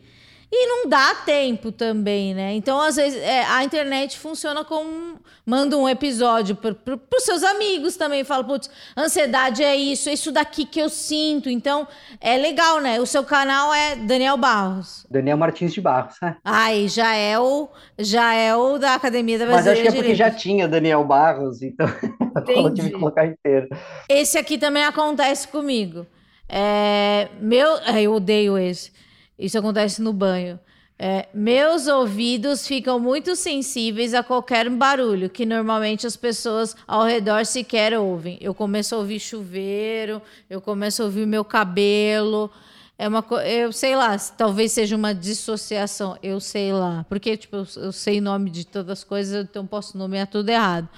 E 0.51 0.67
não 0.67 0.89
dá 0.89 1.15
tempo 1.15 1.71
também, 1.71 2.33
né? 2.33 2.55
Então, 2.55 2.81
às 2.81 2.97
vezes, 2.97 3.21
é, 3.23 3.45
a 3.45 3.63
internet 3.65 4.19
funciona 4.19 4.65
como. 4.65 5.19
Manda 5.45 5.79
um 5.79 5.89
episódio 5.89 6.55
para 6.55 6.75
os 7.17 7.23
seus 7.23 7.43
amigos 7.43 7.97
também. 7.97 8.23
Fala, 8.23 8.45
putz, 8.45 8.69
ansiedade 8.97 9.63
é 9.63 9.75
isso, 9.75 10.09
é 10.11 10.13
isso 10.13 10.31
daqui 10.31 10.67
que 10.67 10.79
eu 10.79 10.91
sinto. 10.91 11.49
Então, 11.49 11.89
é 12.21 12.37
legal, 12.37 12.81
né? 12.81 13.01
O 13.01 13.07
seu 13.07 13.25
canal 13.25 13.73
é 13.73 13.97
Daniel 13.97 14.37
Barros. 14.37 15.07
Daniel 15.11 15.39
Martins 15.39 15.73
de 15.73 15.81
Barros, 15.81 16.17
né? 16.21 16.37
Aí 16.45 16.89
já 16.89 17.15
é 17.15 17.39
o 17.39 17.69
já 17.99 18.35
é 18.35 18.55
o 18.55 18.79
da 18.79 18.95
Academia 18.95 19.39
da 19.39 19.47
Mas 19.47 19.67
acho 19.67 19.81
que 19.81 19.89
é 19.89 19.91
Brasileira 19.91 19.97
porque 19.97 20.15
já 20.15 20.31
tinha 20.31 20.69
Daniel 20.69 21.05
Barros, 21.05 21.63
então 21.63 21.87
eu 22.49 22.75
tive 22.75 22.91
que 22.91 22.99
colocar 22.99 23.27
inteiro. 23.27 23.69
Esse 24.09 24.37
aqui 24.37 24.59
também 24.59 24.85
acontece 24.85 25.49
comigo. 25.49 26.07
É, 26.49 27.29
meu, 27.41 27.77
eu 28.01 28.15
odeio 28.15 28.57
esse. 28.59 28.93
Isso 29.39 29.59
acontece 29.59 30.03
no 30.03 30.13
banho. 30.13 30.59
É, 31.01 31.29
meus 31.33 31.87
ouvidos 31.87 32.67
ficam 32.67 32.99
muito 32.99 33.37
sensíveis 33.37 34.15
a 34.15 34.23
qualquer 34.25 34.69
barulho 34.69 35.31
que 35.31 35.47
normalmente 35.47 36.05
as 36.09 36.17
pessoas 36.17 36.75
ao 36.89 37.05
redor 37.05 37.47
sequer 37.47 37.97
ouvem. 37.97 38.37
Eu 38.41 38.53
começo 38.53 38.97
a 38.97 38.99
ouvir 38.99 39.21
chuveiro, 39.21 40.21
eu 40.51 40.61
começo 40.61 41.01
a 41.01 41.05
ouvir 41.05 41.25
meu 41.25 41.45
cabelo. 41.45 42.51
É 42.99 43.07
uma 43.07 43.25
eu 43.47 43.73
sei 43.73 43.95
lá, 43.95 44.19
talvez 44.37 44.73
seja 44.73 44.97
uma 44.97 45.15
dissociação, 45.15 46.19
eu 46.21 46.41
sei 46.41 46.73
lá. 46.73 47.07
Porque 47.09 47.37
tipo, 47.37 47.55
eu, 47.55 47.67
eu 47.77 47.93
sei 47.93 48.19
o 48.19 48.23
nome 48.23 48.51
de 48.51 48.67
todas 48.67 48.99
as 48.99 49.05
coisas, 49.05 49.45
então 49.45 49.65
posso 49.65 49.97
nomear 49.97 50.27
tudo 50.27 50.49
errado. 50.49 50.89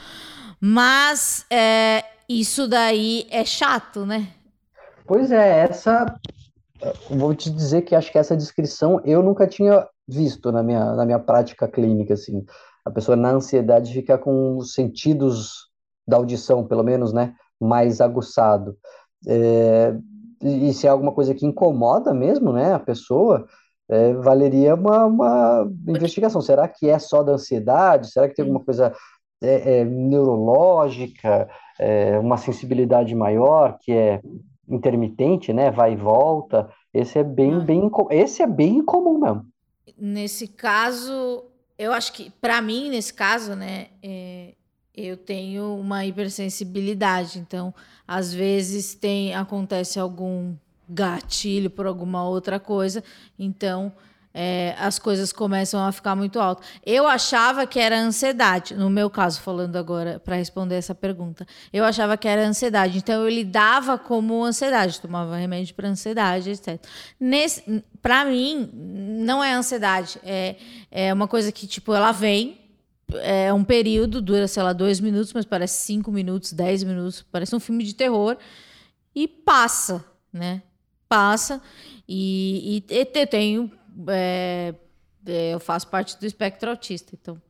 Mas 0.59 1.45
é, 1.51 2.05
isso 2.26 2.66
daí 2.66 3.26
é 3.30 3.45
chato, 3.45 4.07
né? 4.07 4.28
Pois 5.07 5.30
é, 5.30 5.66
essa. 5.68 6.18
Vou 7.11 7.35
te 7.35 7.51
dizer 7.51 7.83
que 7.83 7.95
acho 7.95 8.11
que 8.11 8.18
essa 8.18 8.37
descrição 8.37 9.01
eu 9.05 9.22
nunca 9.22 9.47
tinha 9.47 9.87
visto 10.09 10.51
na 10.51 10.62
minha, 10.62 10.95
na 10.95 11.05
minha 11.05 11.18
prática 11.18 11.68
clínica, 11.68 12.14
assim. 12.14 12.45
A 12.85 12.91
pessoa 12.91 13.16
na 13.16 13.31
ansiedade 13.31 13.93
fica 13.93 14.16
com 14.16 14.57
os 14.57 14.72
sentidos 14.74 15.68
da 16.07 16.16
audição, 16.16 16.66
pelo 16.66 16.83
menos, 16.83 17.12
né, 17.12 17.35
mais 17.61 18.01
aguçado. 18.01 18.76
É, 19.26 19.95
e 20.43 20.72
se 20.72 20.87
é 20.87 20.91
alguma 20.91 21.12
coisa 21.12 21.35
que 21.35 21.47
incomoda 21.47 22.14
mesmo, 22.14 22.53
né, 22.53 22.72
a 22.72 22.78
pessoa, 22.78 23.47
é, 23.89 24.14
valeria 24.14 24.74
uma, 24.74 25.05
uma 25.05 25.70
investigação. 25.87 26.41
Será 26.41 26.66
que 26.66 26.89
é 26.89 26.99
só 26.99 27.22
da 27.22 27.33
ansiedade? 27.33 28.11
Será 28.11 28.28
que 28.28 28.35
tem 28.35 28.45
alguma 28.45 28.64
coisa 28.64 28.95
é, 29.43 29.81
é, 29.81 29.85
neurológica, 29.85 31.49
é, 31.78 32.18
uma 32.18 32.37
sensibilidade 32.37 33.14
maior 33.14 33.78
que 33.81 33.93
é 33.93 34.20
intermitente, 34.70 35.52
né? 35.52 35.70
Vai 35.70 35.94
e 35.94 35.96
volta. 35.96 36.70
Esse 36.92 37.18
é 37.18 37.24
bem, 37.24 37.54
Ah. 37.54 37.60
bem, 37.60 37.90
esse 38.10 38.42
é 38.42 38.46
bem 38.46 38.78
incomum 38.78 39.18
mesmo. 39.18 39.46
Nesse 39.98 40.46
caso, 40.48 41.44
eu 41.78 41.92
acho 41.92 42.12
que, 42.12 42.30
para 42.30 42.60
mim, 42.62 42.90
nesse 42.90 43.12
caso, 43.12 43.54
né, 43.54 43.88
é, 44.02 44.54
eu 44.94 45.16
tenho 45.16 45.76
uma 45.78 46.04
hipersensibilidade. 46.06 47.38
Então, 47.38 47.74
às 48.06 48.32
vezes 48.32 48.94
tem 48.94 49.34
acontece 49.34 49.98
algum 49.98 50.54
gatilho 50.88 51.70
por 51.70 51.86
alguma 51.86 52.24
outra 52.28 52.58
coisa, 52.58 53.02
então 53.38 53.92
é, 54.33 54.74
as 54.78 54.99
coisas 54.99 55.33
começam 55.33 55.85
a 55.85 55.91
ficar 55.91 56.14
muito 56.14 56.39
altas. 56.39 56.66
Eu 56.85 57.07
achava 57.07 57.66
que 57.66 57.78
era 57.78 57.99
ansiedade, 57.99 58.74
no 58.74 58.89
meu 58.89 59.11
caso, 59.11 59.41
falando 59.41 59.76
agora 59.76 60.20
para 60.20 60.37
responder 60.37 60.76
essa 60.76 60.95
pergunta, 60.95 61.47
eu 61.72 61.85
achava 61.85 62.16
que 62.16 62.28
era 62.28 62.47
ansiedade, 62.47 62.99
então 62.99 63.22
eu 63.22 63.28
lidava 63.28 63.99
como 63.99 64.45
ansiedade, 64.45 65.01
tomava 65.01 65.37
remédio 65.37 65.74
para 65.74 65.89
ansiedade, 65.89 66.51
etc. 66.51 66.81
Para 68.01 68.24
mim, 68.24 68.70
não 68.72 69.43
é 69.43 69.53
ansiedade, 69.53 70.18
é, 70.24 70.57
é 70.91 71.12
uma 71.12 71.26
coisa 71.26 71.51
que 71.51 71.66
tipo 71.66 71.93
ela 71.93 72.12
vem 72.12 72.59
é 73.18 73.53
um 73.53 73.64
período, 73.64 74.22
dura, 74.22 74.47
sei 74.47 74.62
lá, 74.62 74.72
dois 74.72 75.01
minutos, 75.01 75.33
mas 75.33 75.45
parece 75.45 75.85
cinco 75.85 76.12
minutos, 76.12 76.53
dez 76.53 76.85
minutos, 76.85 77.24
parece 77.31 77.55
um 77.57 77.61
filme 77.61 77.85
de 77.85 77.95
terror, 77.95 78.37
e 79.14 79.26
passa, 79.26 80.05
né? 80.33 80.62
Passa, 81.09 81.61
e, 82.09 82.85
e 82.89 83.26
tenho. 83.26 83.70
É, 84.09 84.74
é, 85.26 85.55
eu 85.55 85.61
faço 85.61 85.88
parte 85.88 86.18
do 86.18 86.26
espectro 86.26 86.70
autista, 86.70 87.14
então, 87.20 87.41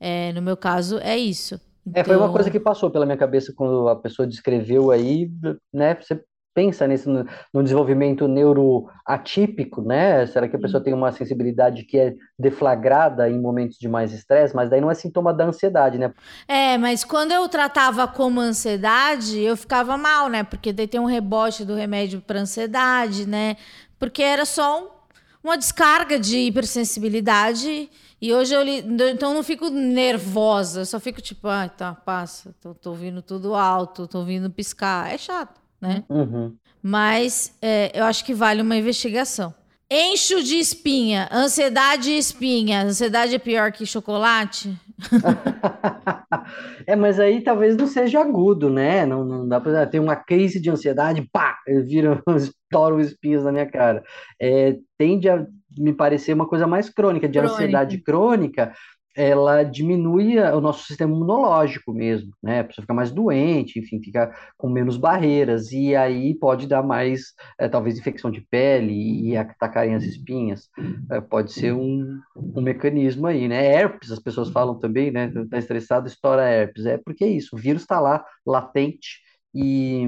é, 0.00 0.32
no 0.32 0.42
meu 0.42 0.56
caso, 0.56 0.98
é 1.00 1.16
isso. 1.18 1.60
É, 1.94 2.04
foi 2.04 2.16
uma 2.16 2.28
Então, 2.28 2.32
coisa 2.32 2.50
que 2.50 2.60
passou 2.60 2.90
pela 2.90 3.06
minha 3.06 3.16
cabeça 3.18 3.52
quando 3.56 3.88
a 3.88 3.96
pessoa 3.96 4.26
descreveu 4.26 4.90
aí, 4.90 5.30
né? 5.72 5.94
Você 5.96 6.22
pensa 6.54 6.86
nesse 6.86 7.08
no, 7.08 7.24
no 7.54 7.62
desenvolvimento 7.62 8.28
neuroatípico, 8.28 9.82
né? 9.82 10.26
Será 10.26 10.48
que 10.48 10.56
a 10.56 10.58
pessoa 10.58 10.82
tem 10.82 10.92
uma 10.92 11.12
sensibilidade 11.12 11.84
que 11.84 11.98
é 11.98 12.14
deflagrada 12.38 13.28
em 13.30 13.40
momentos 13.40 13.78
de 13.78 13.88
mais 13.88 14.12
estresse? 14.12 14.54
Mas 14.54 14.68
daí 14.70 14.80
não 14.80 14.90
é 14.90 14.94
sintoma 14.94 15.32
da 15.32 15.46
ansiedade, 15.46 15.98
né? 15.98 16.12
É, 16.46 16.78
mas 16.78 17.04
quando 17.04 17.32
eu 17.32 17.48
tratava 17.48 18.06
como 18.08 18.40
ansiedade, 18.40 19.38
eu 19.40 19.56
ficava 19.56 19.96
mal, 19.96 20.28
né? 20.28 20.42
Porque 20.44 20.72
daí 20.72 20.86
tem 20.88 21.00
um 21.00 21.04
rebote 21.04 21.64
do 21.64 21.74
remédio 21.74 22.20
para 22.20 22.40
ansiedade, 22.40 23.26
né? 23.26 23.56
Porque 23.98 24.22
era 24.22 24.44
só 24.44 24.82
um- 24.84 24.97
uma 25.42 25.56
descarga 25.56 26.18
de 26.18 26.38
hipersensibilidade. 26.38 27.90
E 28.20 28.32
hoje 28.34 28.54
eu 28.54 28.62
li, 28.62 28.78
então 28.78 29.30
eu 29.30 29.34
não 29.34 29.42
fico 29.42 29.70
nervosa, 29.70 30.80
eu 30.80 30.86
só 30.86 30.98
fico 30.98 31.20
tipo, 31.20 31.46
ah, 31.46 31.68
tá, 31.68 31.94
passa, 31.94 32.54
tô, 32.60 32.74
tô 32.74 32.90
ouvindo 32.90 33.22
tudo 33.22 33.54
alto, 33.54 34.08
tô 34.08 34.18
ouvindo 34.18 34.50
piscar. 34.50 35.12
É 35.12 35.16
chato, 35.16 35.60
né? 35.80 36.04
Uhum. 36.08 36.54
Mas 36.82 37.54
é, 37.62 37.92
eu 37.94 38.04
acho 38.04 38.24
que 38.24 38.34
vale 38.34 38.62
uma 38.62 38.76
investigação. 38.76 39.54
Encho 39.90 40.42
de 40.42 40.56
espinha, 40.56 41.28
ansiedade 41.32 42.10
e 42.10 42.18
espinha. 42.18 42.82
Ansiedade 42.82 43.34
é 43.34 43.38
pior 43.38 43.72
que 43.72 43.86
chocolate? 43.86 44.76
É, 46.86 46.96
mas 46.96 47.20
aí 47.20 47.42
talvez 47.42 47.76
não 47.76 47.86
seja 47.86 48.20
agudo, 48.20 48.70
né? 48.70 49.04
Não, 49.04 49.24
não 49.24 49.48
dá 49.48 49.60
para 49.60 49.86
ter 49.86 49.98
uma 49.98 50.16
crise 50.16 50.60
de 50.60 50.70
ansiedade, 50.70 51.28
pá, 51.32 51.58
vira, 51.84 52.22
estouro 52.36 53.00
espinhos 53.00 53.44
na 53.44 53.52
minha 53.52 53.66
cara. 53.66 54.02
É, 54.40 54.76
tende 54.96 55.28
a 55.28 55.46
me 55.76 55.92
parecer 55.92 56.32
uma 56.32 56.46
coisa 56.48 56.66
mais 56.66 56.88
crônica, 56.88 57.28
de 57.28 57.38
Crônica. 57.38 57.54
ansiedade 57.54 57.98
crônica, 57.98 58.72
ela 59.18 59.64
diminui 59.64 60.38
o 60.38 60.60
nosso 60.60 60.86
sistema 60.86 61.12
imunológico 61.12 61.92
mesmo, 61.92 62.30
né? 62.40 62.60
A 62.60 62.64
pessoa 62.64 62.84
fica 62.84 62.94
mais 62.94 63.10
doente, 63.10 63.80
enfim, 63.80 64.00
fica 64.00 64.32
com 64.56 64.68
menos 64.68 64.96
barreiras, 64.96 65.72
e 65.72 65.96
aí 65.96 66.34
pode 66.38 66.68
dar 66.68 66.84
mais, 66.84 67.32
é, 67.58 67.68
talvez, 67.68 67.98
infecção 67.98 68.30
de 68.30 68.40
pele 68.40 68.92
e 69.28 69.36
atacarem 69.36 69.96
as 69.96 70.04
espinhas. 70.04 70.68
É, 71.10 71.20
pode 71.20 71.52
ser 71.52 71.72
um, 71.74 72.20
um 72.36 72.62
mecanismo 72.62 73.26
aí, 73.26 73.48
né? 73.48 73.74
Herpes, 73.74 74.12
as 74.12 74.20
pessoas 74.20 74.50
falam 74.50 74.78
também, 74.78 75.10
né? 75.10 75.32
Tá 75.50 75.58
estressado, 75.58 76.06
estoura 76.06 76.48
herpes. 76.48 76.86
É 76.86 76.96
porque 76.96 77.24
é 77.24 77.28
isso, 77.28 77.56
o 77.56 77.58
vírus 77.58 77.82
está 77.82 77.98
lá, 77.98 78.24
latente, 78.46 79.18
e, 79.52 80.04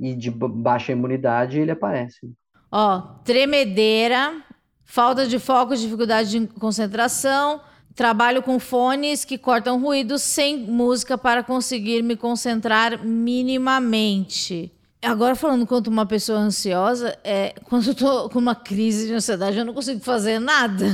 e 0.00 0.16
de 0.16 0.30
ba- 0.32 0.48
baixa 0.48 0.90
imunidade 0.90 1.60
ele 1.60 1.70
aparece. 1.70 2.28
Ó, 2.72 3.00
tremedeira, 3.24 4.42
falta 4.84 5.28
de 5.28 5.38
foco, 5.38 5.76
dificuldade 5.76 6.30
de 6.30 6.46
concentração, 6.48 7.60
Trabalho 7.98 8.44
com 8.44 8.60
fones 8.60 9.24
que 9.24 9.36
cortam 9.36 9.80
ruídos 9.82 10.22
sem 10.22 10.56
música 10.56 11.18
para 11.18 11.42
conseguir 11.42 12.00
me 12.00 12.14
concentrar 12.14 13.04
minimamente. 13.04 14.70
Agora, 15.02 15.34
falando 15.34 15.66
quanto 15.66 15.88
uma 15.88 16.06
pessoa 16.06 16.38
ansiosa, 16.38 17.18
é, 17.24 17.54
quando 17.64 17.88
eu 17.88 17.94
tô 17.96 18.28
com 18.28 18.38
uma 18.38 18.54
crise 18.54 19.08
de 19.08 19.14
ansiedade, 19.14 19.58
eu 19.58 19.64
não 19.64 19.74
consigo 19.74 19.98
fazer 19.98 20.38
nada. 20.38 20.86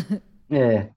É. 0.51 0.89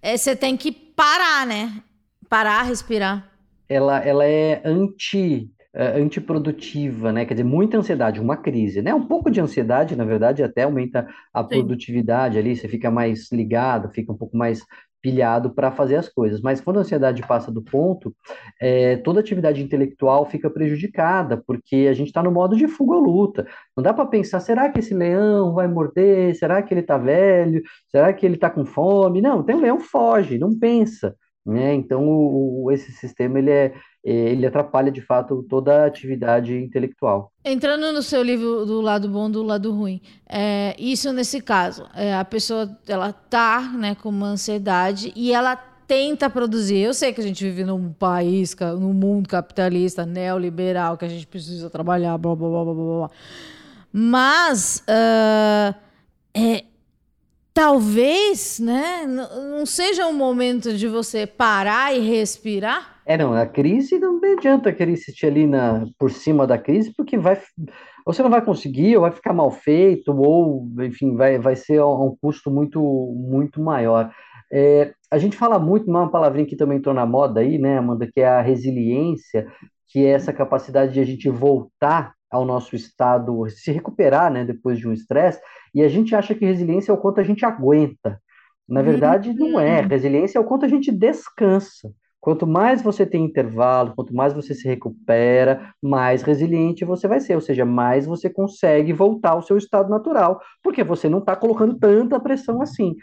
É, 0.00 0.16
você 0.16 0.34
tem 0.34 0.56
que 0.56 0.72
parar, 0.72 1.46
né? 1.46 1.82
Parar, 2.30 2.62
respirar. 2.62 3.30
Ela, 3.68 3.98
ela 3.98 4.24
é 4.24 4.62
anti, 4.64 5.50
é, 5.74 6.00
antiprodutiva, 6.00 7.12
né? 7.12 7.26
Quer 7.26 7.34
dizer, 7.34 7.44
muita 7.44 7.76
ansiedade, 7.76 8.22
uma 8.22 8.38
crise, 8.38 8.80
né? 8.80 8.94
Um 8.94 9.06
pouco 9.06 9.30
de 9.30 9.38
ansiedade, 9.38 9.96
na 9.96 10.04
verdade, 10.06 10.42
até 10.42 10.62
aumenta 10.62 11.06
a 11.30 11.42
Sim. 11.42 11.48
produtividade 11.48 12.38
ali, 12.38 12.56
você 12.56 12.68
fica 12.68 12.90
mais 12.90 13.30
ligado, 13.30 13.90
fica 13.90 14.10
um 14.12 14.16
pouco 14.16 14.34
mais 14.34 14.62
pilhado 15.02 15.50
para 15.50 15.72
fazer 15.72 15.96
as 15.96 16.08
coisas. 16.08 16.40
Mas 16.40 16.60
quando 16.60 16.78
a 16.78 16.80
ansiedade 16.80 17.20
passa 17.26 17.50
do 17.50 17.60
ponto, 17.60 18.14
é, 18.60 18.96
toda 18.98 19.20
atividade 19.20 19.62
intelectual 19.62 20.24
fica 20.24 20.48
prejudicada, 20.48 21.36
porque 21.46 21.88
a 21.90 21.92
gente 21.92 22.08
está 22.08 22.22
no 22.22 22.30
modo 22.30 22.56
de 22.56 22.68
fuga 22.68 22.94
ou 22.94 23.00
luta. 23.00 23.46
Não 23.76 23.82
dá 23.82 23.92
para 23.92 24.06
pensar, 24.06 24.40
será 24.40 24.70
que 24.70 24.78
esse 24.78 24.94
leão 24.94 25.52
vai 25.52 25.66
morder? 25.66 26.34
Será 26.36 26.62
que 26.62 26.72
ele 26.72 26.80
está 26.80 26.96
velho? 26.96 27.62
Será 27.88 28.12
que 28.12 28.24
ele 28.24 28.36
está 28.36 28.48
com 28.48 28.64
fome? 28.64 29.20
Não, 29.20 29.42
tem 29.42 29.56
um 29.56 29.60
leão, 29.60 29.80
foge, 29.80 30.38
não 30.38 30.56
pensa. 30.58 31.16
Né? 31.44 31.74
Então, 31.74 32.06
o, 32.08 32.64
o, 32.64 32.70
esse 32.70 32.92
sistema 32.92 33.38
ele, 33.38 33.50
é, 33.50 33.72
ele 34.04 34.46
atrapalha 34.46 34.92
de 34.92 35.00
fato 35.00 35.44
toda 35.48 35.82
a 35.82 35.86
atividade 35.86 36.56
intelectual. 36.56 37.32
Entrando 37.44 37.92
no 37.92 38.00
seu 38.00 38.22
livro 38.22 38.64
do 38.64 38.80
lado 38.80 39.08
bom 39.08 39.28
do 39.28 39.42
lado 39.42 39.72
ruim, 39.72 40.00
é, 40.28 40.74
isso 40.78 41.12
nesse 41.12 41.40
caso, 41.40 41.84
é, 41.94 42.14
a 42.14 42.24
pessoa 42.24 42.78
ela 42.86 43.12
tá 43.12 43.72
né, 43.76 43.96
com 43.96 44.08
uma 44.08 44.28
ansiedade 44.28 45.12
e 45.16 45.32
ela 45.32 45.56
tenta 45.92 46.30
produzir. 46.30 46.78
Eu 46.78 46.94
sei 46.94 47.12
que 47.12 47.20
a 47.20 47.24
gente 47.24 47.42
vive 47.44 47.64
num 47.64 47.92
país, 47.92 48.56
num 48.78 48.92
mundo 48.92 49.28
capitalista, 49.28 50.06
neoliberal, 50.06 50.96
que 50.96 51.04
a 51.04 51.08
gente 51.08 51.26
precisa 51.26 51.68
trabalhar, 51.68 52.16
blá 52.18 52.36
blá 52.36 52.48
blá 52.48 52.64
blá 52.64 52.74
blá. 52.74 52.84
blá. 52.84 53.10
Mas 53.92 54.82
uh, 54.88 55.74
é, 56.34 56.64
talvez, 57.54 58.58
né, 58.58 59.06
não 59.06 59.66
seja 59.66 60.06
um 60.06 60.12
momento 60.12 60.72
de 60.74 60.88
você 60.88 61.26
parar 61.26 61.94
e 61.94 62.00
respirar. 62.00 63.00
É, 63.04 63.16
não, 63.16 63.34
a 63.34 63.46
crise 63.46 63.98
não 63.98 64.20
adianta 64.36 64.72
querer 64.72 64.92
insistir 64.92 65.26
ali 65.26 65.46
na, 65.46 65.84
por 65.98 66.10
cima 66.10 66.46
da 66.46 66.56
crise, 66.56 66.92
porque 66.96 67.18
vai, 67.18 67.40
você 68.06 68.22
não 68.22 68.30
vai 68.30 68.44
conseguir, 68.44 68.96
ou 68.96 69.02
vai 69.02 69.10
ficar 69.10 69.32
mal 69.32 69.50
feito, 69.50 70.12
ou, 70.12 70.68
enfim, 70.80 71.14
vai, 71.16 71.38
vai 71.38 71.56
ser 71.56 71.78
a 71.78 71.86
um 71.86 72.16
custo 72.20 72.50
muito, 72.50 72.80
muito 72.80 73.60
maior. 73.60 74.12
É, 74.52 74.92
a 75.10 75.18
gente 75.18 75.36
fala 75.36 75.58
muito, 75.58 75.90
uma 75.90 76.10
palavrinha 76.10 76.46
que 76.46 76.56
também 76.56 76.78
entrou 76.78 76.94
na 76.94 77.06
moda 77.06 77.40
aí, 77.40 77.58
né, 77.58 77.78
Amanda, 77.78 78.08
que 78.10 78.20
é 78.20 78.28
a 78.28 78.40
resiliência, 78.40 79.46
que 79.88 80.06
é 80.06 80.10
essa 80.10 80.32
capacidade 80.32 80.92
de 80.92 81.00
a 81.00 81.04
gente 81.04 81.28
voltar 81.28 82.14
ao 82.32 82.44
nosso 82.46 82.74
estado, 82.74 83.48
se 83.50 83.70
recuperar, 83.70 84.32
né, 84.32 84.44
depois 84.44 84.78
de 84.78 84.88
um 84.88 84.92
estresse, 84.92 85.38
e 85.74 85.82
a 85.82 85.88
gente 85.88 86.14
acha 86.14 86.34
que 86.34 86.46
resiliência 86.46 86.90
é 86.90 86.94
o 86.94 86.98
quanto 86.98 87.20
a 87.20 87.24
gente 87.24 87.44
aguenta. 87.44 88.18
Na 88.68 88.80
verdade, 88.80 89.34
não 89.34 89.60
é. 89.60 89.82
Resiliência 89.82 90.38
é 90.38 90.40
o 90.40 90.44
quanto 90.44 90.64
a 90.64 90.68
gente 90.68 90.90
descansa. 90.90 91.92
Quanto 92.22 92.46
mais 92.46 92.80
você 92.80 93.04
tem 93.04 93.24
intervalo, 93.24 93.94
quanto 93.96 94.14
mais 94.14 94.32
você 94.32 94.54
se 94.54 94.66
recupera, 94.66 95.74
mais 95.82 96.22
resiliente 96.22 96.84
você 96.84 97.08
vai 97.08 97.18
ser, 97.18 97.34
ou 97.34 97.40
seja, 97.40 97.64
mais 97.64 98.06
você 98.06 98.30
consegue 98.30 98.92
voltar 98.92 99.30
ao 99.32 99.42
seu 99.42 99.58
estado 99.58 99.90
natural, 99.90 100.40
porque 100.62 100.84
você 100.84 101.08
não 101.08 101.18
está 101.18 101.34
colocando 101.34 101.74
tanta 101.74 102.20
pressão 102.20 102.62
assim. 102.62 102.94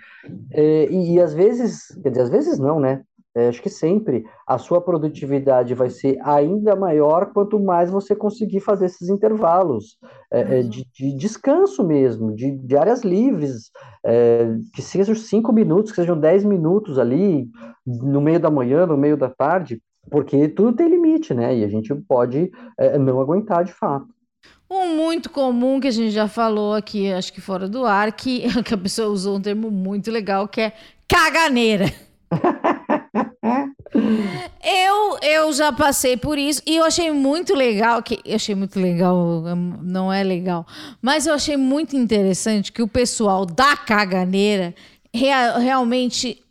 É, 0.51 0.87
e, 0.89 1.15
e 1.15 1.21
às 1.21 1.33
vezes, 1.33 1.87
quer 2.01 2.11
dizer, 2.11 2.21
às 2.21 2.29
vezes 2.29 2.57
não, 2.57 2.79
né? 2.79 3.03
É, 3.35 3.47
acho 3.47 3.61
que 3.61 3.69
sempre 3.69 4.25
a 4.47 4.57
sua 4.57 4.81
produtividade 4.81 5.75
vai 5.75 5.89
ser 5.89 6.17
ainda 6.23 6.75
maior 6.75 7.31
quanto 7.31 7.59
mais 7.59 7.91
você 7.91 8.15
conseguir 8.15 8.59
fazer 8.59 8.87
esses 8.87 9.07
intervalos 9.07 9.97
é, 10.31 10.63
de, 10.63 10.83
de, 10.91 11.15
descanso 11.15 11.83
mesmo, 11.83 12.35
de, 12.35 12.51
de 12.51 12.75
áreas 12.75 13.03
livres, 13.03 13.69
é, 14.03 14.55
que 14.73 14.81
sejam 14.81 15.13
cinco 15.13 15.53
minutos, 15.53 15.91
que 15.91 15.97
sejam 15.97 16.19
dez 16.19 16.43
minutos 16.43 16.97
ali, 16.97 17.47
no 17.85 18.19
meio 18.19 18.39
da 18.39 18.49
manhã, 18.49 18.87
no 18.87 18.97
meio 18.97 19.15
da 19.15 19.29
tarde, 19.29 19.79
porque 20.09 20.47
tudo 20.47 20.75
tem 20.75 20.89
limite, 20.89 21.33
né? 21.33 21.55
E 21.55 21.63
a 21.63 21.67
gente 21.67 21.93
pode 21.93 22.51
é, 22.79 22.97
não 22.97 23.21
aguentar 23.21 23.63
de 23.63 23.73
fato. 23.73 24.07
Um 24.69 24.95
muito 24.95 25.29
comum 25.29 25.79
que 25.79 25.87
a 25.87 25.91
gente 25.91 26.11
já 26.11 26.27
falou 26.27 26.73
aqui, 26.73 27.11
acho 27.11 27.33
que 27.33 27.41
fora 27.41 27.67
do 27.67 27.85
ar, 27.85 28.11
que, 28.11 28.41
que 28.63 28.73
a 28.73 28.77
pessoa 28.77 29.09
usou 29.09 29.37
um 29.37 29.41
termo 29.41 29.69
muito 29.69 30.09
legal, 30.11 30.47
que 30.47 30.61
é 30.61 30.73
caganeira. 31.07 31.85
eu, 34.63 35.17
eu 35.21 35.53
já 35.53 35.71
passei 35.71 36.17
por 36.17 36.37
isso 36.37 36.61
e 36.65 36.77
eu 36.77 36.83
achei 36.83 37.11
muito 37.11 37.53
legal 37.53 38.01
que 38.01 38.19
eu 38.25 38.35
achei 38.35 38.55
muito 38.55 38.79
legal, 38.79 39.43
não 39.81 40.11
é 40.11 40.23
legal, 40.23 40.65
mas 41.01 41.25
eu 41.25 41.33
achei 41.33 41.57
muito 41.57 41.95
interessante 41.95 42.71
que 42.71 42.81
o 42.81 42.87
pessoal 42.87 43.45
da 43.45 43.75
caganeira 43.77 44.73
rea, 45.13 45.57
realmente 45.57 46.41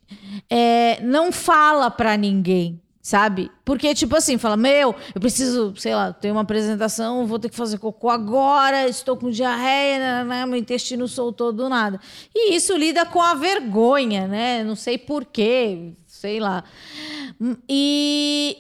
é, 0.49 1.01
não 1.03 1.31
fala 1.31 1.91
para 1.91 2.17
ninguém, 2.17 2.81
sabe? 3.03 3.51
Porque, 3.65 3.95
tipo 3.95 4.17
assim, 4.17 4.39
fala, 4.39 4.57
meu, 4.57 4.95
eu 5.15 5.21
preciso, 5.21 5.75
sei 5.77 5.95
lá, 5.95 6.13
ter 6.13 6.31
uma 6.31 6.43
apresentação, 6.43 7.27
vou 7.27 7.39
ter 7.39 7.49
que 7.49 7.57
fazer 7.57 7.79
cocô 7.79 8.09
agora, 8.09 8.89
estou 8.89 9.17
com 9.17 9.31
diarreia, 9.31 10.25
né, 10.25 10.47
meu 10.47 10.59
intestino 10.59 11.07
soltou 11.07 11.53
do 11.53 11.69
nada. 11.69 12.01
E 12.35 12.55
isso 12.55 12.77
lida 12.77 13.05
com 13.07 13.21
a 13.21 13.35
vergonha, 13.35 14.27
né? 14.27 14.65
Não 14.65 14.77
sei 14.77 14.99
porquê, 14.99 15.93
sei 16.19 16.41
lá. 16.41 16.65
E, 17.69 18.57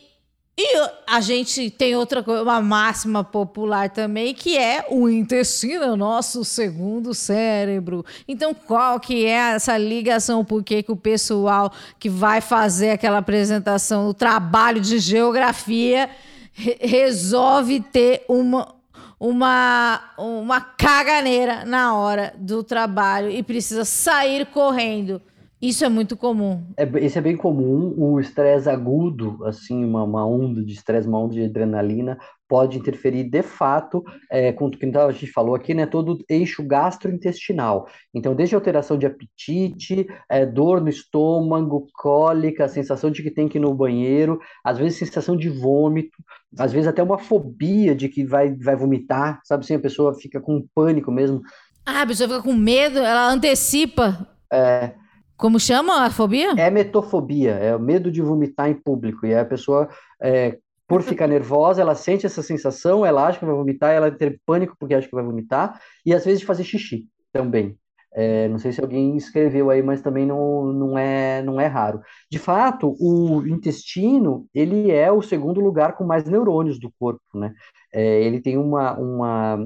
e 0.56 0.90
a 1.06 1.20
gente 1.20 1.70
tem 1.70 1.96
outra 1.96 2.22
coisa, 2.22 2.42
uma 2.42 2.62
máxima 2.62 3.24
popular 3.24 3.90
também, 3.90 4.32
que 4.32 4.56
é 4.56 4.86
o 4.88 5.08
intestino 5.08 5.84
é 5.84 5.90
o 5.90 5.96
nosso 5.96 6.44
segundo 6.44 7.12
cérebro. 7.14 8.04
Então, 8.28 8.54
qual 8.54 9.00
que 9.00 9.26
é 9.26 9.54
essa 9.54 9.76
ligação? 9.76 10.44
Por 10.44 10.62
que, 10.62 10.84
que 10.84 10.92
o 10.92 10.96
pessoal 10.96 11.72
que 11.98 12.08
vai 12.08 12.40
fazer 12.40 12.90
aquela 12.90 13.18
apresentação, 13.18 14.08
o 14.08 14.14
trabalho 14.14 14.80
de 14.80 15.00
geografia, 15.00 16.08
re 16.52 16.78
resolve 16.80 17.80
ter 17.80 18.24
uma, 18.28 18.72
uma, 19.18 20.12
uma 20.16 20.60
caganeira 20.60 21.64
na 21.64 21.96
hora 21.96 22.32
do 22.38 22.62
trabalho 22.62 23.30
e 23.30 23.42
precisa 23.42 23.84
sair 23.84 24.46
correndo? 24.46 25.20
Isso 25.60 25.84
é 25.84 25.88
muito 25.88 26.16
comum. 26.16 26.64
É, 26.76 26.84
isso 27.04 27.18
é 27.18 27.20
bem 27.20 27.36
comum. 27.36 27.92
O 27.96 28.20
estresse 28.20 28.70
agudo, 28.70 29.44
assim, 29.44 29.84
uma, 29.84 30.04
uma 30.04 30.24
onda 30.24 30.62
de 30.64 30.72
estresse, 30.72 31.08
uma 31.08 31.18
onda 31.18 31.34
de 31.34 31.44
adrenalina, 31.44 32.16
pode 32.48 32.78
interferir 32.78 33.24
de 33.24 33.42
fato 33.42 34.02
é, 34.30 34.52
com 34.52 34.66
o 34.66 34.70
que 34.70 34.86
a 34.86 35.10
gente 35.10 35.32
falou 35.32 35.56
aqui, 35.56 35.74
né? 35.74 35.84
Todo 35.84 36.14
o 36.14 36.18
eixo 36.28 36.62
gastrointestinal. 36.62 37.88
Então, 38.14 38.36
desde 38.36 38.54
alteração 38.54 38.96
de 38.96 39.06
apetite, 39.06 40.06
é, 40.30 40.46
dor 40.46 40.80
no 40.80 40.88
estômago, 40.88 41.88
cólica, 41.92 42.68
sensação 42.68 43.10
de 43.10 43.22
que 43.22 43.30
tem 43.30 43.48
que 43.48 43.58
ir 43.58 43.60
no 43.60 43.74
banheiro, 43.74 44.40
às 44.64 44.78
vezes 44.78 44.98
sensação 44.98 45.36
de 45.36 45.48
vômito, 45.48 46.16
às 46.56 46.72
vezes 46.72 46.86
até 46.86 47.02
uma 47.02 47.18
fobia 47.18 47.96
de 47.96 48.08
que 48.08 48.24
vai, 48.24 48.54
vai 48.54 48.76
vomitar, 48.76 49.40
sabe 49.44 49.64
assim? 49.64 49.74
A 49.74 49.80
pessoa 49.80 50.14
fica 50.14 50.40
com 50.40 50.64
pânico 50.72 51.10
mesmo. 51.10 51.42
Ah, 51.84 52.02
a 52.02 52.06
pessoa 52.06 52.28
fica 52.28 52.42
com 52.42 52.54
medo, 52.54 53.00
ela 53.00 53.30
antecipa. 53.30 54.26
É. 54.52 54.92
Como 55.38 55.60
chama 55.60 56.04
a 56.04 56.10
fobia? 56.10 56.50
É 56.58 56.68
metofobia, 56.68 57.52
é 57.52 57.74
o 57.74 57.78
medo 57.78 58.10
de 58.10 58.20
vomitar 58.20 58.68
em 58.68 58.74
público. 58.74 59.24
E 59.24 59.32
a 59.32 59.44
pessoa, 59.44 59.88
é, 60.20 60.58
por 60.86 61.00
ficar 61.00 61.28
nervosa, 61.28 61.80
ela 61.80 61.94
sente 61.94 62.26
essa 62.26 62.42
sensação, 62.42 63.06
ela 63.06 63.24
acha 63.24 63.38
que 63.38 63.46
vai 63.46 63.54
vomitar, 63.54 63.92
ela 63.94 64.10
tem 64.10 64.36
pânico 64.44 64.74
porque 64.76 64.94
acha 64.94 65.06
que 65.06 65.14
vai 65.14 65.24
vomitar, 65.24 65.80
e 66.04 66.12
às 66.12 66.24
vezes 66.24 66.40
de 66.40 66.46
fazer 66.46 66.64
xixi 66.64 67.06
também. 67.32 67.78
É, 68.12 68.48
não 68.48 68.58
sei 68.58 68.72
se 68.72 68.80
alguém 68.80 69.16
escreveu 69.16 69.70
aí, 69.70 69.80
mas 69.80 70.02
também 70.02 70.26
não, 70.26 70.72
não, 70.72 70.98
é, 70.98 71.40
não 71.42 71.60
é 71.60 71.66
raro. 71.66 72.00
De 72.28 72.38
fato, 72.38 72.96
o 72.98 73.46
intestino, 73.46 74.46
ele 74.52 74.90
é 74.90 75.12
o 75.12 75.22
segundo 75.22 75.60
lugar 75.60 75.94
com 75.94 76.02
mais 76.04 76.24
neurônios 76.24 76.80
do 76.80 76.90
corpo, 76.98 77.22
né? 77.34 77.54
É, 77.92 78.22
ele 78.24 78.40
tem 78.40 78.56
uma, 78.58 78.98
uma, 78.98 79.56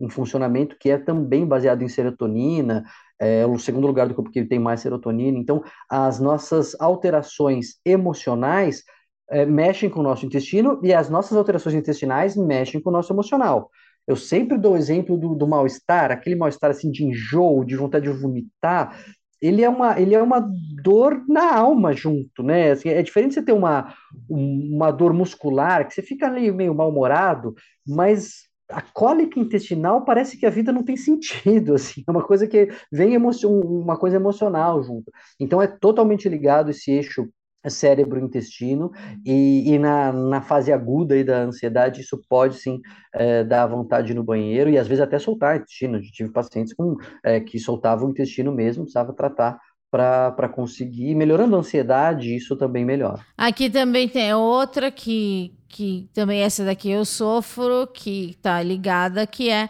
um 0.00 0.08
funcionamento 0.08 0.76
que 0.78 0.90
é 0.90 0.98
também 0.98 1.44
baseado 1.44 1.82
em 1.82 1.88
serotonina, 1.88 2.84
é 3.20 3.44
o 3.46 3.58
segundo 3.58 3.86
lugar 3.86 4.08
do 4.08 4.14
corpo 4.14 4.30
que 4.30 4.44
tem 4.44 4.58
mais 4.58 4.80
serotonina. 4.80 5.38
Então, 5.38 5.62
as 5.88 6.18
nossas 6.18 6.74
alterações 6.80 7.78
emocionais 7.84 8.82
é, 9.30 9.44
mexem 9.44 9.90
com 9.90 10.00
o 10.00 10.02
nosso 10.02 10.24
intestino 10.24 10.80
e 10.82 10.92
as 10.92 11.10
nossas 11.10 11.36
alterações 11.36 11.74
intestinais 11.74 12.34
mexem 12.34 12.80
com 12.80 12.88
o 12.88 12.92
nosso 12.92 13.12
emocional. 13.12 13.70
Eu 14.06 14.16
sempre 14.16 14.56
dou 14.56 14.72
o 14.72 14.76
exemplo 14.76 15.16
do, 15.16 15.34
do 15.34 15.46
mal-estar, 15.46 16.10
aquele 16.10 16.34
mal-estar 16.34 16.70
assim 16.70 16.90
de 16.90 17.04
enjoo, 17.04 17.64
de 17.64 17.76
vontade 17.76 18.10
de 18.10 18.18
vomitar. 18.18 18.98
Ele 19.40 19.62
é 19.62 19.68
uma, 19.68 20.00
ele 20.00 20.14
é 20.14 20.22
uma 20.22 20.46
dor 20.82 21.22
na 21.28 21.54
alma 21.54 21.92
junto, 21.92 22.42
né? 22.42 22.72
Assim, 22.72 22.88
é 22.88 23.02
diferente 23.02 23.34
você 23.34 23.42
ter 23.42 23.52
uma, 23.52 23.94
uma 24.28 24.90
dor 24.90 25.12
muscular, 25.12 25.86
que 25.86 25.94
você 25.94 26.02
fica 26.02 26.28
meio 26.28 26.74
mal-humorado, 26.74 27.54
mas 27.86 28.49
a 28.70 28.80
cólica 28.80 29.38
intestinal 29.38 30.04
parece 30.04 30.36
que 30.36 30.46
a 30.46 30.50
vida 30.50 30.72
não 30.72 30.82
tem 30.82 30.96
sentido, 30.96 31.74
assim, 31.74 32.02
é 32.06 32.10
uma 32.10 32.22
coisa 32.22 32.46
que 32.46 32.68
vem 32.90 33.16
uma 33.16 33.98
coisa 33.98 34.16
emocional 34.16 34.82
junto. 34.82 35.10
Então 35.38 35.60
é 35.60 35.66
totalmente 35.66 36.28
ligado 36.28 36.70
esse 36.70 36.90
eixo 36.90 37.28
cérebro-intestino 37.68 38.90
e, 39.24 39.74
e 39.74 39.78
na, 39.78 40.12
na, 40.12 40.40
fase 40.40 40.72
aguda 40.72 41.14
aí 41.14 41.22
da 41.22 41.42
ansiedade 41.42 42.00
isso 42.00 42.18
pode 42.26 42.56
sim 42.56 42.80
é, 43.12 43.44
dar 43.44 43.66
vontade 43.66 44.14
no 44.14 44.24
banheiro 44.24 44.70
e 44.70 44.78
às 44.78 44.88
vezes 44.88 45.02
até 45.02 45.18
soltar 45.18 45.54
o 45.54 45.56
intestino. 45.58 45.98
Eu 45.98 46.02
tive 46.02 46.32
pacientes 46.32 46.72
com, 46.72 46.96
é, 47.22 47.38
que 47.38 47.58
soltavam 47.58 48.08
o 48.08 48.10
intestino 48.10 48.50
mesmo, 48.50 48.84
precisava 48.84 49.12
tratar 49.12 49.58
para 49.90 50.48
conseguir, 50.48 51.14
melhorando 51.14 51.56
a 51.56 51.58
ansiedade, 51.58 52.34
isso 52.34 52.54
também 52.56 52.84
melhora. 52.84 53.20
Aqui 53.36 53.68
também 53.68 54.08
tem 54.08 54.32
outra 54.32 54.90
que, 54.90 55.52
que 55.68 56.08
também 56.14 56.40
essa 56.40 56.64
daqui 56.64 56.90
eu 56.90 57.04
sofro, 57.04 57.88
que 57.92 58.36
tá 58.40 58.62
ligada, 58.62 59.26
que 59.26 59.50
é 59.50 59.68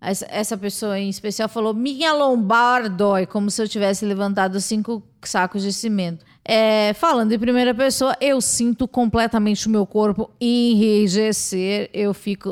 essa, 0.00 0.56
pessoa 0.56 0.98
em 0.98 1.10
especial 1.10 1.48
falou: 1.48 1.74
minha 1.74 2.12
lombar 2.12 2.88
dói, 2.88 3.26
como 3.26 3.50
se 3.50 3.62
eu 3.62 3.68
tivesse 3.68 4.04
levantado 4.06 4.58
cinco 4.60 5.02
sacos 5.22 5.62
de 5.62 5.72
cimento. 5.72 6.24
É, 6.42 6.94
falando 6.94 7.32
em 7.32 7.38
primeira 7.38 7.74
pessoa, 7.74 8.16
eu 8.18 8.40
sinto 8.40 8.88
completamente 8.88 9.66
o 9.66 9.70
meu 9.70 9.86
corpo 9.86 10.30
enrijecer, 10.40 11.90
eu 11.92 12.14
fico. 12.14 12.50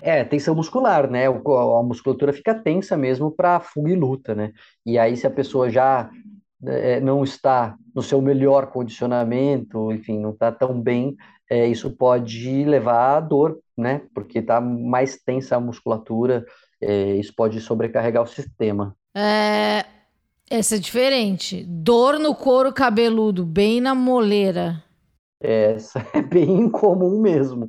É, 0.00 0.24
tensão 0.24 0.54
muscular, 0.54 1.10
né? 1.10 1.26
A 1.26 1.82
musculatura 1.82 2.32
fica 2.32 2.54
tensa 2.54 2.96
mesmo 2.96 3.30
para 3.30 3.60
fuga 3.60 3.90
e 3.90 3.96
luta, 3.96 4.34
né? 4.34 4.52
E 4.84 4.98
aí, 4.98 5.16
se 5.16 5.26
a 5.26 5.30
pessoa 5.30 5.68
já 5.68 6.10
é, 6.64 7.00
não 7.00 7.22
está 7.22 7.76
no 7.94 8.02
seu 8.02 8.20
melhor 8.20 8.68
condicionamento, 8.68 9.92
enfim, 9.92 10.18
não 10.18 10.30
está 10.30 10.50
tão 10.52 10.80
bem, 10.80 11.16
é, 11.50 11.66
isso 11.66 11.90
pode 11.90 12.64
levar 12.64 13.16
a 13.16 13.20
dor, 13.20 13.58
né? 13.76 14.02
Porque 14.14 14.38
está 14.38 14.60
mais 14.60 15.16
tensa 15.16 15.56
a 15.56 15.60
musculatura, 15.60 16.44
é, 16.80 17.14
isso 17.16 17.34
pode 17.34 17.60
sobrecarregar 17.60 18.22
o 18.22 18.26
sistema. 18.26 18.96
É, 19.14 19.84
essa 20.50 20.76
é 20.76 20.78
diferente. 20.78 21.64
Dor 21.64 22.18
no 22.18 22.34
couro 22.34 22.72
cabeludo, 22.72 23.44
bem 23.44 23.80
na 23.80 23.94
moleira. 23.94 24.82
Essa 25.40 26.04
é 26.14 26.22
bem 26.22 26.50
incomum 26.50 27.20
mesmo. 27.20 27.68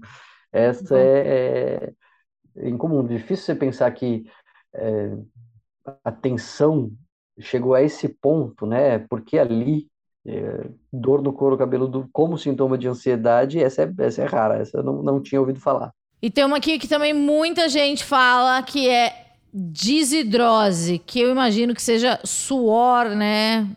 Essa 0.52 0.98
é, 0.98 1.92
é, 2.60 2.70
incomum. 2.70 3.06
Difícil 3.06 3.46
você 3.46 3.56
pensar 3.56 3.90
que 3.92 4.26
é, 4.74 5.18
a 6.04 6.12
tensão 6.12 6.92
chegou 7.40 7.74
a 7.74 7.82
esse 7.82 8.08
ponto, 8.08 8.66
né? 8.66 9.00
Porque 9.10 9.38
ali, 9.38 9.88
é, 10.26 10.68
dor 10.92 11.22
no 11.22 11.34
couro 11.34 11.58
cabeludo 11.58 12.10
como 12.12 12.38
sintoma 12.38 12.78
de 12.78 12.88
ansiedade, 12.88 13.60
essa 13.60 13.84
é, 13.84 13.94
essa 14.00 14.22
é 14.22 14.26
rara, 14.26 14.58
essa 14.58 14.78
eu 14.78 14.84
não, 14.84 15.02
não 15.02 15.22
tinha 15.22 15.40
ouvido 15.40 15.60
falar. 15.60 15.92
E 16.22 16.30
tem 16.30 16.44
uma 16.44 16.58
aqui 16.58 16.78
que 16.78 16.88
também 16.88 17.14
muita 17.14 17.70
gente 17.70 18.04
fala 18.04 18.62
que 18.62 18.90
é 18.90 19.28
Desidrose, 19.54 21.00
que 21.00 21.20
eu 21.20 21.32
imagino 21.32 21.74
que 21.74 21.82
seja 21.82 22.20
suor, 22.24 23.10
né? 23.16 23.68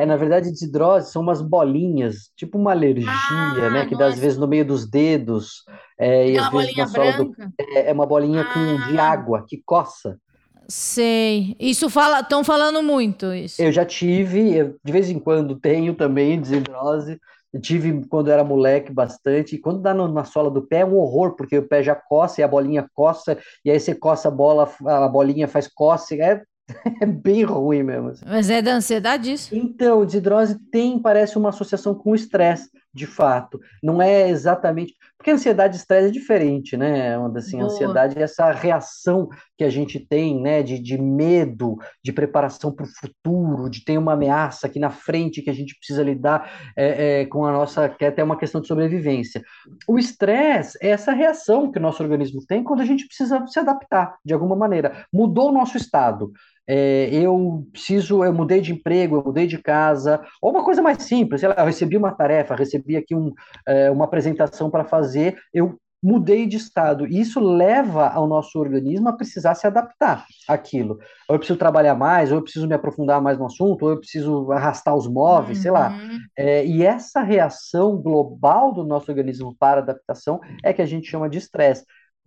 É, 0.00 0.06
na 0.06 0.16
verdade, 0.16 0.50
desidrose 0.50 1.12
são 1.12 1.20
umas 1.20 1.42
bolinhas, 1.42 2.30
tipo 2.34 2.56
uma 2.56 2.70
alergia, 2.70 3.10
ah, 3.10 3.70
né? 3.70 3.86
Que 3.86 3.94
dá 3.94 4.06
às 4.06 4.18
vezes 4.18 4.38
no 4.38 4.48
meio 4.48 4.64
dos 4.64 4.88
dedos. 4.88 5.62
É, 5.98 6.30
e 6.30 6.38
às 6.38 6.50
vezes 6.50 6.74
na 6.74 6.86
sola 6.86 7.12
do 7.12 7.34
é, 7.58 7.90
é 7.90 7.92
uma 7.92 8.06
bolinha 8.06 8.40
ah. 8.40 8.54
com 8.54 8.88
de 8.88 8.98
água 8.98 9.44
que 9.46 9.62
coça. 9.64 10.18
Sei. 10.66 11.54
Isso 11.60 11.90
fala, 11.90 12.20
estão 12.20 12.42
falando 12.42 12.82
muito 12.82 13.34
isso. 13.34 13.60
Eu 13.60 13.70
já 13.70 13.84
tive, 13.84 14.56
eu, 14.56 14.76
de 14.82 14.90
vez 14.90 15.10
em 15.10 15.18
quando 15.18 15.56
tenho 15.56 15.94
também 15.94 16.40
desidrose. 16.40 17.20
Eu 17.52 17.60
tive 17.60 18.06
quando 18.06 18.30
era 18.30 18.44
moleque 18.44 18.92
bastante. 18.92 19.56
E 19.56 19.58
quando 19.58 19.82
dá 19.82 19.92
no, 19.92 20.08
na 20.08 20.24
sola 20.24 20.50
do 20.50 20.62
pé 20.62 20.78
é 20.78 20.86
um 20.86 20.96
horror, 20.96 21.36
porque 21.36 21.58
o 21.58 21.68
pé 21.68 21.82
já 21.82 21.94
coça 21.94 22.40
e 22.40 22.44
a 22.44 22.48
bolinha 22.48 22.88
coça, 22.94 23.36
e 23.64 23.70
aí 23.70 23.78
você 23.78 23.94
coça 23.94 24.28
a 24.28 24.30
bola, 24.30 24.70
a 24.86 25.08
bolinha 25.08 25.46
faz 25.46 25.68
coça. 25.68 26.14
É, 26.14 26.40
é 27.00 27.06
bem 27.06 27.44
ruim 27.44 27.82
mesmo. 27.82 28.08
Assim. 28.08 28.24
Mas 28.26 28.50
é 28.50 28.62
da 28.62 28.74
ansiedade 28.74 29.32
isso? 29.32 29.54
Então, 29.54 30.04
desidrose 30.04 30.58
tem, 30.70 30.98
parece 30.98 31.36
uma 31.36 31.50
associação 31.50 31.94
com 31.94 32.12
o 32.12 32.14
estresse 32.14 32.70
de 32.92 33.06
fato. 33.06 33.60
Não 33.82 34.02
é 34.02 34.28
exatamente. 34.28 34.94
Porque 35.16 35.30
ansiedade 35.30 35.76
e 35.76 35.78
estresse 35.78 36.08
é 36.08 36.10
diferente, 36.10 36.76
né? 36.76 37.16
Assim, 37.36 37.60
ansiedade 37.60 38.18
é 38.18 38.22
essa 38.22 38.50
reação 38.50 39.28
que 39.56 39.62
a 39.62 39.70
gente 39.70 40.00
tem, 40.00 40.40
né? 40.40 40.62
De, 40.62 40.78
de 40.78 40.98
medo, 40.98 41.76
de 42.02 42.12
preparação 42.12 42.72
para 42.72 42.84
o 42.84 42.88
futuro, 42.88 43.70
de 43.70 43.84
ter 43.84 43.98
uma 43.98 44.14
ameaça 44.14 44.66
aqui 44.66 44.78
na 44.80 44.90
frente 44.90 45.42
que 45.42 45.50
a 45.50 45.54
gente 45.54 45.76
precisa 45.76 46.02
lidar 46.02 46.72
é, 46.76 47.20
é, 47.20 47.26
com 47.26 47.44
a 47.44 47.52
nossa. 47.52 47.88
que 47.88 48.04
é 48.04 48.08
até 48.08 48.24
uma 48.24 48.36
questão 48.36 48.60
de 48.60 48.66
sobrevivência. 48.66 49.42
O 49.86 49.98
estresse 49.98 50.76
é 50.80 50.88
essa 50.88 51.12
reação 51.12 51.70
que 51.70 51.78
o 51.78 51.82
nosso 51.82 52.02
organismo 52.02 52.44
tem 52.46 52.64
quando 52.64 52.80
a 52.80 52.86
gente 52.86 53.06
precisa 53.06 53.46
se 53.46 53.58
adaptar 53.58 54.16
de 54.24 54.34
alguma 54.34 54.56
maneira. 54.56 55.06
Mudou 55.12 55.50
o 55.50 55.52
nosso 55.52 55.76
estado 55.76 56.32
é, 56.72 57.08
eu 57.12 57.66
preciso, 57.72 58.22
eu 58.22 58.32
mudei 58.32 58.60
de 58.60 58.72
emprego, 58.72 59.16
eu 59.16 59.24
mudei 59.24 59.44
de 59.44 59.58
casa, 59.58 60.20
ou 60.40 60.52
uma 60.52 60.62
coisa 60.62 60.80
mais 60.80 61.02
simples, 61.02 61.40
sei 61.40 61.48
lá, 61.48 61.56
eu 61.58 61.66
recebi 61.66 61.96
uma 61.96 62.12
tarefa, 62.12 62.54
recebi 62.54 62.96
aqui 62.96 63.12
um, 63.12 63.32
é, 63.66 63.90
uma 63.90 64.04
apresentação 64.04 64.70
para 64.70 64.84
fazer, 64.84 65.36
eu 65.52 65.76
mudei 66.00 66.46
de 66.46 66.56
estado. 66.56 67.08
E 67.08 67.20
isso 67.20 67.40
leva 67.40 68.08
ao 68.08 68.28
nosso 68.28 68.56
organismo 68.56 69.08
a 69.08 69.12
precisar 69.12 69.56
se 69.56 69.66
adaptar 69.66 70.24
àquilo. 70.48 70.98
Ou 71.28 71.34
eu 71.34 71.38
preciso 71.38 71.58
trabalhar 71.58 71.96
mais, 71.96 72.30
ou 72.30 72.38
eu 72.38 72.42
preciso 72.42 72.68
me 72.68 72.74
aprofundar 72.74 73.20
mais 73.20 73.36
no 73.36 73.46
assunto, 73.46 73.82
ou 73.82 73.90
eu 73.90 73.98
preciso 73.98 74.52
arrastar 74.52 74.94
os 74.94 75.08
móveis, 75.08 75.58
uhum. 75.58 75.62
sei 75.62 75.70
lá. 75.72 75.90
Uhum. 75.90 76.18
É, 76.38 76.64
e 76.64 76.84
essa 76.84 77.20
reação 77.20 77.96
global 77.96 78.72
do 78.72 78.84
nosso 78.84 79.10
organismo 79.10 79.56
para 79.58 79.80
adaptação 79.80 80.40
é 80.62 80.72
que 80.72 80.80
a 80.80 80.86
gente 80.86 81.10
chama 81.10 81.28
de 81.28 81.38
estresse. 81.38 81.84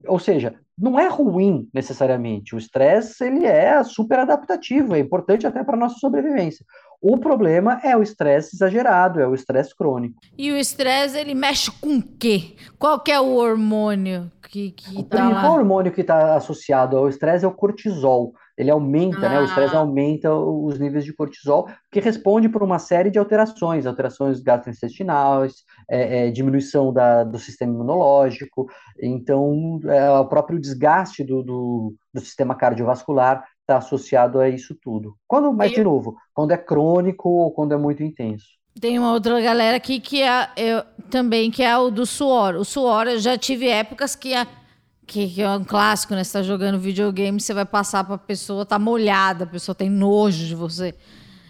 Ou 0.07 0.19
seja, 0.19 0.55
não 0.77 0.99
é 0.99 1.07
ruim 1.07 1.67
necessariamente. 1.73 2.55
O 2.55 2.57
estresse 2.57 3.23
ele 3.23 3.45
é 3.45 3.83
super 3.83 4.19
adaptativo, 4.19 4.95
é 4.95 4.99
importante 4.99 5.45
até 5.45 5.63
para 5.63 5.75
a 5.75 5.79
nossa 5.79 5.99
sobrevivência. 5.99 6.65
O 7.01 7.17
problema 7.17 7.79
é 7.83 7.95
o 7.97 8.01
estresse 8.01 8.55
exagerado, 8.55 9.19
é 9.19 9.27
o 9.27 9.35
estresse 9.35 9.75
crônico. 9.75 10.19
E 10.37 10.51
o 10.51 10.57
estresse 10.57 11.17
ele 11.17 11.35
mexe 11.35 11.69
com 11.69 11.97
o 11.97 12.01
quê? 12.01 12.55
Qual 12.79 12.99
que 12.99 13.11
é 13.11 13.19
o 13.19 13.35
hormônio 13.35 14.31
que, 14.53 14.71
que 14.71 14.99
o 14.99 15.03
tá 15.03 15.27
lá? 15.27 15.49
O 15.49 15.53
hormônio 15.53 15.91
que 15.91 16.01
está 16.01 16.35
associado 16.35 16.95
ao 16.95 17.09
estresse 17.09 17.43
é 17.43 17.47
o 17.47 17.51
cortisol 17.51 18.33
ele 18.57 18.71
aumenta, 18.71 19.25
ah. 19.25 19.29
né? 19.29 19.39
O 19.39 19.45
estresse 19.45 19.75
ah. 19.75 19.79
aumenta 19.79 20.33
os 20.33 20.79
níveis 20.79 21.05
de 21.05 21.13
cortisol, 21.13 21.67
que 21.91 21.99
responde 21.99 22.49
por 22.49 22.63
uma 22.63 22.79
série 22.79 23.09
de 23.09 23.19
alterações, 23.19 23.85
alterações 23.85 24.41
gastrointestinais, 24.41 25.63
é, 25.89 26.27
é, 26.27 26.31
diminuição 26.31 26.93
da, 26.93 27.23
do 27.23 27.39
sistema 27.39 27.73
imunológico, 27.73 28.67
então 29.01 29.79
é, 29.85 30.11
o 30.11 30.25
próprio 30.25 30.59
desgaste 30.59 31.23
do, 31.23 31.43
do, 31.43 31.95
do 32.13 32.21
sistema 32.21 32.55
cardiovascular 32.55 33.43
está 33.61 33.77
associado 33.77 34.39
a 34.39 34.49
isso 34.49 34.75
tudo. 34.81 35.15
Quando, 35.27 35.51
mas 35.53 35.71
de 35.71 35.83
novo, 35.83 36.15
quando 36.33 36.51
é 36.51 36.57
crônico 36.57 37.29
ou 37.29 37.51
quando 37.51 37.73
é 37.73 37.77
muito 37.77 38.03
intenso. 38.03 38.45
Tem 38.79 38.97
uma 38.97 39.13
outra 39.13 39.39
galera 39.39 39.77
aqui 39.77 39.99
que 39.99 40.21
é 40.21 40.49
eu, 40.57 40.83
também 41.09 41.51
que 41.51 41.63
é 41.63 41.77
o 41.77 41.89
do 41.89 42.05
suor. 42.05 42.55
O 42.55 42.65
suor, 42.65 43.07
eu 43.07 43.19
já 43.19 43.37
tive 43.37 43.67
épocas 43.69 44.15
que 44.15 44.33
a 44.33 44.47
que, 45.05 45.27
que, 45.27 45.41
é 45.41 45.49
um 45.49 45.63
clássico, 45.63 46.13
né? 46.13 46.23
Você 46.23 46.33
tá 46.33 46.43
jogando 46.43 46.79
videogame, 46.79 47.39
você 47.39 47.53
vai 47.53 47.65
passar 47.65 48.03
para 48.03 48.15
a 48.15 48.17
pessoa, 48.17 48.65
tá 48.65 48.79
molhada, 48.79 49.43
a 49.43 49.47
pessoa 49.47 49.75
tem 49.75 49.89
nojo 49.89 50.45
de 50.45 50.55
você. 50.55 50.95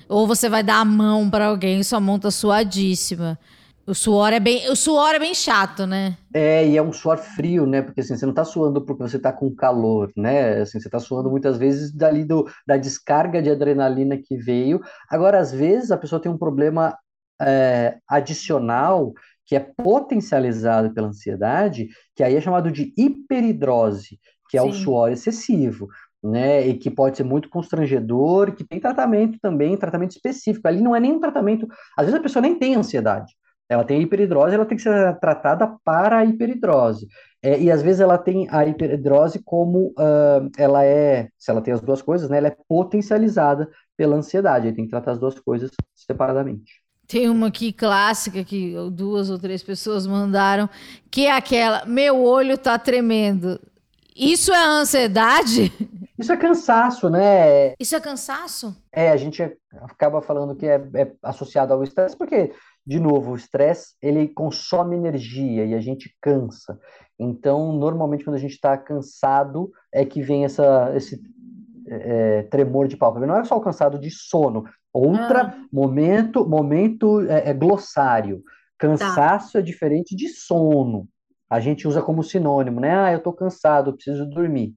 Ou 0.08 0.28
você 0.28 0.50
vai 0.50 0.64
dar 0.64 0.78
a 0.78 0.86
mão 0.86 1.30
para 1.30 1.48
alguém 1.48 1.80
e 1.80 1.84
sua 1.84 2.00
mão 2.00 2.20
tá 2.20 2.30
suadíssima. 2.30 3.38
O 3.86 3.94
suor 3.94 4.32
é 4.32 4.40
bem, 4.40 4.70
o 4.70 4.76
suor 4.78 5.14
é 5.14 5.20
bem 5.20 5.34
chato, 5.34 5.86
né? 5.86 6.18
É, 6.34 6.66
e 6.66 6.78
é 6.78 6.82
um 6.82 6.94
suor 6.94 7.18
frio, 7.18 7.66
né? 7.66 7.82
Porque 7.82 8.00
assim, 8.00 8.16
você 8.16 8.26
não 8.26 8.34
tá 8.34 8.46
suando 8.46 8.82
porque 8.82 9.04
você 9.04 9.20
tá 9.20 9.34
com 9.34 9.54
calor, 9.54 10.10
né? 10.16 10.62
Assim, 10.62 10.80
você 10.80 10.90
tá 10.90 11.00
suando 11.00 11.30
muitas 11.30 11.58
vezes 11.58 11.92
dali 11.92 12.24
do, 12.24 12.50
da 12.66 12.78
descarga 12.78 13.42
de 13.42 13.50
adrenalina 13.50 14.18
que 14.18 14.38
veio. 14.38 14.80
Agora, 15.10 15.38
às 15.38 15.52
vezes, 15.52 15.92
a 15.92 15.98
pessoa 15.98 16.22
tem 16.22 16.32
um 16.32 16.38
problema 16.38 16.98
é, 17.42 17.98
adicional 18.08 19.14
que 19.46 19.56
é 19.56 19.60
potencializado 19.60 20.94
pela 20.94 21.08
ansiedade, 21.08 21.90
que 22.16 22.24
aí 22.24 22.36
é 22.36 22.42
chamado 22.42 22.72
de 22.72 22.94
hiperidrose, 22.98 24.20
que 24.50 24.58
é 24.58 24.62
Sim. 24.62 24.70
o 24.70 24.74
suor 24.74 25.12
excessivo. 25.12 25.88
Né, 26.26 26.66
e 26.66 26.78
que 26.78 26.90
pode 26.90 27.18
ser 27.18 27.26
muito 27.26 27.50
constrangedor, 27.50 28.56
que 28.56 28.64
tem 28.64 28.80
tratamento 28.80 29.38
também, 29.42 29.76
tratamento 29.76 30.12
específico. 30.12 30.66
Ali 30.66 30.82
não 30.82 30.96
é 30.96 31.00
nem 31.02 31.12
um 31.12 31.20
tratamento, 31.20 31.68
às 31.98 32.06
vezes 32.06 32.18
a 32.18 32.24
pessoa 32.24 32.42
nem 32.42 32.58
tem 32.58 32.76
ansiedade, 32.76 33.34
ela 33.68 33.84
tem 33.84 34.02
hiperidrose, 34.02 34.56
ela 34.56 34.66
tem 34.66 34.78
que 34.78 34.84
ser 34.84 35.20
tratada 35.20 35.78
para 35.84 36.20
a 36.20 36.26
hiperidrose. 36.26 37.08
É, 37.42 37.60
e 37.60 37.70
às 37.70 37.82
vezes 37.82 38.00
ela 38.00 38.18
tem 38.18 38.48
a 38.50 38.66
hiperidrose 38.66 39.42
como 39.44 39.88
uh, 40.00 40.50
ela 40.58 40.86
é, 40.86 41.28
se 41.38 41.52
ela 41.52 41.62
tem 41.62 41.74
as 41.74 41.82
duas 41.82 42.02
coisas, 42.02 42.30
né, 42.30 42.38
ela 42.38 42.48
é 42.48 42.58
potencializada 42.70 43.70
pela 43.98 44.16
ansiedade, 44.16 44.68
aí 44.68 44.74
tem 44.74 44.86
que 44.86 44.92
tratar 44.92 45.12
as 45.12 45.20
duas 45.20 45.38
coisas 45.40 45.72
separadamente. 45.94 46.83
Tem 47.14 47.30
uma 47.30 47.50
aqui 47.50 47.72
clássica 47.72 48.44
que 48.44 48.74
duas 48.92 49.30
ou 49.30 49.38
três 49.38 49.62
pessoas 49.62 50.08
mandaram, 50.08 50.68
que 51.12 51.28
é 51.28 51.32
aquela: 51.32 51.86
meu 51.86 52.24
olho 52.24 52.58
tá 52.58 52.80
tremendo. 52.80 53.60
Isso 54.16 54.52
é 54.52 54.66
ansiedade? 54.66 55.72
Isso 56.18 56.34
é 56.34 56.38
cansaço, 56.38 57.12
né? 57.12 57.74
Isso 57.80 57.96
é 57.96 58.00
cansaço? 58.00 58.76
É, 58.92 59.12
a 59.12 59.18
gente 59.18 59.44
acaba 59.82 60.24
falando 60.24 60.56
que 60.56 60.66
é, 60.66 60.76
é 60.96 61.12
associado 61.22 61.72
ao 61.72 61.84
estresse, 61.84 62.18
porque, 62.18 62.52
de 62.84 63.00
novo, 63.00 63.32
o 63.32 63.36
estresse 63.36 63.94
ele 64.02 64.28
consome 64.28 64.96
energia 64.96 65.66
e 65.66 65.76
a 65.76 65.80
gente 65.80 66.16
cansa. 66.20 66.80
Então, 67.20 67.74
normalmente, 67.74 68.24
quando 68.24 68.38
a 68.38 68.40
gente 68.40 68.54
está 68.54 68.76
cansado, 68.76 69.72
é 69.92 70.04
que 70.04 70.20
vem 70.20 70.46
essa, 70.46 70.92
esse 70.96 71.22
é, 71.88 72.42
tremor 72.44 72.88
de 72.88 72.98
pálpebra. 72.98 73.28
Não 73.28 73.38
é 73.38 73.44
só 73.44 73.56
o 73.56 73.62
cansado 73.62 74.00
de 74.00 74.10
sono. 74.10 74.66
Outra, 74.94 75.52
Ah, 75.52 75.68
momento, 75.72 76.48
momento 76.48 77.22
é, 77.22 77.50
é 77.50 77.54
glossário. 77.54 78.44
tá. 78.98 79.12
Cansaço 79.18 79.58
é 79.58 79.62
diferente 79.62 80.16
de 80.16 80.30
sono. 80.30 81.08
A 81.50 81.60
gente 81.60 81.88
usa 81.88 82.02
como 82.02 82.24
sinônimo, 82.24 82.80
né? 82.80 82.96
Ah, 82.98 83.12
eu 83.12 83.18
estou 83.20 83.34
cansado, 83.34 83.90
eu 83.92 83.96
preciso 83.96 84.26
dormir. 84.30 84.74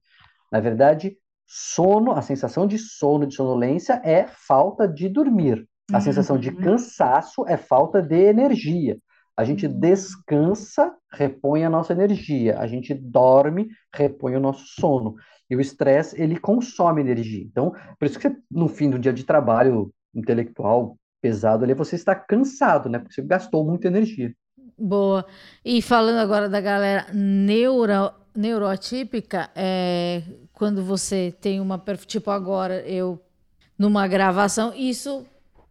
Na 0.51 0.61
verdade, 0.61 1.17
sono, 1.47 2.13
a 2.13 2.23
sensação 2.23 2.67
de 2.67 2.79
sono, 2.79 3.27
de 3.27 3.35
sonolência, 3.35 4.01
é 4.05 4.27
falta 4.29 4.87
de 4.89 5.09
dormir. 5.09 5.67
A 5.93 6.01
sensação 6.01 6.39
de 6.39 6.51
Uhum. 6.51 6.61
cansaço 6.61 7.47
é 7.47 7.57
falta 7.57 8.03
de 8.03 8.17
energia. 8.17 8.99
A 9.37 9.45
gente 9.45 9.67
Uhum. 9.67 9.81
descansa, 9.81 10.95
repõe 11.13 11.65
a 11.65 11.71
nossa 11.71 11.93
energia. 11.93 12.59
A 12.59 12.67
gente 12.67 12.95
dorme, 12.95 13.69
repõe 13.95 14.35
o 14.37 14.41
nosso 14.41 14.65
sono. 14.81 15.15
E 15.49 15.55
o 15.57 15.61
estresse, 15.61 16.21
ele 16.21 16.39
consome 16.39 17.01
energia. 17.03 17.45
Então, 17.45 17.73
por 17.99 18.07
isso 18.07 18.19
que 18.19 18.29
você, 18.29 18.37
no 18.51 18.69
fim 18.69 18.91
do 18.91 18.99
dia 18.99 19.13
de 19.13 19.25
trabalho 19.25 19.93
intelectual 20.17 20.97
pesado 21.21 21.65
ali, 21.65 21.75
você 21.75 21.97
está 21.97 22.15
cansado, 22.15 22.89
né? 22.89 22.99
Porque 22.99 23.15
você 23.15 23.23
gastou 23.23 23.65
muita 23.65 23.89
energia. 23.89 24.33
Boa. 24.79 25.25
E 25.65 25.81
falando 25.81 26.19
agora 26.19 26.49
da 26.49 26.61
galera 26.61 27.07
neuro, 27.13 28.13
neuroatípica, 28.35 29.51
é, 29.55 30.23
quando 30.53 30.85
você 30.85 31.35
tem 31.41 31.61
uma, 31.61 31.83
tipo 32.07 32.31
agora, 32.31 32.81
eu 32.87 33.21
numa 33.79 34.07
gravação, 34.07 34.73
isso 34.75 35.27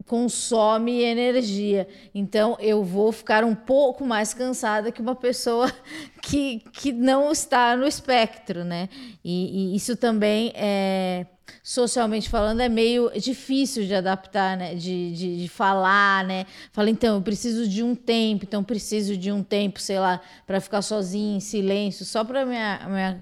consome 0.06 1.02
energia. 1.02 1.88
Então 2.14 2.56
eu 2.60 2.84
vou 2.84 3.10
ficar 3.12 3.44
um 3.44 3.54
pouco 3.54 4.04
mais 4.04 4.32
cansada 4.32 4.92
que 4.92 5.02
uma 5.02 5.14
pessoa 5.14 5.72
que, 6.22 6.60
que 6.72 6.92
não 6.92 7.32
está 7.32 7.76
no 7.76 7.86
espectro, 7.86 8.64
né? 8.64 8.88
E, 9.24 9.72
e 9.72 9.76
isso 9.76 9.96
também 9.96 10.52
é 10.54 11.26
socialmente 11.62 12.28
falando 12.28 12.60
é 12.60 12.68
meio 12.68 13.10
difícil 13.18 13.86
de 13.86 13.94
adaptar, 13.94 14.56
né? 14.56 14.74
De, 14.74 15.12
de, 15.12 15.42
de 15.42 15.48
falar, 15.48 16.24
né? 16.24 16.46
Fala, 16.72 16.90
então, 16.90 17.16
eu 17.16 17.22
preciso 17.22 17.68
de 17.68 17.82
um 17.82 17.94
tempo, 17.94 18.44
então 18.44 18.62
preciso 18.62 19.16
de 19.16 19.30
um 19.32 19.42
tempo, 19.42 19.80
sei 19.80 19.98
lá, 19.98 20.20
para 20.46 20.60
ficar 20.60 20.82
sozinho, 20.82 21.36
em 21.36 21.40
silêncio, 21.40 22.04
só 22.04 22.24
para 22.24 22.44
minha, 22.44 22.80
minha 22.88 23.20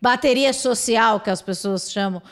bateria 0.00 0.52
social 0.52 1.20
que 1.20 1.30
as 1.30 1.42
pessoas 1.42 1.90
chamam 1.90 2.22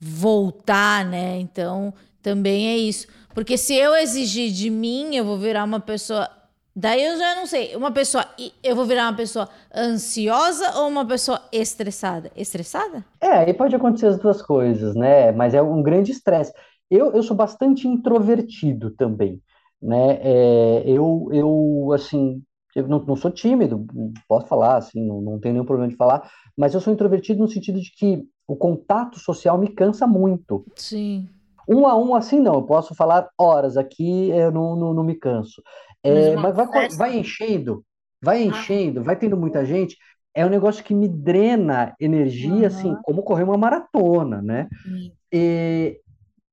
voltar, 0.00 1.04
né? 1.04 1.38
Então, 1.38 1.92
também 2.22 2.68
é 2.68 2.76
isso. 2.76 3.06
Porque 3.34 3.56
se 3.56 3.74
eu 3.74 3.94
exigir 3.94 4.50
de 4.52 4.70
mim, 4.70 5.14
eu 5.14 5.24
vou 5.24 5.38
virar 5.38 5.64
uma 5.64 5.80
pessoa. 5.80 6.28
Daí 6.74 7.04
eu 7.04 7.16
já 7.16 7.34
não 7.34 7.46
sei. 7.46 7.74
Uma 7.76 7.92
pessoa. 7.92 8.24
Eu 8.62 8.74
vou 8.74 8.84
virar 8.84 9.08
uma 9.08 9.16
pessoa 9.16 9.48
ansiosa 9.74 10.78
ou 10.78 10.88
uma 10.88 11.06
pessoa 11.06 11.40
estressada? 11.52 12.30
Estressada? 12.36 13.04
É, 13.20 13.30
aí 13.30 13.54
pode 13.54 13.74
acontecer 13.74 14.06
as 14.06 14.18
duas 14.18 14.42
coisas, 14.42 14.94
né? 14.94 15.32
Mas 15.32 15.54
é 15.54 15.62
um 15.62 15.82
grande 15.82 16.12
estresse. 16.12 16.52
Eu, 16.90 17.12
eu 17.12 17.22
sou 17.22 17.36
bastante 17.36 17.86
introvertido 17.86 18.90
também, 18.90 19.42
né? 19.80 20.18
É, 20.22 20.82
eu, 20.86 21.28
eu, 21.32 21.92
assim, 21.92 22.42
eu 22.74 22.88
não, 22.88 22.98
não 23.00 23.16
sou 23.16 23.30
tímido, 23.30 23.86
posso 24.26 24.46
falar, 24.46 24.78
assim, 24.78 25.06
não, 25.06 25.20
não 25.20 25.38
tenho 25.38 25.54
nenhum 25.54 25.66
problema 25.66 25.90
de 25.90 25.96
falar, 25.96 26.30
mas 26.56 26.74
eu 26.74 26.80
sou 26.80 26.92
introvertido 26.92 27.40
no 27.40 27.48
sentido 27.48 27.80
de 27.80 27.90
que 27.92 28.24
o 28.46 28.56
contato 28.56 29.18
social 29.18 29.58
me 29.58 29.68
cansa 29.68 30.06
muito. 30.06 30.64
Sim. 30.74 31.28
Um 31.68 31.86
a 31.86 31.96
um, 31.98 32.14
assim, 32.14 32.40
não, 32.40 32.54
eu 32.56 32.62
posso 32.66 32.94
falar 32.94 33.28
horas 33.38 33.76
aqui, 33.76 34.30
eu 34.30 34.50
não, 34.52 34.76
não, 34.76 34.94
não 34.94 35.04
me 35.04 35.14
canso. 35.16 35.62
Mas 36.06 36.28
É, 36.30 36.36
mas 36.36 36.54
vai, 36.56 36.88
vai 36.92 37.16
enchendo, 37.18 37.84
vai 38.22 38.42
Ah, 38.46 38.72
enchendo, 38.72 39.02
vai 39.04 39.16
tendo 39.16 39.36
muita 39.36 39.64
gente, 39.64 39.96
é 40.34 40.46
um 40.46 40.48
negócio 40.50 40.84
que 40.84 40.94
me 40.94 41.08
drena 41.08 41.94
energia, 42.00 42.68
assim, 42.68 42.94
aham. 42.94 43.02
como 43.02 43.22
correr 43.22 43.42
uma 43.44 43.58
maratona, 43.58 44.40
né? 44.42 44.68
Sim. 44.82 45.12
E, 45.32 46.00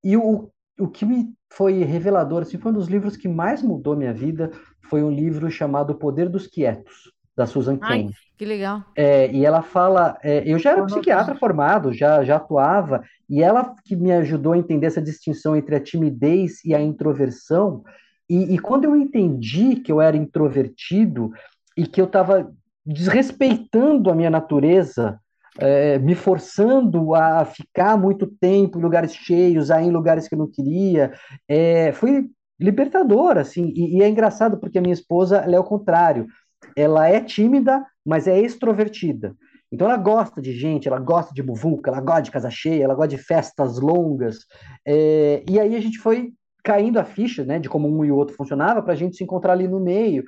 e 0.04 0.18
o, 0.18 0.52
o 0.80 0.88
que 0.90 1.06
me 1.06 1.34
foi 1.54 1.84
revelador, 1.84 2.44
assim, 2.44 2.58
foi 2.58 2.72
um 2.72 2.76
dos 2.76 2.88
livros 2.88 3.18
que 3.18 3.28
mais 3.28 3.62
mudou 3.64 3.96
minha 3.96 4.14
vida, 4.14 4.52
foi 4.90 5.04
um 5.04 5.12
livro 5.12 5.50
chamado 5.52 5.92
O 5.92 5.96
Poder 6.00 6.30
dos 6.30 6.48
Quietos, 6.48 7.12
da 7.36 7.46
Susan 7.48 7.78
Ai, 7.80 8.04
Cain. 8.04 8.12
Que 8.38 8.46
legal. 8.46 8.84
É, 8.96 9.32
e 9.32 9.46
ela 9.46 9.62
fala, 9.62 10.18
é, 10.24 10.44
eu 10.46 10.60
já 10.60 10.72
era 10.72 10.86
psiquiatra 10.86 11.36
formado, 11.36 11.94
já, 11.94 12.24
já 12.24 12.36
atuava, 12.36 13.04
e 13.30 13.42
ela 13.42 13.74
que 13.84 13.96
me 13.96 14.12
ajudou 14.12 14.54
a 14.54 14.58
entender 14.58 14.88
essa 14.88 15.02
distinção 15.02 15.56
entre 15.56 15.76
a 15.76 15.80
timidez 15.80 16.64
e 16.64 16.76
a 16.76 16.82
introversão. 16.82 17.84
E, 18.30 18.56
e 18.56 18.60
quando 18.60 18.86
eu 18.86 18.96
entendi 18.96 19.78
que 19.78 19.92
eu 19.92 20.02
era 20.02 20.18
introvertido 20.18 21.32
e 21.78 21.88
que 21.88 22.02
eu 22.02 22.06
estava 22.06 22.52
desrespeitando 22.86 24.12
a 24.12 24.16
minha 24.16 24.30
natureza, 24.30 25.20
é, 25.58 25.98
me 26.00 26.16
forçando 26.16 27.16
a 27.16 27.46
ficar 27.46 27.98
muito 27.98 28.28
tempo 28.28 28.78
em 28.78 28.82
lugares 28.82 29.14
cheios, 29.14 29.72
a 29.72 29.82
ir 29.82 29.88
em 29.88 29.92
lugares 29.92 30.28
que 30.28 30.36
eu 30.36 30.40
não 30.40 30.52
queria, 30.52 31.14
é, 31.48 31.92
foi 31.94 32.30
libertador, 32.60 33.38
assim. 33.38 33.72
E, 33.76 33.98
e 33.98 34.04
é 34.04 34.10
engraçado 34.10 34.58
porque 34.58 34.78
a 34.78 34.82
minha 34.82 34.94
esposa, 34.94 35.38
ela 35.38 35.56
é 35.56 35.60
o 35.60 35.64
contrário. 35.64 36.28
Ela 36.76 37.08
é 37.08 37.22
tímida, 37.22 37.86
mas 38.06 38.28
é 38.28 38.40
extrovertida. 38.40 39.36
Então 39.72 39.88
ela 39.90 39.98
gosta 39.98 40.42
de 40.42 40.54
gente, 40.54 40.88
ela 40.88 41.00
gosta 41.00 41.34
de 41.34 41.42
muvuca, 41.42 41.90
ela 41.90 42.00
gosta 42.00 42.24
de 42.24 42.32
casa 42.32 42.50
cheia, 42.50 42.84
ela 42.84 42.96
gosta 42.96 43.10
de 43.10 43.18
festas 43.18 43.80
longas. 43.80 44.40
É, 44.86 45.44
e 45.50 45.60
aí 45.60 45.76
a 45.76 45.80
gente 45.82 45.98
foi 45.98 46.34
caindo 46.64 46.98
a 47.00 47.04
ficha, 47.06 47.44
né, 47.44 47.60
de 47.60 47.70
como 47.70 47.88
um 47.88 48.04
e 48.04 48.12
o 48.12 48.16
outro 48.16 48.36
funcionava, 48.36 48.82
para 48.82 48.94
a 48.94 48.96
gente 48.96 49.18
se 49.18 49.24
encontrar 49.24 49.54
ali 49.54 49.68
no 49.68 49.80
meio. 49.80 50.24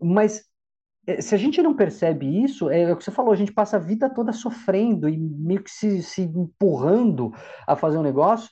Mas 0.00 0.44
é, 1.06 1.20
se 1.20 1.34
a 1.34 1.38
gente 1.38 1.62
não 1.62 1.74
percebe 1.74 2.42
isso, 2.42 2.70
é, 2.70 2.82
é 2.82 2.92
o 2.92 2.96
que 2.96 3.04
você 3.04 3.10
falou, 3.10 3.32
a 3.32 3.36
gente 3.36 3.52
passa 3.52 3.76
a 3.76 3.80
vida 3.80 4.08
toda 4.08 4.32
sofrendo 4.32 5.08
e 5.08 5.16
meio 5.16 5.62
que 5.62 5.70
se, 5.70 6.02
se 6.02 6.22
empurrando 6.22 7.32
a 7.66 7.76
fazer 7.76 7.98
um 7.98 8.02
negócio 8.02 8.50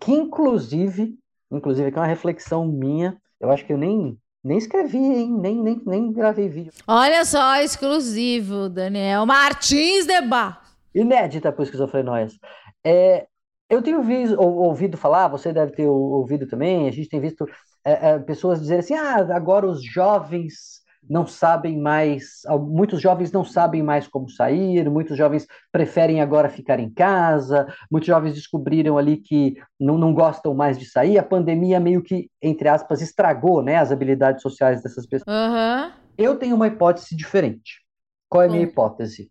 que 0.00 0.12
inclusive, 0.12 1.16
inclusive 1.50 1.88
aqui 1.88 1.98
é 1.98 2.00
uma 2.00 2.06
reflexão 2.06 2.66
minha, 2.66 3.16
eu 3.40 3.50
acho 3.50 3.64
que 3.64 3.72
eu 3.72 3.78
nem, 3.78 4.18
nem 4.44 4.58
escrevi, 4.58 4.98
hein? 4.98 5.32
Nem, 5.32 5.56
nem, 5.56 5.80
nem 5.86 6.12
gravei 6.12 6.48
vídeo. 6.48 6.72
Olha 6.86 7.24
só, 7.24 7.56
exclusivo, 7.62 8.68
Daniel 8.68 9.24
Martins 9.24 10.06
de 10.06 10.20
Bar. 10.20 10.62
Inédita 10.94 11.50
para 11.50 11.64
esquizofrenóias. 11.64 12.38
É, 12.84 13.26
eu 13.70 13.82
tenho 13.82 14.02
visto, 14.02 14.38
ou, 14.38 14.56
ouvido 14.56 14.98
falar, 14.98 15.28
você 15.28 15.52
deve 15.52 15.72
ter 15.72 15.86
ouvido 15.86 16.46
também, 16.46 16.86
a 16.86 16.92
gente 16.92 17.08
tem 17.08 17.20
visto 17.20 17.46
é, 17.84 18.10
é, 18.10 18.18
pessoas 18.18 18.60
dizerem 18.60 18.80
assim, 18.80 18.94
ah, 18.94 19.34
agora 19.34 19.66
os 19.66 19.82
jovens 19.82 20.83
não 21.08 21.26
sabem 21.26 21.78
mais, 21.78 22.42
muitos 22.60 23.00
jovens 23.00 23.30
não 23.30 23.44
sabem 23.44 23.82
mais 23.82 24.06
como 24.06 24.28
sair, 24.28 24.88
muitos 24.88 25.16
jovens 25.16 25.46
preferem 25.70 26.20
agora 26.20 26.48
ficar 26.48 26.80
em 26.80 26.90
casa, 26.90 27.66
muitos 27.90 28.06
jovens 28.06 28.34
descobriram 28.34 28.96
ali 28.96 29.16
que 29.16 29.54
não, 29.78 29.98
não 29.98 30.14
gostam 30.14 30.54
mais 30.54 30.78
de 30.78 30.86
sair, 30.86 31.18
a 31.18 31.22
pandemia 31.22 31.78
meio 31.78 32.02
que, 32.02 32.30
entre 32.42 32.68
aspas, 32.68 33.02
estragou, 33.02 33.62
né, 33.62 33.76
as 33.76 33.92
habilidades 33.92 34.42
sociais 34.42 34.82
dessas 34.82 35.06
pessoas. 35.06 35.28
Aham. 35.28 35.92
Eu 36.16 36.36
tenho 36.36 36.54
uma 36.54 36.68
hipótese 36.68 37.16
diferente. 37.16 37.82
Qual 38.28 38.42
é 38.42 38.46
a 38.46 38.48
minha 38.48 38.60
Conta. 38.60 38.72
hipótese? 38.72 39.30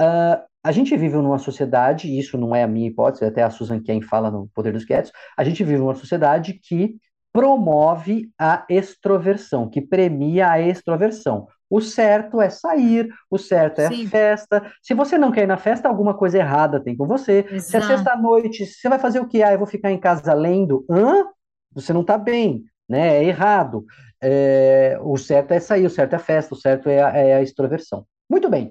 Uh, 0.00 0.44
a 0.62 0.72
gente 0.72 0.96
vive 0.96 1.16
numa 1.16 1.38
sociedade, 1.38 2.08
e 2.08 2.18
isso 2.18 2.36
não 2.36 2.54
é 2.54 2.64
a 2.64 2.66
minha 2.66 2.88
hipótese, 2.88 3.24
até 3.24 3.42
a 3.42 3.50
Susan 3.50 3.80
Cain 3.80 4.02
fala 4.02 4.30
no 4.30 4.48
Poder 4.52 4.72
dos 4.72 4.84
Quietos, 4.84 5.12
a 5.36 5.44
gente 5.44 5.62
vive 5.62 5.78
numa 5.78 5.94
sociedade 5.94 6.54
que 6.54 6.96
promove 7.36 8.30
a 8.38 8.64
extroversão, 8.66 9.68
que 9.68 9.82
premia 9.82 10.50
a 10.50 10.58
extroversão. 10.58 11.46
O 11.68 11.82
certo 11.82 12.40
é 12.40 12.48
sair, 12.48 13.10
o 13.30 13.36
certo 13.36 13.80
é 13.80 13.86
a 13.86 13.90
Sim, 13.90 14.06
festa. 14.06 14.72
Se 14.80 14.94
você 14.94 15.18
não 15.18 15.30
quer 15.30 15.42
ir 15.42 15.46
na 15.46 15.58
festa, 15.58 15.86
alguma 15.86 16.14
coisa 16.14 16.38
errada 16.38 16.82
tem 16.82 16.96
com 16.96 17.06
você. 17.06 17.42
Se 17.42 17.52
é 17.52 17.56
exato. 17.56 17.86
sexta-noite, 17.88 18.64
você 18.64 18.88
vai 18.88 18.98
fazer 18.98 19.20
o 19.20 19.28
quê? 19.28 19.42
Ah, 19.42 19.52
eu 19.52 19.58
vou 19.58 19.66
ficar 19.66 19.92
em 19.92 19.98
casa 19.98 20.32
lendo. 20.32 20.82
Hã? 20.88 21.26
Você 21.74 21.92
não 21.92 22.00
está 22.00 22.16
bem, 22.16 22.64
né? 22.88 23.18
É 23.18 23.24
errado. 23.24 23.84
É, 24.22 24.98
o 25.02 25.18
certo 25.18 25.52
é 25.52 25.60
sair, 25.60 25.84
o 25.84 25.90
certo 25.90 26.14
é 26.14 26.16
a 26.16 26.20
festa, 26.20 26.54
o 26.54 26.58
certo 26.58 26.88
é 26.88 27.02
a, 27.02 27.08
é 27.10 27.34
a 27.34 27.42
extroversão. 27.42 28.06
Muito 28.30 28.48
bem. 28.48 28.70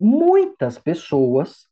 Muitas 0.00 0.78
pessoas, 0.80 1.66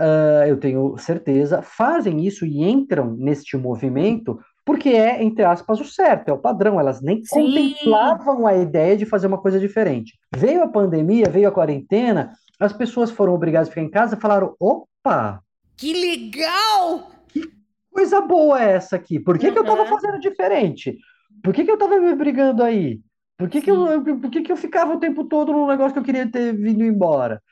uh, 0.00 0.46
eu 0.46 0.60
tenho 0.60 0.96
certeza, 0.96 1.60
fazem 1.60 2.24
isso 2.24 2.46
e 2.46 2.62
entram 2.62 3.16
neste 3.16 3.56
movimento 3.56 4.38
porque 4.64 4.88
é, 4.90 5.22
entre 5.22 5.44
aspas, 5.44 5.80
o 5.80 5.84
certo, 5.84 6.28
é 6.28 6.32
o 6.32 6.38
padrão. 6.38 6.80
Elas 6.80 7.02
nem 7.02 7.22
Sim. 7.24 7.28
contemplavam 7.28 8.46
a 8.46 8.56
ideia 8.56 8.96
de 8.96 9.04
fazer 9.04 9.26
uma 9.26 9.40
coisa 9.40 9.60
diferente. 9.60 10.18
Veio 10.34 10.62
a 10.62 10.68
pandemia, 10.68 11.28
veio 11.28 11.48
a 11.48 11.52
quarentena, 11.52 12.32
as 12.58 12.72
pessoas 12.72 13.10
foram 13.10 13.34
obrigadas 13.34 13.68
a 13.68 13.70
ficar 13.70 13.82
em 13.82 13.90
casa 13.90 14.16
e 14.16 14.20
falaram: 14.20 14.56
opa, 14.58 15.42
Que 15.76 15.92
legal! 15.92 17.10
que 17.28 17.42
coisa 17.90 18.20
boa 18.20 18.62
é 18.62 18.72
essa 18.72 18.96
aqui? 18.96 19.20
Por 19.20 19.38
que 19.38 19.50
que 19.50 19.58
eu 19.58 19.62
estava 19.62 19.82
Aham. 19.82 19.90
fazendo 19.90 20.18
diferente? 20.20 20.96
Por 21.42 21.52
que 21.52 21.64
que 21.64 21.70
eu 21.70 21.74
estava 21.74 21.98
me 21.98 22.14
brigando 22.14 22.62
aí? 22.62 23.00
Por 23.36 23.50
que 23.50 23.60
que 23.60 23.70
eu, 23.70 24.02
por 24.02 24.30
que 24.30 24.42
que 24.42 24.52
eu 24.52 24.56
ficava 24.56 24.94
o 24.94 25.00
tempo 25.00 25.24
todo 25.24 25.52
num 25.52 25.66
negócio 25.66 25.92
que 25.92 25.98
eu 25.98 26.04
queria 26.04 26.30
ter 26.30 26.56
vindo 26.56 26.84
embora? 26.84 27.42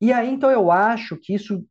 E 0.00 0.12
aí, 0.12 0.30
então, 0.30 0.50
eu 0.50 0.70
acho 0.70 1.16
que 1.16 1.34
isso 1.34 1.64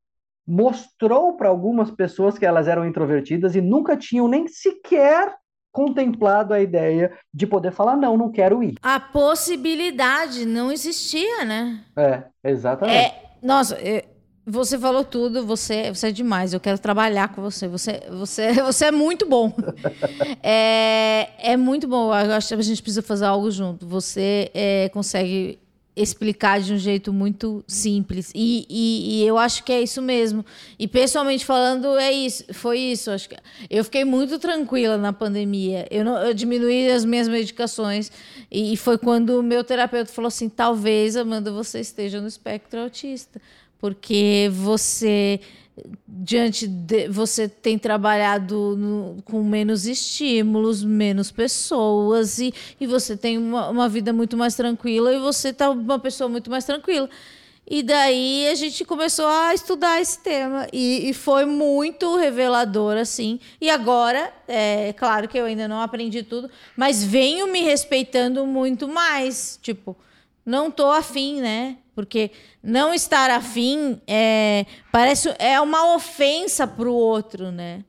mostrou 0.48 1.36
para 1.36 1.50
algumas 1.50 1.90
pessoas 1.92 2.38
que 2.38 2.46
elas 2.46 2.68
eram 2.68 2.86
introvertidas 2.86 3.56
e 3.56 3.62
nunca 3.62 3.98
tinham 3.98 4.28
nem 4.28 4.48
sequer 4.48 5.36
contemplado 5.72 6.54
a 6.54 6.62
ideia 6.62 7.12
de 7.34 7.46
poder 7.46 7.72
falar, 7.72 7.98
não, 7.98 8.16
não 8.16 8.32
quero 8.32 8.64
ir. 8.64 8.76
A 8.82 8.98
possibilidade 8.98 10.46
não 10.46 10.72
existia, 10.72 11.44
né? 11.44 11.84
É, 11.98 12.24
exatamente. 12.44 12.98
É, 12.98 13.24
nossa, 13.44 13.76
é, 13.76 14.06
você 14.46 14.78
falou 14.78 15.04
tudo, 15.04 15.46
você, 15.46 15.92
você 15.92 16.10
é 16.10 16.12
demais. 16.12 16.54
Eu 16.54 16.60
quero 16.60 16.78
trabalhar 16.78 17.30
com 17.30 17.42
você. 17.42 17.68
Você, 17.68 18.04
você, 18.10 18.54
você 18.64 18.86
é 18.86 18.92
muito 18.92 19.28
bom. 19.28 19.52
é, 20.44 21.30
é 21.40 21.58
muito 21.58 21.88
bom. 21.88 22.14
Eu 22.16 22.34
acho 22.34 22.50
que 22.50 22.54
a 22.54 22.62
gente 22.62 22.82
precisa 22.82 23.02
fazer 23.02 23.26
algo 23.26 23.50
junto. 23.50 23.88
Você 23.88 24.52
é, 24.54 24.90
consegue 24.90 25.60
explicar 25.96 26.60
de 26.60 26.74
um 26.74 26.78
jeito 26.78 27.14
muito 27.14 27.64
simples. 27.68 28.32
E, 28.36 28.66
e, 28.70 29.22
e, 29.22 29.28
eu 29.28 29.38
acho 29.38 29.64
que 29.64 29.72
é 29.72 29.82
isso 29.82 30.02
mesmo. 30.02 30.46
E 30.78 30.88
pessoalmente 30.88 31.46
falando, 31.46 31.98
é 31.98 32.12
isso, 32.12 32.44
foi 32.54 32.80
isso. 32.80 33.10
Acho 33.10 33.30
que 33.30 33.38
eu 33.70 33.84
fiquei 33.84 34.04
muito 34.04 34.38
tranquila 34.38 34.98
na 34.98 35.14
pandemia. 35.14 35.88
Eu, 35.90 36.04
não, 36.04 36.18
eu 36.18 36.34
diminuí 36.34 36.92
as 36.92 37.06
minhas 37.06 37.28
medicações. 37.28 38.12
E, 38.52 38.74
e 38.74 38.78
foi 38.78 38.98
quando 38.98 39.40
o 39.40 39.44
meu 39.44 39.64
terapeuta 39.64 40.12
falou 40.12 40.28
assim: 40.28 40.50
talvez, 40.50 41.16
Amanda, 41.16 41.52
você 41.52 41.80
esteja 41.80 42.20
no 42.20 42.28
espectro 42.28 42.82
autista. 42.82 43.42
Porque 43.80 44.50
você 44.52 45.40
diante 46.08 46.68
de 46.68 47.08
você 47.10 47.48
tem 47.48 47.78
trabalhado 47.78 48.76
no, 48.78 49.22
com 49.24 49.44
menos 49.44 49.86
estímulos, 49.86 50.84
menos 50.84 51.32
pessoas 51.32 52.40
e, 52.40 52.54
e 52.80 52.88
você 52.88 53.18
tem 53.18 53.38
uma, 53.38 53.70
uma 53.70 53.90
vida 53.90 54.14
muito 54.14 54.38
mais 54.38 54.56
tranquila 54.56 55.14
e 55.14 55.20
você 55.20 55.52
tá 55.54 55.70
uma 55.70 56.00
pessoa 56.00 56.30
muito 56.30 56.50
mais 56.50 56.66
tranquila. 56.66 57.10
E 57.68 57.82
daí 57.82 58.48
a 58.48 58.54
gente 58.54 58.86
começou 58.86 59.26
a 59.26 59.54
estudar 59.54 60.00
esse 60.00 60.20
tema 60.20 60.68
e, 60.72 61.10
e 61.10 61.14
foi 61.14 61.46
muito 61.46 62.16
revelador, 62.16 62.96
assim. 62.96 63.40
E 63.60 63.72
agora, 63.72 64.32
é 64.48 64.94
claro 64.94 65.28
que 65.28 65.38
eu 65.38 65.46
ainda 65.46 65.68
não 65.68 65.82
aprendi 65.82 66.22
tudo, 66.22 66.50
mas 66.78 67.04
venho 67.04 67.48
me 67.48 67.62
respeitando 67.62 68.46
muito 68.46 68.88
mais. 68.88 69.60
Tipo, 69.64 69.98
não 70.46 70.70
tô 70.70 70.92
afim, 70.92 71.42
né? 71.42 71.78
Porque 71.96 72.30
não 72.62 72.94
estar 72.94 73.32
afim 73.32 74.02
é, 74.06 74.66
parece 74.92 75.34
é 75.40 75.60
uma 75.62 75.96
ofensa 75.96 76.68
para 76.68 76.90
o 76.90 76.94
outro, 76.94 77.52
né? 77.52 77.86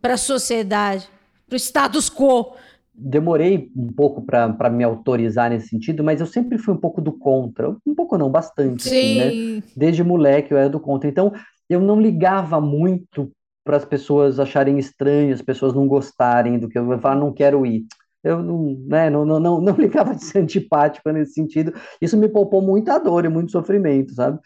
Para 0.00 0.14
a 0.14 0.16
sociedade, 0.16 1.06
para 1.46 1.54
o 1.54 1.58
status 1.58 2.08
quo. 2.08 2.56
Demorei 2.94 3.70
um 3.76 3.92
pouco 3.92 4.22
para 4.22 4.70
me 4.70 4.82
autorizar 4.82 5.50
nesse 5.50 5.68
sentido, 5.68 6.02
mas 6.02 6.20
eu 6.20 6.26
sempre 6.26 6.58
fui 6.58 6.74
um 6.74 6.78
pouco 6.78 7.00
do 7.00 7.12
contra. 7.12 7.70
Um 7.86 7.94
pouco 7.94 8.16
não, 8.16 8.30
bastante. 8.30 8.88
Assim, 8.88 9.18
né? 9.18 9.62
Desde 9.76 10.02
moleque 10.02 10.52
eu 10.52 10.58
era 10.58 10.70
do 10.70 10.80
contra. 10.80 11.08
Então 11.08 11.32
eu 11.68 11.80
não 11.80 12.00
ligava 12.00 12.60
muito 12.60 13.30
para 13.62 13.76
as 13.76 13.84
pessoas 13.84 14.40
acharem 14.40 14.78
estranho, 14.78 15.34
as 15.34 15.42
pessoas 15.42 15.74
não 15.74 15.86
gostarem 15.86 16.58
do 16.58 16.70
que 16.70 16.78
eu 16.78 16.98
falar, 16.98 17.16
não 17.16 17.34
quero 17.34 17.66
ir 17.66 17.84
eu 18.28 18.42
não, 18.42 18.76
né, 18.86 19.10
não, 19.10 19.24
não, 19.24 19.40
não, 19.40 19.60
não 19.60 19.74
ligava 19.78 20.14
de 20.14 20.24
ser 20.24 20.40
antipático 20.40 21.10
nesse 21.10 21.32
sentido. 21.32 21.72
Isso 22.00 22.16
me 22.16 22.28
poupou 22.28 22.60
muita 22.60 22.98
dor 22.98 23.24
e 23.24 23.28
muito 23.28 23.52
sofrimento, 23.52 24.12
sabe? 24.14 24.38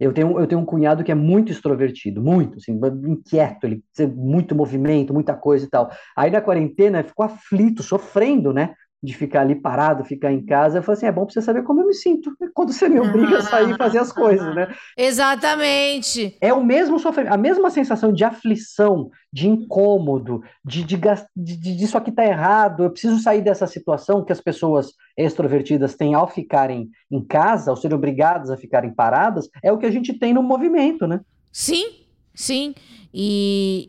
Eu 0.00 0.12
tenho, 0.12 0.38
eu 0.38 0.46
tenho 0.46 0.60
um 0.60 0.64
cunhado 0.64 1.02
que 1.02 1.10
é 1.10 1.14
muito 1.14 1.50
extrovertido, 1.50 2.22
muito, 2.22 2.58
assim, 2.58 2.78
inquieto, 3.04 3.64
ele 3.66 3.82
muito 4.14 4.54
movimento, 4.54 5.12
muita 5.12 5.34
coisa 5.34 5.66
e 5.66 5.68
tal. 5.68 5.90
Aí 6.16 6.30
na 6.30 6.40
quarentena 6.40 7.02
ficou 7.02 7.26
aflito, 7.26 7.82
sofrendo, 7.82 8.52
né? 8.52 8.74
De 9.00 9.14
ficar 9.14 9.42
ali 9.42 9.54
parado, 9.54 10.04
ficar 10.04 10.32
em 10.32 10.44
casa, 10.44 10.78
eu 10.78 10.82
falei 10.82 10.96
assim, 10.96 11.06
é 11.06 11.12
bom 11.12 11.24
para 11.24 11.32
você 11.32 11.40
saber 11.40 11.62
como 11.62 11.80
eu 11.80 11.86
me 11.86 11.94
sinto 11.94 12.32
quando 12.52 12.72
você 12.72 12.88
me 12.88 12.98
obriga 12.98 13.38
a 13.38 13.42
sair 13.42 13.70
e 13.70 13.76
fazer 13.76 13.98
as 13.98 14.12
coisas, 14.12 14.52
né? 14.56 14.74
Exatamente. 14.98 16.36
É 16.40 16.52
o 16.52 16.64
mesmo 16.64 16.98
sofrimento, 16.98 17.32
a 17.32 17.36
mesma 17.36 17.70
sensação 17.70 18.12
de 18.12 18.24
aflição, 18.24 19.10
de 19.32 19.46
incômodo, 19.46 20.42
de, 20.64 20.82
de, 20.82 20.96
de, 21.36 21.56
de 21.56 21.84
isso 21.84 21.96
aqui 21.96 22.10
tá 22.10 22.24
errado, 22.24 22.82
eu 22.82 22.90
preciso 22.90 23.20
sair 23.20 23.40
dessa 23.40 23.68
situação 23.68 24.24
que 24.24 24.32
as 24.32 24.40
pessoas 24.40 24.92
extrovertidas 25.16 25.94
têm 25.94 26.14
ao 26.14 26.26
ficarem 26.26 26.90
em 27.08 27.24
casa, 27.24 27.70
ao 27.70 27.76
serem 27.76 27.96
obrigadas 27.96 28.50
a 28.50 28.56
ficarem 28.56 28.92
paradas, 28.92 29.48
é 29.62 29.70
o 29.70 29.78
que 29.78 29.86
a 29.86 29.92
gente 29.92 30.12
tem 30.12 30.34
no 30.34 30.42
movimento, 30.42 31.06
né? 31.06 31.20
Sim, 31.52 32.00
sim. 32.34 32.74
E, 33.14 33.86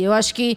e 0.00 0.04
eu 0.04 0.12
acho 0.12 0.34
que 0.34 0.56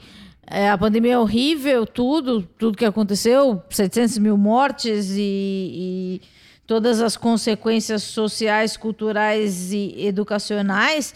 é, 0.50 0.70
a 0.70 0.78
pandemia 0.78 1.14
é 1.14 1.20
horrível, 1.20 1.86
tudo, 1.86 2.42
tudo 2.58 2.78
que 2.78 2.86
aconteceu, 2.86 3.62
700 3.70 4.18
mil 4.18 4.36
mortes 4.36 5.12
e, 5.12 5.22
e 5.22 6.22
todas 6.66 7.02
as 7.02 7.16
consequências 7.16 8.02
sociais, 8.02 8.76
culturais 8.76 9.72
e 9.72 9.94
educacionais, 9.98 11.14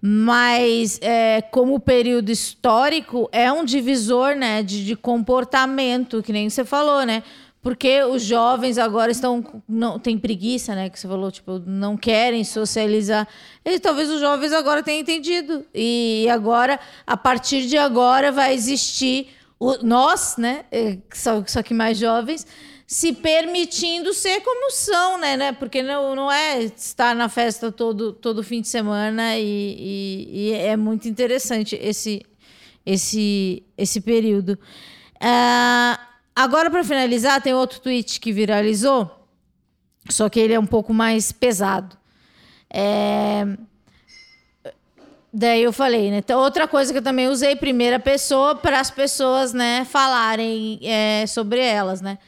mas 0.00 1.00
é, 1.02 1.42
como 1.42 1.80
período 1.80 2.30
histórico 2.30 3.28
é 3.32 3.50
um 3.50 3.64
divisor 3.64 4.36
né, 4.36 4.62
de, 4.62 4.84
de 4.84 4.94
comportamento, 4.94 6.22
que 6.22 6.32
nem 6.32 6.48
você 6.48 6.64
falou, 6.64 7.04
né? 7.04 7.24
Porque 7.66 8.00
os 8.04 8.22
jovens 8.22 8.78
agora 8.78 9.10
estão 9.10 9.60
não 9.68 9.98
tem 9.98 10.16
preguiça, 10.16 10.72
né, 10.72 10.88
que 10.88 11.00
você 11.00 11.08
falou, 11.08 11.32
tipo, 11.32 11.58
não 11.66 11.96
querem 11.96 12.44
socializar. 12.44 13.26
E 13.64 13.80
talvez 13.80 14.08
os 14.08 14.20
jovens 14.20 14.52
agora 14.52 14.84
tenham 14.84 15.00
entendido. 15.00 15.66
E 15.74 16.28
agora, 16.30 16.78
a 17.04 17.16
partir 17.16 17.66
de 17.66 17.76
agora 17.76 18.30
vai 18.30 18.54
existir 18.54 19.30
o, 19.58 19.84
nós, 19.84 20.36
né, 20.36 20.64
é, 20.70 20.98
só, 21.12 21.42
só 21.44 21.60
que 21.60 21.74
mais 21.74 21.98
jovens, 21.98 22.46
se 22.86 23.12
permitindo 23.12 24.14
ser 24.14 24.42
como 24.42 24.70
são, 24.70 25.18
né, 25.18 25.36
né? 25.36 25.50
Porque 25.50 25.82
não, 25.82 26.14
não 26.14 26.30
é 26.30 26.62
estar 26.62 27.16
na 27.16 27.28
festa 27.28 27.72
todo, 27.72 28.12
todo 28.12 28.44
fim 28.44 28.60
de 28.60 28.68
semana 28.68 29.36
e, 29.36 29.42
e, 29.42 30.50
e 30.50 30.52
é 30.52 30.76
muito 30.76 31.08
interessante 31.08 31.76
esse 31.82 32.22
esse 32.86 33.64
esse 33.76 34.00
período. 34.00 34.56
Uh, 35.16 36.15
Agora, 36.36 36.70
para 36.70 36.84
finalizar, 36.84 37.40
tem 37.40 37.54
outro 37.54 37.80
tweet 37.80 38.20
que 38.20 38.30
viralizou, 38.30 39.10
só 40.10 40.28
que 40.28 40.38
ele 40.38 40.52
é 40.52 40.60
um 40.60 40.66
pouco 40.66 40.92
mais 40.92 41.32
pesado. 41.32 41.96
É... 42.68 43.46
Daí 45.32 45.62
eu 45.62 45.72
falei, 45.72 46.10
né? 46.10 46.18
Então, 46.18 46.38
outra 46.38 46.68
coisa 46.68 46.92
que 46.92 46.98
eu 46.98 47.02
também 47.02 47.28
usei, 47.28 47.56
primeira 47.56 47.98
pessoa, 47.98 48.54
para 48.54 48.80
as 48.80 48.90
pessoas, 48.90 49.54
né, 49.54 49.86
falarem 49.86 50.78
é, 50.82 51.26
sobre 51.26 51.58
elas, 51.58 52.02
né? 52.02 52.18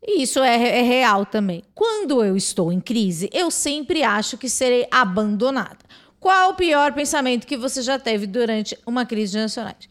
E 0.00 0.22
isso 0.22 0.40
é, 0.40 0.78
é 0.78 0.82
real 0.82 1.26
também. 1.26 1.64
Quando 1.74 2.24
eu 2.24 2.36
estou 2.36 2.72
em 2.72 2.80
crise, 2.80 3.28
eu 3.32 3.50
sempre 3.50 4.04
acho 4.04 4.38
que 4.38 4.48
serei 4.48 4.86
abandonada. 4.92 5.78
Qual 6.20 6.50
o 6.50 6.54
pior 6.54 6.92
pensamento 6.92 7.46
que 7.46 7.56
você 7.56 7.82
já 7.82 7.98
teve 7.98 8.26
durante 8.26 8.78
uma 8.86 9.04
crise 9.04 9.32
de 9.32 9.38
ansiedade? 9.38 9.90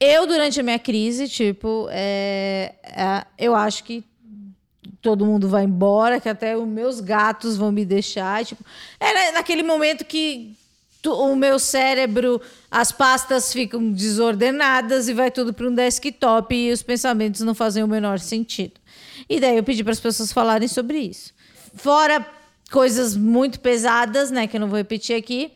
Eu, 0.00 0.26
durante 0.26 0.60
a 0.60 0.62
minha 0.62 0.78
crise, 0.78 1.28
tipo, 1.28 1.88
é, 1.90 2.74
é, 2.82 3.26
eu 3.38 3.54
acho 3.54 3.84
que 3.84 4.04
todo 5.00 5.26
mundo 5.26 5.48
vai 5.48 5.64
embora, 5.64 6.20
que 6.20 6.28
até 6.28 6.56
os 6.56 6.66
meus 6.66 7.00
gatos 7.00 7.56
vão 7.56 7.70
me 7.70 7.84
deixar. 7.84 8.44
Tipo, 8.44 8.64
naquele 9.34 9.62
momento 9.62 10.04
que 10.04 10.56
tu, 11.02 11.12
o 11.12 11.36
meu 11.36 11.58
cérebro, 11.58 12.40
as 12.70 12.90
pastas 12.90 13.52
ficam 13.52 13.92
desordenadas 13.92 15.08
e 15.08 15.12
vai 15.12 15.30
tudo 15.30 15.52
para 15.52 15.68
um 15.68 15.74
desktop 15.74 16.54
e 16.54 16.72
os 16.72 16.82
pensamentos 16.82 17.42
não 17.42 17.54
fazem 17.54 17.84
o 17.84 17.88
menor 17.88 18.18
sentido. 18.18 18.80
E 19.28 19.38
daí 19.38 19.56
eu 19.56 19.62
pedi 19.62 19.84
para 19.84 19.92
as 19.92 20.00
pessoas 20.00 20.32
falarem 20.32 20.66
sobre 20.66 20.98
isso. 20.98 21.32
Fora 21.74 22.26
coisas 22.70 23.14
muito 23.14 23.60
pesadas, 23.60 24.30
né, 24.30 24.46
que 24.46 24.56
eu 24.56 24.60
não 24.60 24.68
vou 24.68 24.78
repetir 24.78 25.14
aqui. 25.14 25.52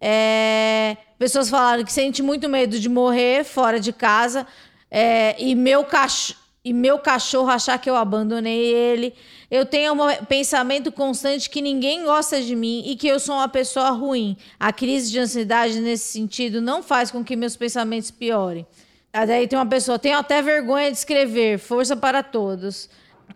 É, 0.00 0.96
pessoas 1.18 1.50
falaram 1.50 1.84
que 1.84 1.92
sente 1.92 2.22
muito 2.22 2.48
medo 2.48 2.78
de 2.78 2.88
morrer 2.88 3.44
fora 3.44 3.80
de 3.80 3.92
casa 3.92 4.46
é, 4.90 5.34
e 5.38 5.54
meu 5.54 5.84
cachorro 5.84 6.48
e 6.64 6.72
meu 6.72 6.98
cachorro 6.98 7.48
achar 7.48 7.78
que 7.78 7.88
eu 7.88 7.96
abandonei 7.96 8.74
ele. 8.74 9.14
Eu 9.50 9.64
tenho 9.64 9.94
um 9.94 10.24
pensamento 10.26 10.92
constante 10.92 11.48
que 11.48 11.62
ninguém 11.62 12.04
gosta 12.04 12.42
de 12.42 12.54
mim 12.54 12.82
e 12.84 12.94
que 12.94 13.08
eu 13.08 13.18
sou 13.18 13.36
uma 13.36 13.48
pessoa 13.48 13.88
ruim. 13.90 14.36
A 14.60 14.70
crise 14.70 15.10
de 15.10 15.18
ansiedade, 15.18 15.80
nesse 15.80 16.12
sentido, 16.12 16.60
não 16.60 16.82
faz 16.82 17.10
com 17.10 17.24
que 17.24 17.36
meus 17.36 17.56
pensamentos 17.56 18.10
piorem. 18.10 18.66
Daí 19.10 19.48
tem 19.48 19.58
uma 19.58 19.64
pessoa, 19.64 19.98
tenho 19.98 20.18
até 20.18 20.42
vergonha 20.42 20.90
de 20.90 20.98
escrever, 20.98 21.58
força 21.58 21.96
para 21.96 22.22
todos. 22.22 22.90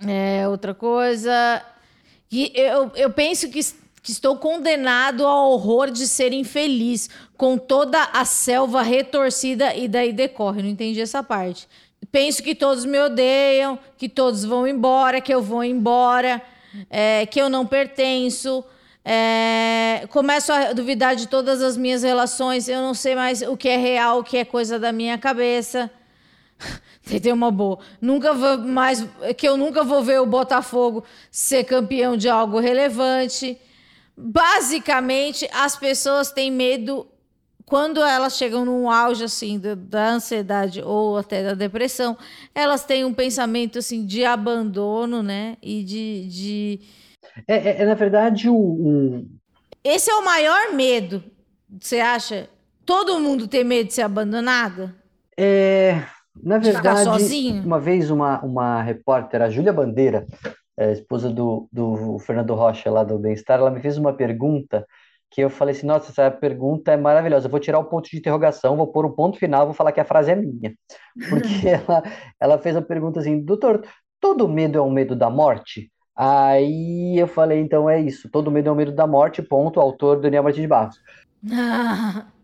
É, 0.06 0.46
outra 0.46 0.74
coisa. 0.74 1.64
E 2.30 2.52
eu, 2.54 2.90
eu 2.94 3.10
penso 3.10 3.48
que 3.48 3.60
que 4.02 4.10
estou 4.10 4.36
condenado 4.36 5.24
ao 5.24 5.52
horror 5.52 5.90
de 5.90 6.08
ser 6.08 6.32
infeliz, 6.32 7.08
com 7.36 7.56
toda 7.56 8.02
a 8.12 8.24
selva 8.24 8.82
retorcida 8.82 9.74
e 9.76 9.86
daí 9.86 10.12
decorre. 10.12 10.60
Não 10.60 10.68
entendi 10.68 11.00
essa 11.00 11.22
parte. 11.22 11.68
Penso 12.10 12.42
que 12.42 12.54
todos 12.54 12.84
me 12.84 12.98
odeiam, 12.98 13.78
que 13.96 14.08
todos 14.08 14.44
vão 14.44 14.66
embora, 14.66 15.20
que 15.20 15.32
eu 15.32 15.40
vou 15.40 15.62
embora, 15.62 16.42
é, 16.90 17.24
que 17.26 17.40
eu 17.40 17.48
não 17.48 17.64
pertenço. 17.64 18.64
É, 19.04 20.06
começo 20.10 20.52
a 20.52 20.72
duvidar 20.72 21.14
de 21.14 21.28
todas 21.28 21.62
as 21.62 21.76
minhas 21.76 22.02
relações. 22.02 22.68
Eu 22.68 22.80
não 22.80 22.94
sei 22.94 23.14
mais 23.14 23.40
o 23.42 23.56
que 23.56 23.68
é 23.68 23.76
real, 23.76 24.18
o 24.18 24.24
que 24.24 24.36
é 24.36 24.44
coisa 24.44 24.80
da 24.80 24.90
minha 24.90 25.16
cabeça. 25.16 25.88
Tem 27.22 27.32
uma 27.32 27.52
boa. 27.52 27.78
Nunca 28.00 28.32
vou 28.34 28.58
mais 28.58 29.06
que 29.36 29.48
eu 29.48 29.56
nunca 29.56 29.84
vou 29.84 30.02
ver 30.02 30.20
o 30.20 30.26
Botafogo 30.26 31.04
ser 31.30 31.64
campeão 31.64 32.16
de 32.16 32.28
algo 32.28 32.58
relevante. 32.58 33.58
Basicamente, 34.16 35.48
as 35.52 35.76
pessoas 35.76 36.30
têm 36.30 36.50
medo 36.50 37.06
quando 37.64 38.02
elas 38.02 38.36
chegam 38.36 38.66
num 38.66 38.90
auge 38.90 39.24
assim 39.24 39.58
da, 39.58 39.74
da, 39.74 40.10
ansiedade 40.10 40.82
ou 40.82 41.16
até 41.16 41.42
da 41.42 41.54
depressão, 41.54 42.18
elas 42.54 42.84
têm 42.84 43.02
um 43.02 43.14
pensamento 43.14 43.78
assim 43.78 44.04
de 44.04 44.26
abandono, 44.26 45.22
né? 45.22 45.56
E 45.62 45.82
de, 45.82 46.28
de... 46.28 46.80
É, 47.48 47.56
é, 47.56 47.82
é, 47.82 47.86
na 47.86 47.94
verdade 47.94 48.48
o, 48.50 48.54
um... 48.54 49.26
esse 49.82 50.10
é 50.10 50.14
o 50.14 50.24
maior 50.24 50.74
medo. 50.74 51.24
Você 51.80 51.98
acha? 51.98 52.46
Todo 52.84 53.18
mundo 53.18 53.48
tem 53.48 53.64
medo 53.64 53.86
de 53.86 53.94
ser 53.94 54.02
abandonada? 54.02 54.94
É, 55.34 56.02
na 56.42 56.58
verdade, 56.58 57.08
uma 57.64 57.80
vez 57.80 58.10
uma, 58.10 58.40
uma 58.44 58.82
repórter, 58.82 59.40
a 59.40 59.48
Júlia 59.48 59.72
Bandeira, 59.72 60.26
é, 60.78 60.92
esposa 60.92 61.30
do, 61.30 61.68
do 61.72 62.18
Fernando 62.20 62.54
Rocha 62.54 62.90
lá 62.90 63.04
do 63.04 63.18
Bem-Estar, 63.18 63.58
ela 63.58 63.70
me 63.70 63.80
fez 63.80 63.98
uma 63.98 64.12
pergunta 64.12 64.86
que 65.30 65.40
eu 65.40 65.48
falei 65.48 65.74
assim, 65.74 65.86
nossa, 65.86 66.10
essa 66.10 66.30
pergunta 66.30 66.92
é 66.92 66.96
maravilhosa, 66.96 67.46
eu 67.46 67.50
vou 67.50 67.60
tirar 67.60 67.78
o 67.78 67.86
ponto 67.86 68.08
de 68.08 68.18
interrogação, 68.18 68.76
vou 68.76 68.86
pôr 68.86 69.06
um 69.06 69.12
ponto 69.12 69.38
final, 69.38 69.64
vou 69.64 69.74
falar 69.74 69.90
que 69.92 70.00
a 70.00 70.04
frase 70.04 70.30
é 70.30 70.36
minha. 70.36 70.74
Porque 71.28 71.68
ela, 71.68 72.02
ela 72.38 72.58
fez 72.58 72.76
a 72.76 72.82
pergunta 72.82 73.20
assim, 73.20 73.42
doutor, 73.42 73.82
todo 74.20 74.48
medo 74.48 74.78
é 74.78 74.82
um 74.82 74.90
medo 74.90 75.16
da 75.16 75.30
morte? 75.30 75.90
Aí 76.14 77.18
eu 77.18 77.26
falei, 77.26 77.60
então 77.60 77.88
é 77.88 77.98
isso, 77.98 78.30
todo 78.30 78.50
medo 78.50 78.68
é 78.68 78.72
um 78.72 78.76
medo 78.76 78.92
da 78.92 79.06
morte, 79.06 79.40
ponto, 79.40 79.80
autor 79.80 80.20
Daniel 80.20 80.42
Martins 80.42 80.62
de 80.62 80.68
Barros. 80.68 80.96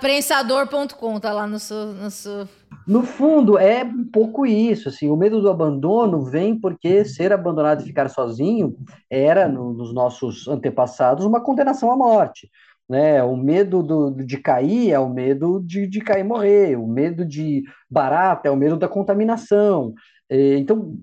Prensador.com, 0.00 1.18
tá 1.18 1.32
lá 1.32 1.46
no 1.46 1.58
seu, 1.58 1.86
no 1.86 2.10
seu. 2.10 2.48
No 2.86 3.02
fundo, 3.02 3.58
é 3.58 3.82
um 3.82 4.04
pouco 4.04 4.44
isso. 4.44 4.88
Assim, 4.88 5.08
o 5.08 5.16
medo 5.16 5.40
do 5.40 5.48
abandono 5.48 6.22
vem 6.22 6.58
porque 6.58 7.04
ser 7.04 7.32
abandonado 7.32 7.80
e 7.80 7.86
ficar 7.86 8.08
sozinho 8.08 8.76
era, 9.08 9.48
no, 9.48 9.72
nos 9.72 9.94
nossos 9.94 10.46
antepassados, 10.46 11.24
uma 11.24 11.40
condenação 11.40 11.90
à 11.90 11.96
morte. 11.96 12.50
Né? 12.88 13.22
O 13.22 13.36
medo 13.36 13.82
do, 13.82 14.10
de 14.10 14.36
cair 14.36 14.92
é 14.92 14.98
o 14.98 15.08
medo 15.08 15.60
de, 15.64 15.86
de 15.86 16.00
cair 16.00 16.20
e 16.20 16.28
morrer, 16.28 16.76
o 16.76 16.86
medo 16.86 17.24
de 17.24 17.64
barata 17.90 18.48
é 18.48 18.50
o 18.50 18.56
medo 18.56 18.76
da 18.76 18.88
contaminação. 18.88 19.94
É, 20.28 20.56
então, 20.58 20.94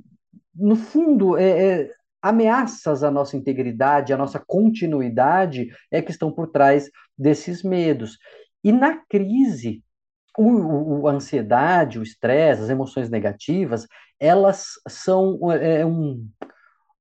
no 0.56 0.76
fundo, 0.76 1.38
é, 1.38 1.82
é, 1.82 1.90
ameaças 2.22 3.04
à 3.04 3.12
nossa 3.12 3.36
integridade, 3.36 4.14
à 4.14 4.18
nossa 4.18 4.42
continuidade, 4.46 5.68
é 5.92 6.02
que 6.02 6.12
estão 6.12 6.32
por 6.32 6.48
trás 6.48 6.90
desses 7.18 7.64
medos. 7.64 8.18
E 8.64 8.72
na 8.72 8.98
crise, 9.10 9.84
o, 10.38 11.02
o, 11.02 11.08
a 11.08 11.12
ansiedade, 11.12 12.00
o 12.00 12.04
estresse, 12.04 12.64
as 12.64 12.70
emoções 12.70 13.10
negativas, 13.10 13.88
elas 14.20 14.74
são 14.88 15.52
é, 15.52 15.82
é, 15.82 15.86
um, 15.86 16.28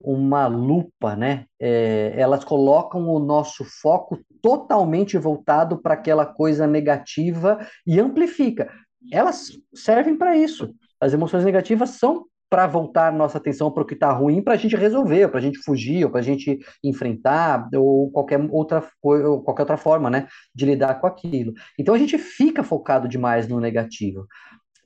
uma 0.00 0.46
lupa, 0.46 1.14
né? 1.14 1.46
É, 1.60 2.12
elas 2.16 2.44
colocam 2.44 3.08
o 3.08 3.18
nosso 3.18 3.64
foco 3.64 4.18
totalmente 4.42 5.16
voltado 5.16 5.80
para 5.80 5.94
aquela 5.94 6.26
coisa 6.26 6.66
negativa 6.66 7.64
e 7.86 8.00
amplifica. 8.00 8.70
Elas 9.10 9.52
servem 9.74 10.16
para 10.16 10.36
isso. 10.36 10.74
As 11.00 11.12
emoções 11.12 11.44
negativas 11.44 11.90
são 11.90 12.26
para 12.52 12.66
voltar 12.66 13.10
nossa 13.10 13.38
atenção 13.38 13.70
para 13.70 13.82
o 13.82 13.86
que 13.86 13.94
está 13.94 14.12
ruim, 14.12 14.42
para 14.42 14.52
a 14.52 14.56
gente 14.58 14.76
resolver, 14.76 15.28
para 15.28 15.38
a 15.38 15.40
gente 15.40 15.58
fugir, 15.60 16.04
ou 16.04 16.10
para 16.10 16.20
a 16.20 16.22
gente 16.22 16.58
enfrentar, 16.84 17.66
ou 17.74 18.10
qualquer 18.10 18.38
outra, 18.50 18.86
qualquer 19.00 19.62
outra 19.62 19.78
forma 19.78 20.10
né, 20.10 20.28
de 20.54 20.66
lidar 20.66 21.00
com 21.00 21.06
aquilo. 21.06 21.54
Então 21.78 21.94
a 21.94 21.98
gente 21.98 22.18
fica 22.18 22.62
focado 22.62 23.08
demais 23.08 23.48
no 23.48 23.58
negativo. 23.58 24.26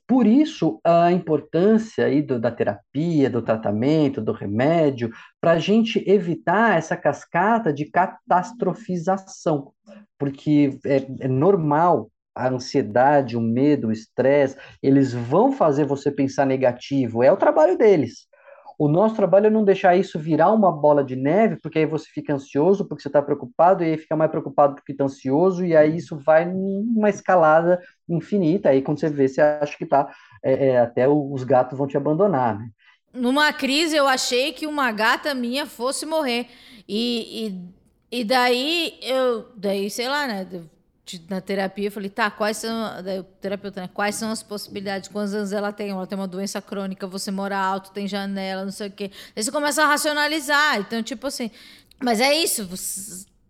Por 0.07 0.25
isso, 0.25 0.79
a 0.81 1.11
importância 1.11 2.05
aí 2.05 2.21
do, 2.21 2.39
da 2.39 2.51
terapia, 2.51 3.29
do 3.29 3.41
tratamento, 3.41 4.21
do 4.21 4.31
remédio, 4.31 5.11
para 5.41 5.51
a 5.51 5.59
gente 5.59 6.01
evitar 6.09 6.77
essa 6.77 6.95
cascata 6.95 7.73
de 7.73 7.91
catastrofização, 7.91 9.73
porque 10.17 10.79
é, 10.85 11.05
é 11.25 11.27
normal 11.27 12.09
a 12.37 12.49
ansiedade, 12.49 13.37
o 13.37 13.41
medo, 13.41 13.87
o 13.87 13.91
estresse, 13.91 14.57
eles 14.81 15.13
vão 15.13 15.51
fazer 15.51 15.85
você 15.85 16.11
pensar 16.11 16.45
negativo. 16.45 17.23
É 17.23 17.31
o 17.31 17.37
trabalho 17.37 17.77
deles. 17.77 18.27
O 18.77 18.87
nosso 18.87 19.15
trabalho 19.15 19.47
é 19.47 19.49
não 19.49 19.63
deixar 19.63 19.95
isso 19.95 20.19
virar 20.19 20.51
uma 20.51 20.71
bola 20.71 21.03
de 21.03 21.15
neve, 21.15 21.55
porque 21.55 21.79
aí 21.79 21.85
você 21.87 22.05
fica 22.13 22.33
ansioso, 22.33 22.85
porque 22.85 23.01
você 23.01 23.09
está 23.09 23.21
preocupado, 23.23 23.83
e 23.83 23.87
aí 23.87 23.97
fica 23.97 24.15
mais 24.15 24.29
preocupado 24.29 24.75
porque 24.75 24.91
está 24.91 25.05
ansioso, 25.05 25.65
e 25.65 25.75
aí 25.75 25.97
isso 25.97 26.15
vai 26.15 26.45
numa 26.45 27.09
escalada 27.09 27.81
infinita. 28.07 28.69
Aí 28.69 28.83
quando 28.83 28.99
você 28.99 29.09
vê, 29.09 29.27
você 29.27 29.41
acha 29.41 29.75
que 29.75 29.85
tá, 29.85 30.13
é, 30.43 30.67
é, 30.67 30.79
até 30.79 31.07
os 31.07 31.43
gatos 31.43 31.75
vão 31.75 31.87
te 31.87 31.97
abandonar, 31.97 32.59
né? 32.59 32.69
Numa 33.11 33.51
crise, 33.51 33.95
eu 33.95 34.07
achei 34.07 34.53
que 34.53 34.67
uma 34.67 34.91
gata 34.91 35.33
minha 35.33 35.65
fosse 35.65 36.05
morrer. 36.05 36.45
E, 36.87 37.47
e, 38.11 38.19
e 38.19 38.23
daí, 38.23 38.99
eu, 39.01 39.47
daí, 39.55 39.89
sei 39.89 40.07
lá, 40.07 40.27
né? 40.27 40.45
Na 41.29 41.39
terapia, 41.39 41.87
eu 41.87 41.91
falei, 41.91 42.09
tá, 42.09 42.29
quais 42.29 42.57
são. 42.57 42.99
o 43.19 43.23
terapeuta, 43.23 43.81
né? 43.81 43.89
Quais 43.93 44.15
são 44.15 44.31
as 44.31 44.43
possibilidades? 44.43 45.09
Quantos 45.09 45.33
anos 45.33 45.51
ela 45.51 45.71
tem? 45.71 45.89
Ela 45.89 46.05
tem 46.05 46.17
uma 46.17 46.27
doença 46.27 46.61
crônica, 46.61 47.07
você 47.07 47.31
mora 47.31 47.57
alto, 47.57 47.91
tem 47.91 48.07
janela, 48.07 48.63
não 48.63 48.71
sei 48.71 48.87
o 48.87 48.91
quê. 48.91 49.11
Aí 49.35 49.43
você 49.43 49.51
começa 49.51 49.83
a 49.83 49.87
racionalizar. 49.87 50.79
Então, 50.79 51.01
tipo 51.01 51.27
assim. 51.27 51.49
Mas 52.03 52.19
é 52.19 52.33
isso. 52.33 52.67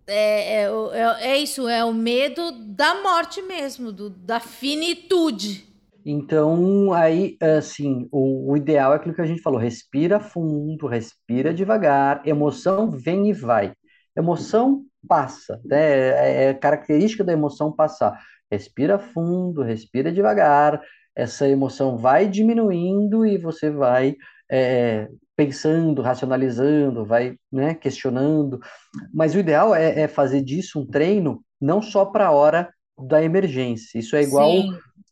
É, 0.07 0.63
é, 0.63 0.69
é, 0.93 1.31
é 1.31 1.37
isso, 1.37 1.67
é 1.67 1.83
o 1.83 1.93
medo 1.93 2.51
da 2.51 3.01
morte 3.01 3.41
mesmo, 3.41 3.91
do, 3.91 4.09
da 4.09 4.39
finitude. 4.39 5.67
Então, 6.05 6.93
aí, 6.93 7.35
assim, 7.41 8.07
o, 8.09 8.51
o, 8.51 8.55
ideal 8.55 8.93
é 8.93 8.95
aquilo 8.95 9.13
que 9.13 9.21
a 9.21 9.25
gente 9.25 9.41
falou: 9.41 9.59
respira 9.59 10.21
fundo, 10.21 10.87
respira 10.87 11.53
devagar, 11.53 12.21
emoção 12.25 12.89
vem 12.89 13.29
e 13.29 13.33
vai. 13.33 13.73
Emoção 14.15 14.85
passa, 15.07 15.59
né? 15.65 15.79
É, 15.79 16.43
é 16.45 16.53
característica 16.53 17.23
da 17.23 17.33
emoção 17.33 17.71
passar. 17.71 18.19
Respira 18.49 18.97
fundo, 18.97 19.61
respira 19.61 20.11
devagar, 20.11 20.81
essa 21.15 21.47
emoção 21.47 21.97
vai 21.97 22.27
diminuindo 22.27 23.25
e 23.25 23.37
você 23.37 23.69
vai 23.69 24.15
é, 24.49 25.09
pensando, 25.35 26.01
racionalizando, 26.01 27.05
vai 27.05 27.35
né, 27.51 27.73
questionando. 27.73 28.59
Mas 29.13 29.35
o 29.35 29.39
ideal 29.39 29.73
é, 29.73 30.01
é 30.01 30.07
fazer 30.07 30.41
disso 30.41 30.79
um 30.79 30.85
treino 30.85 31.43
não 31.59 31.81
só 31.81 32.05
para 32.05 32.27
a 32.27 32.31
hora 32.31 32.71
da 32.97 33.23
emergência. 33.23 33.99
Isso 33.99 34.15
é 34.15 34.23
igual 34.23 34.51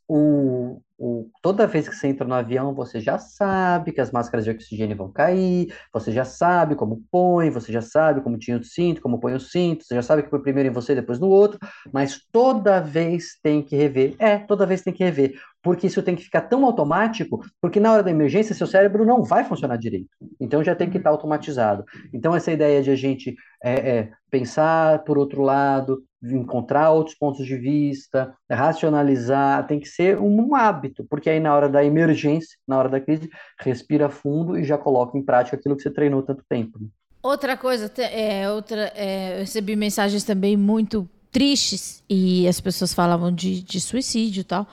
o, 0.08 0.82
o, 0.98 1.30
toda 1.42 1.68
vez 1.68 1.90
que 1.90 1.96
você 1.96 2.08
entra 2.08 2.26
no 2.28 2.34
avião, 2.34 2.74
você 2.74 3.00
já 3.02 3.18
sabe 3.18 3.92
que 3.92 4.00
as 4.00 4.12
máscaras 4.12 4.46
de 4.46 4.52
oxigênio 4.52 4.96
vão 4.96 5.12
cair, 5.12 5.74
você 5.94 6.12
já 6.12 6.24
sabe 6.24 6.76
como 6.76 7.04
põe, 7.12 7.50
você 7.50 7.72
já 7.72 7.82
sabe 7.82 8.22
como 8.22 8.38
tira 8.38 8.60
o 8.60 8.64
cinto, 8.64 9.02
como 9.02 9.20
põe 9.20 9.34
o 9.34 9.40
cinto, 9.40 9.84
você 9.84 9.96
já 9.96 10.02
sabe 10.02 10.24
que 10.24 10.30
põe 10.30 10.42
primeiro 10.42 10.70
em 10.70 10.72
você, 10.72 10.96
depois 10.96 11.20
no 11.20 11.28
outro, 11.28 11.60
mas 11.92 12.22
toda 12.32 12.80
vez 12.80 13.38
tem 13.44 13.62
que 13.62 13.76
rever. 13.76 14.16
É, 14.20 14.38
toda 14.40 14.66
vez 14.66 14.82
tem 14.82 14.94
que 14.94 15.04
rever, 15.04 15.38
porque 15.66 15.88
isso 15.88 16.04
tem 16.04 16.16
que 16.16 16.22
ficar 16.22 16.42
tão 16.42 16.64
automático, 16.64 17.44
porque 17.60 17.80
na 17.80 17.92
hora 17.92 18.04
da 18.04 18.12
emergência 18.12 18.54
seu 18.54 18.68
cérebro 18.68 19.04
não 19.04 19.24
vai 19.24 19.44
funcionar 19.44 19.78
direito. 19.78 20.08
Então 20.40 20.64
já 20.64 20.76
tem 20.76 20.92
que 20.92 20.98
estar 20.98 21.10
automatizado. 21.10 21.84
Então 22.14 22.36
essa 22.36 22.52
ideia 22.52 22.84
de 22.84 22.92
a 22.92 22.96
gente 22.96 23.36
é, 23.64 23.74
é, 23.74 24.12
pensar 24.30 25.04
por 25.04 25.18
outro 25.18 25.42
lado, 25.42 26.04
encontrar 26.22 26.92
outros 26.92 27.18
pontos 27.18 27.44
de 27.44 27.58
vista, 27.58 28.32
racionalizar, 28.48 29.66
tem 29.66 29.80
que 29.80 29.88
ser 29.88 30.20
um 30.20 30.54
hábito, 30.54 31.04
porque 31.10 31.32
aí 31.32 31.40
na 31.40 31.56
hora 31.56 31.68
da 31.68 31.84
emergência, 31.84 32.56
na 32.68 32.78
hora 32.78 32.88
da 32.88 33.02
crise, 33.02 33.28
respira 33.60 34.08
fundo 34.08 34.60
e 34.60 34.64
já 34.64 34.78
coloca 34.78 35.18
em 35.18 35.24
prática 35.24 35.58
aquilo 35.58 35.76
que 35.76 35.82
você 35.82 35.90
treinou 35.90 36.22
tanto 36.22 36.44
tempo. 36.48 36.78
Né? 36.80 36.86
Outra 37.24 37.58
coisa, 37.58 37.92
é, 38.04 38.48
outra, 38.52 38.94
é, 38.96 39.38
eu 39.38 39.40
recebi 39.40 39.76
mensagens 39.76 40.24
também 40.24 40.56
muito 40.56 41.10
tristes 41.32 42.04
e 42.08 42.48
as 42.48 42.62
pessoas 42.62 42.94
falavam 42.94 43.32
de, 43.34 43.64
de 43.64 43.82
suicídio 43.82 44.42
e 44.42 44.44
tal. 44.44 44.68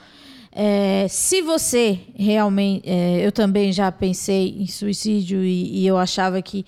É, 0.55 1.07
se 1.09 1.41
você 1.41 1.99
realmente, 2.15 2.89
é, 2.89 3.27
eu 3.27 3.33
também 3.33 3.73
já 3.73 3.91
pensei 3.91 4.57
em 4.59 4.67
suicídio 4.67 5.43
e, 5.43 5.81
e 5.81 5.87
eu 5.87 5.97
achava 5.97 6.43
que 6.43 6.67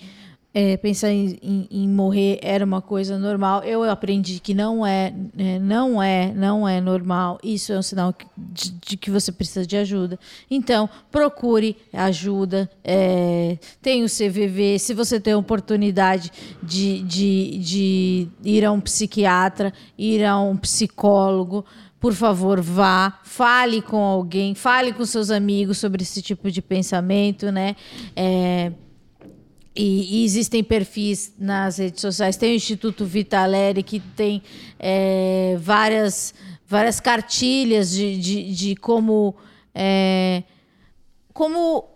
é, 0.54 0.76
pensar 0.76 1.10
em, 1.10 1.36
em, 1.42 1.68
em, 1.68 1.88
morrer 1.88 2.38
era 2.40 2.64
uma 2.64 2.80
coisa 2.80 3.18
normal. 3.18 3.64
Eu 3.64 3.82
aprendi 3.82 4.38
que 4.38 4.54
não 4.54 4.86
é, 4.86 5.12
é 5.36 5.58
não 5.58 6.00
é, 6.00 6.32
não 6.32 6.66
é 6.66 6.80
normal. 6.80 7.40
Isso 7.42 7.72
é 7.72 7.78
um 7.78 7.82
sinal 7.82 8.14
de, 8.38 8.70
de 8.70 8.96
que 8.96 9.10
você 9.10 9.32
precisa 9.32 9.66
de 9.66 9.76
ajuda. 9.76 10.16
Então, 10.48 10.88
procure 11.10 11.76
ajuda. 11.92 12.70
É, 12.84 13.58
tem 13.82 14.04
o 14.04 14.06
CVV. 14.06 14.78
Se 14.78 14.94
você 14.94 15.18
tem 15.18 15.32
a 15.32 15.38
oportunidade 15.38 16.30
de, 16.62 17.02
de, 17.02 17.58
de 17.58 18.28
ir 18.44 18.64
a 18.64 18.70
um 18.70 18.80
psiquiatra, 18.80 19.72
ir 19.98 20.24
a 20.24 20.38
um 20.38 20.56
psicólogo, 20.56 21.64
por 22.04 22.12
favor, 22.12 22.60
vá, 22.60 23.18
fale 23.22 23.80
com 23.80 23.96
alguém, 23.96 24.54
fale 24.54 24.92
com 24.92 25.06
seus 25.06 25.30
amigos 25.30 25.78
sobre 25.78 26.02
esse 26.02 26.20
tipo 26.20 26.50
de 26.50 26.60
pensamento, 26.60 27.50
né? 27.50 27.74
É, 28.14 28.72
e, 29.74 30.20
e, 30.20 30.24
existem 30.26 30.62
perfis 30.62 31.32
nas 31.38 31.78
redes 31.78 32.02
sociais. 32.02 32.36
Tem 32.36 32.52
o 32.52 32.56
Instituto 32.56 33.06
Vitaleri, 33.06 33.82
que 33.82 34.00
tem 34.00 34.42
é, 34.78 35.56
várias, 35.58 36.34
várias 36.66 37.00
cartilhas 37.00 37.90
de, 37.92 38.18
de, 38.18 38.54
de 38.54 38.76
como. 38.76 39.34
É, 39.74 40.42
como 41.32 41.88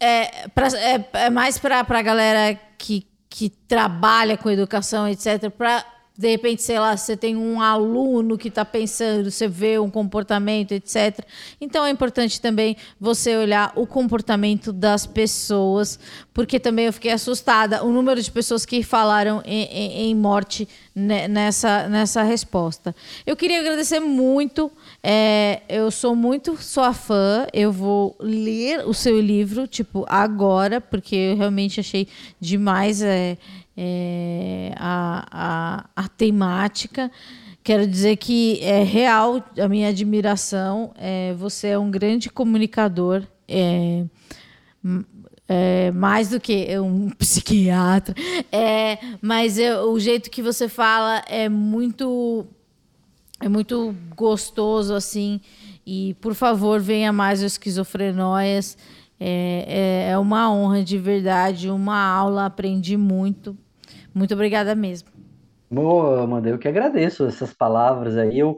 é, 0.00 0.48
pra, 0.48 0.66
é, 0.76 1.08
é 1.26 1.30
mais 1.30 1.56
para 1.56 1.86
a 1.88 2.02
galera 2.02 2.58
que, 2.76 3.06
que 3.28 3.48
trabalha 3.48 4.36
com 4.36 4.50
educação, 4.50 5.08
etc., 5.08 5.48
para 5.56 5.86
de 6.20 6.28
repente, 6.28 6.62
sei 6.62 6.78
lá, 6.78 6.94
você 6.94 7.16
tem 7.16 7.34
um 7.34 7.62
aluno 7.62 8.36
que 8.36 8.48
está 8.48 8.62
pensando, 8.62 9.30
você 9.30 9.48
vê 9.48 9.78
um 9.78 9.88
comportamento, 9.88 10.72
etc. 10.72 11.18
Então 11.58 11.86
é 11.86 11.88
importante 11.88 12.38
também 12.38 12.76
você 13.00 13.34
olhar 13.38 13.72
o 13.74 13.86
comportamento 13.86 14.70
das 14.70 15.06
pessoas, 15.06 15.98
porque 16.34 16.60
também 16.60 16.84
eu 16.84 16.92
fiquei 16.92 17.10
assustada 17.10 17.82
o 17.82 17.90
número 17.90 18.20
de 18.20 18.30
pessoas 18.30 18.66
que 18.66 18.82
falaram 18.82 19.40
em, 19.46 19.64
em, 19.64 20.10
em 20.10 20.14
morte 20.14 20.68
nessa, 20.94 21.88
nessa 21.88 22.22
resposta. 22.22 22.94
Eu 23.24 23.34
queria 23.34 23.60
agradecer 23.60 24.00
muito. 24.00 24.70
É, 25.02 25.62
eu 25.70 25.90
sou 25.90 26.14
muito 26.14 26.62
sua 26.62 26.92
fã. 26.92 27.46
Eu 27.50 27.72
vou 27.72 28.14
ler 28.20 28.86
o 28.86 28.92
seu 28.92 29.18
livro, 29.18 29.66
tipo, 29.66 30.04
agora, 30.06 30.82
porque 30.82 31.16
eu 31.16 31.36
realmente 31.36 31.80
achei 31.80 32.06
demais. 32.38 33.00
É, 33.00 33.38
é, 33.76 34.72
a, 34.76 35.26
a, 35.96 36.04
a 36.04 36.08
temática. 36.08 37.10
Quero 37.62 37.86
dizer 37.86 38.16
que 38.16 38.58
é 38.62 38.82
real 38.82 39.44
a 39.58 39.68
minha 39.68 39.88
admiração. 39.88 40.92
É, 40.96 41.34
você 41.34 41.68
é 41.68 41.78
um 41.78 41.90
grande 41.90 42.30
comunicador, 42.30 43.22
é, 43.46 44.04
é, 45.46 45.90
mais 45.90 46.30
do 46.30 46.40
que 46.40 46.78
um 46.78 47.10
psiquiatra. 47.18 48.14
É, 48.50 48.98
mas 49.20 49.58
o 49.58 49.98
jeito 49.98 50.30
que 50.30 50.42
você 50.42 50.68
fala 50.68 51.22
é 51.28 51.48
muito 51.48 52.46
é 53.40 53.48
muito 53.48 53.94
gostoso 54.14 54.94
assim. 54.94 55.40
E 55.86 56.14
por 56.20 56.34
favor 56.34 56.80
venha 56.80 57.12
mais 57.12 57.42
o 57.42 57.46
esquizofrenóias. 57.46 58.76
É, 59.20 60.06
é, 60.08 60.10
é 60.12 60.18
uma 60.18 60.50
honra 60.50 60.82
de 60.82 60.96
verdade, 60.96 61.68
uma 61.68 62.02
aula, 62.02 62.46
aprendi 62.46 62.96
muito. 62.96 63.56
Muito 64.14 64.32
obrigada 64.32 64.74
mesmo. 64.74 65.10
Boa, 65.70 66.24
Amanda, 66.24 66.48
eu 66.48 66.58
que 66.58 66.66
agradeço 66.66 67.26
essas 67.26 67.52
palavras 67.52 68.16
aí. 68.16 68.38
Eu, 68.38 68.56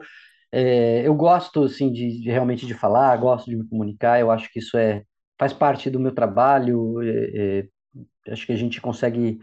é, 0.51 1.05
eu 1.05 1.13
gosto, 1.13 1.63
assim, 1.63 1.91
de, 1.91 2.21
de, 2.21 2.31
realmente 2.31 2.65
de 2.65 2.73
falar, 2.73 3.15
gosto 3.17 3.49
de 3.49 3.57
me 3.57 3.67
comunicar, 3.67 4.19
eu 4.19 4.31
acho 4.31 4.51
que 4.51 4.59
isso 4.59 4.77
é, 4.77 5.03
faz 5.37 5.53
parte 5.53 5.89
do 5.89 5.99
meu 5.99 6.13
trabalho, 6.13 7.01
é, 7.03 7.67
é, 8.27 8.31
acho 8.31 8.45
que 8.45 8.53
a 8.53 8.55
gente 8.55 8.81
consegue 8.81 9.39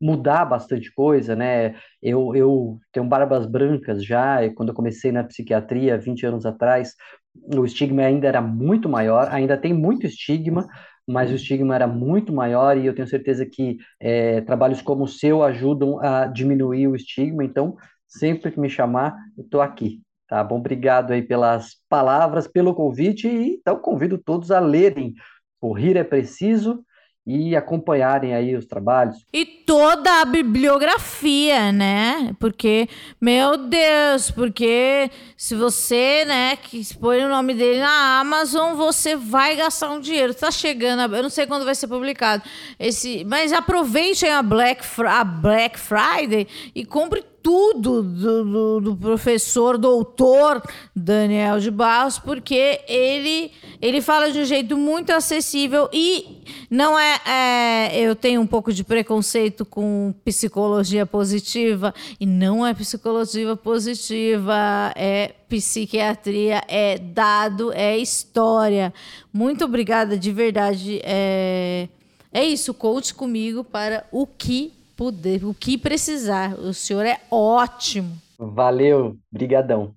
mudar 0.00 0.44
bastante 0.44 0.92
coisa, 0.92 1.34
né? 1.34 1.74
Eu, 2.00 2.34
eu 2.36 2.78
tenho 2.92 3.06
barbas 3.06 3.46
brancas 3.46 4.04
já, 4.04 4.38
quando 4.54 4.68
eu 4.68 4.74
comecei 4.74 5.10
na 5.10 5.24
psiquiatria, 5.24 5.98
20 5.98 6.24
anos 6.26 6.46
atrás, 6.46 6.94
o 7.34 7.64
estigma 7.64 8.02
ainda 8.02 8.26
era 8.28 8.40
muito 8.40 8.88
maior, 8.88 9.28
ainda 9.30 9.56
tem 9.56 9.72
muito 9.72 10.06
estigma, 10.06 10.66
mas 11.06 11.30
o 11.30 11.34
estigma 11.34 11.74
era 11.74 11.86
muito 11.86 12.32
maior 12.32 12.76
e 12.76 12.86
eu 12.86 12.94
tenho 12.94 13.08
certeza 13.08 13.46
que 13.46 13.78
é, 14.00 14.40
trabalhos 14.42 14.82
como 14.82 15.04
o 15.04 15.08
seu 15.08 15.42
ajudam 15.42 15.98
a 16.00 16.26
diminuir 16.26 16.86
o 16.86 16.96
estigma. 16.96 17.44
Então, 17.44 17.76
sempre 18.06 18.50
que 18.50 18.60
me 18.60 18.68
chamar, 18.68 19.16
eu 19.36 19.44
estou 19.44 19.60
aqui. 19.60 20.02
Tá 20.28 20.44
bom? 20.44 20.58
Obrigado 20.58 21.12
aí 21.12 21.22
pelas 21.22 21.76
palavras, 21.88 22.46
pelo 22.46 22.74
convite 22.74 23.26
e 23.26 23.54
então 23.54 23.78
convido 23.80 24.18
todos 24.18 24.50
a 24.50 24.60
lerem 24.60 25.14
O 25.58 25.72
Rir 25.72 25.96
é 25.96 26.04
Preciso 26.04 26.84
e 27.28 27.54
acompanharem 27.54 28.34
aí 28.34 28.56
os 28.56 28.64
trabalhos. 28.64 29.18
E 29.30 29.44
toda 29.44 30.22
a 30.22 30.24
bibliografia, 30.24 31.70
né? 31.70 32.34
Porque, 32.40 32.88
meu 33.20 33.58
Deus, 33.58 34.30
porque 34.30 35.10
se 35.36 35.54
você, 35.54 36.24
né, 36.24 36.56
que 36.56 36.82
põe 36.94 37.22
o 37.22 37.28
nome 37.28 37.52
dele 37.52 37.80
na 37.80 38.20
Amazon, 38.20 38.74
você 38.74 39.14
vai 39.14 39.56
gastar 39.56 39.90
um 39.90 40.00
dinheiro. 40.00 40.32
Tá 40.32 40.50
chegando, 40.50 41.14
eu 41.14 41.22
não 41.22 41.28
sei 41.28 41.46
quando 41.46 41.66
vai 41.66 41.74
ser 41.74 41.86
publicado 41.86 42.42
esse, 42.78 43.26
mas 43.26 43.52
aproveitem 43.52 44.32
a 44.32 44.42
Black, 44.42 44.82
a 45.06 45.22
Black 45.22 45.78
Friday 45.78 46.48
e 46.74 46.82
compre 46.86 47.22
tudo 47.42 48.02
do, 48.02 48.44
do, 48.44 48.80
do, 48.80 48.96
professor 48.96 49.78
doutor 49.78 50.62
Daniel 50.94 51.58
de 51.60 51.70
Barros, 51.70 52.18
porque 52.18 52.80
ele, 52.88 53.52
ele 53.80 54.00
fala 54.00 54.30
de 54.30 54.40
um 54.40 54.44
jeito 54.44 54.76
muito 54.76 55.10
acessível 55.10 55.88
e 55.92 56.42
não 56.70 56.98
é, 56.98 57.20
é, 57.26 58.00
Eu 58.00 58.14
tenho 58.14 58.40
um 58.40 58.46
pouco 58.46 58.72
de 58.72 58.84
preconceito 58.84 59.64
com 59.64 60.14
psicologia 60.24 61.06
positiva, 61.06 61.94
e 62.20 62.26
não 62.26 62.66
é 62.66 62.74
psicologia 62.74 63.56
positiva, 63.56 64.92
é 64.94 65.34
psiquiatria, 65.48 66.62
é 66.68 66.98
dado, 66.98 67.72
é 67.72 67.96
história. 67.96 68.92
Muito 69.32 69.64
obrigada, 69.64 70.18
de 70.18 70.30
verdade. 70.30 71.00
É, 71.02 71.88
é 72.32 72.44
isso, 72.44 72.74
conte 72.74 73.14
comigo 73.14 73.64
para 73.64 74.06
o 74.12 74.26
que 74.26 74.77
puder, 74.98 75.44
o 75.44 75.54
que 75.54 75.78
precisar. 75.78 76.58
O 76.58 76.74
senhor 76.74 77.06
é 77.06 77.20
ótimo. 77.30 78.20
Valeu, 78.36 79.16
brigadão. 79.30 79.94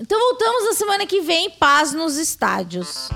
Então 0.00 0.18
voltamos 0.18 0.64
na 0.66 0.72
semana 0.74 1.06
que 1.06 1.20
vem, 1.20 1.50
paz 1.50 1.92
nos 1.92 2.16
estádios. 2.16 3.08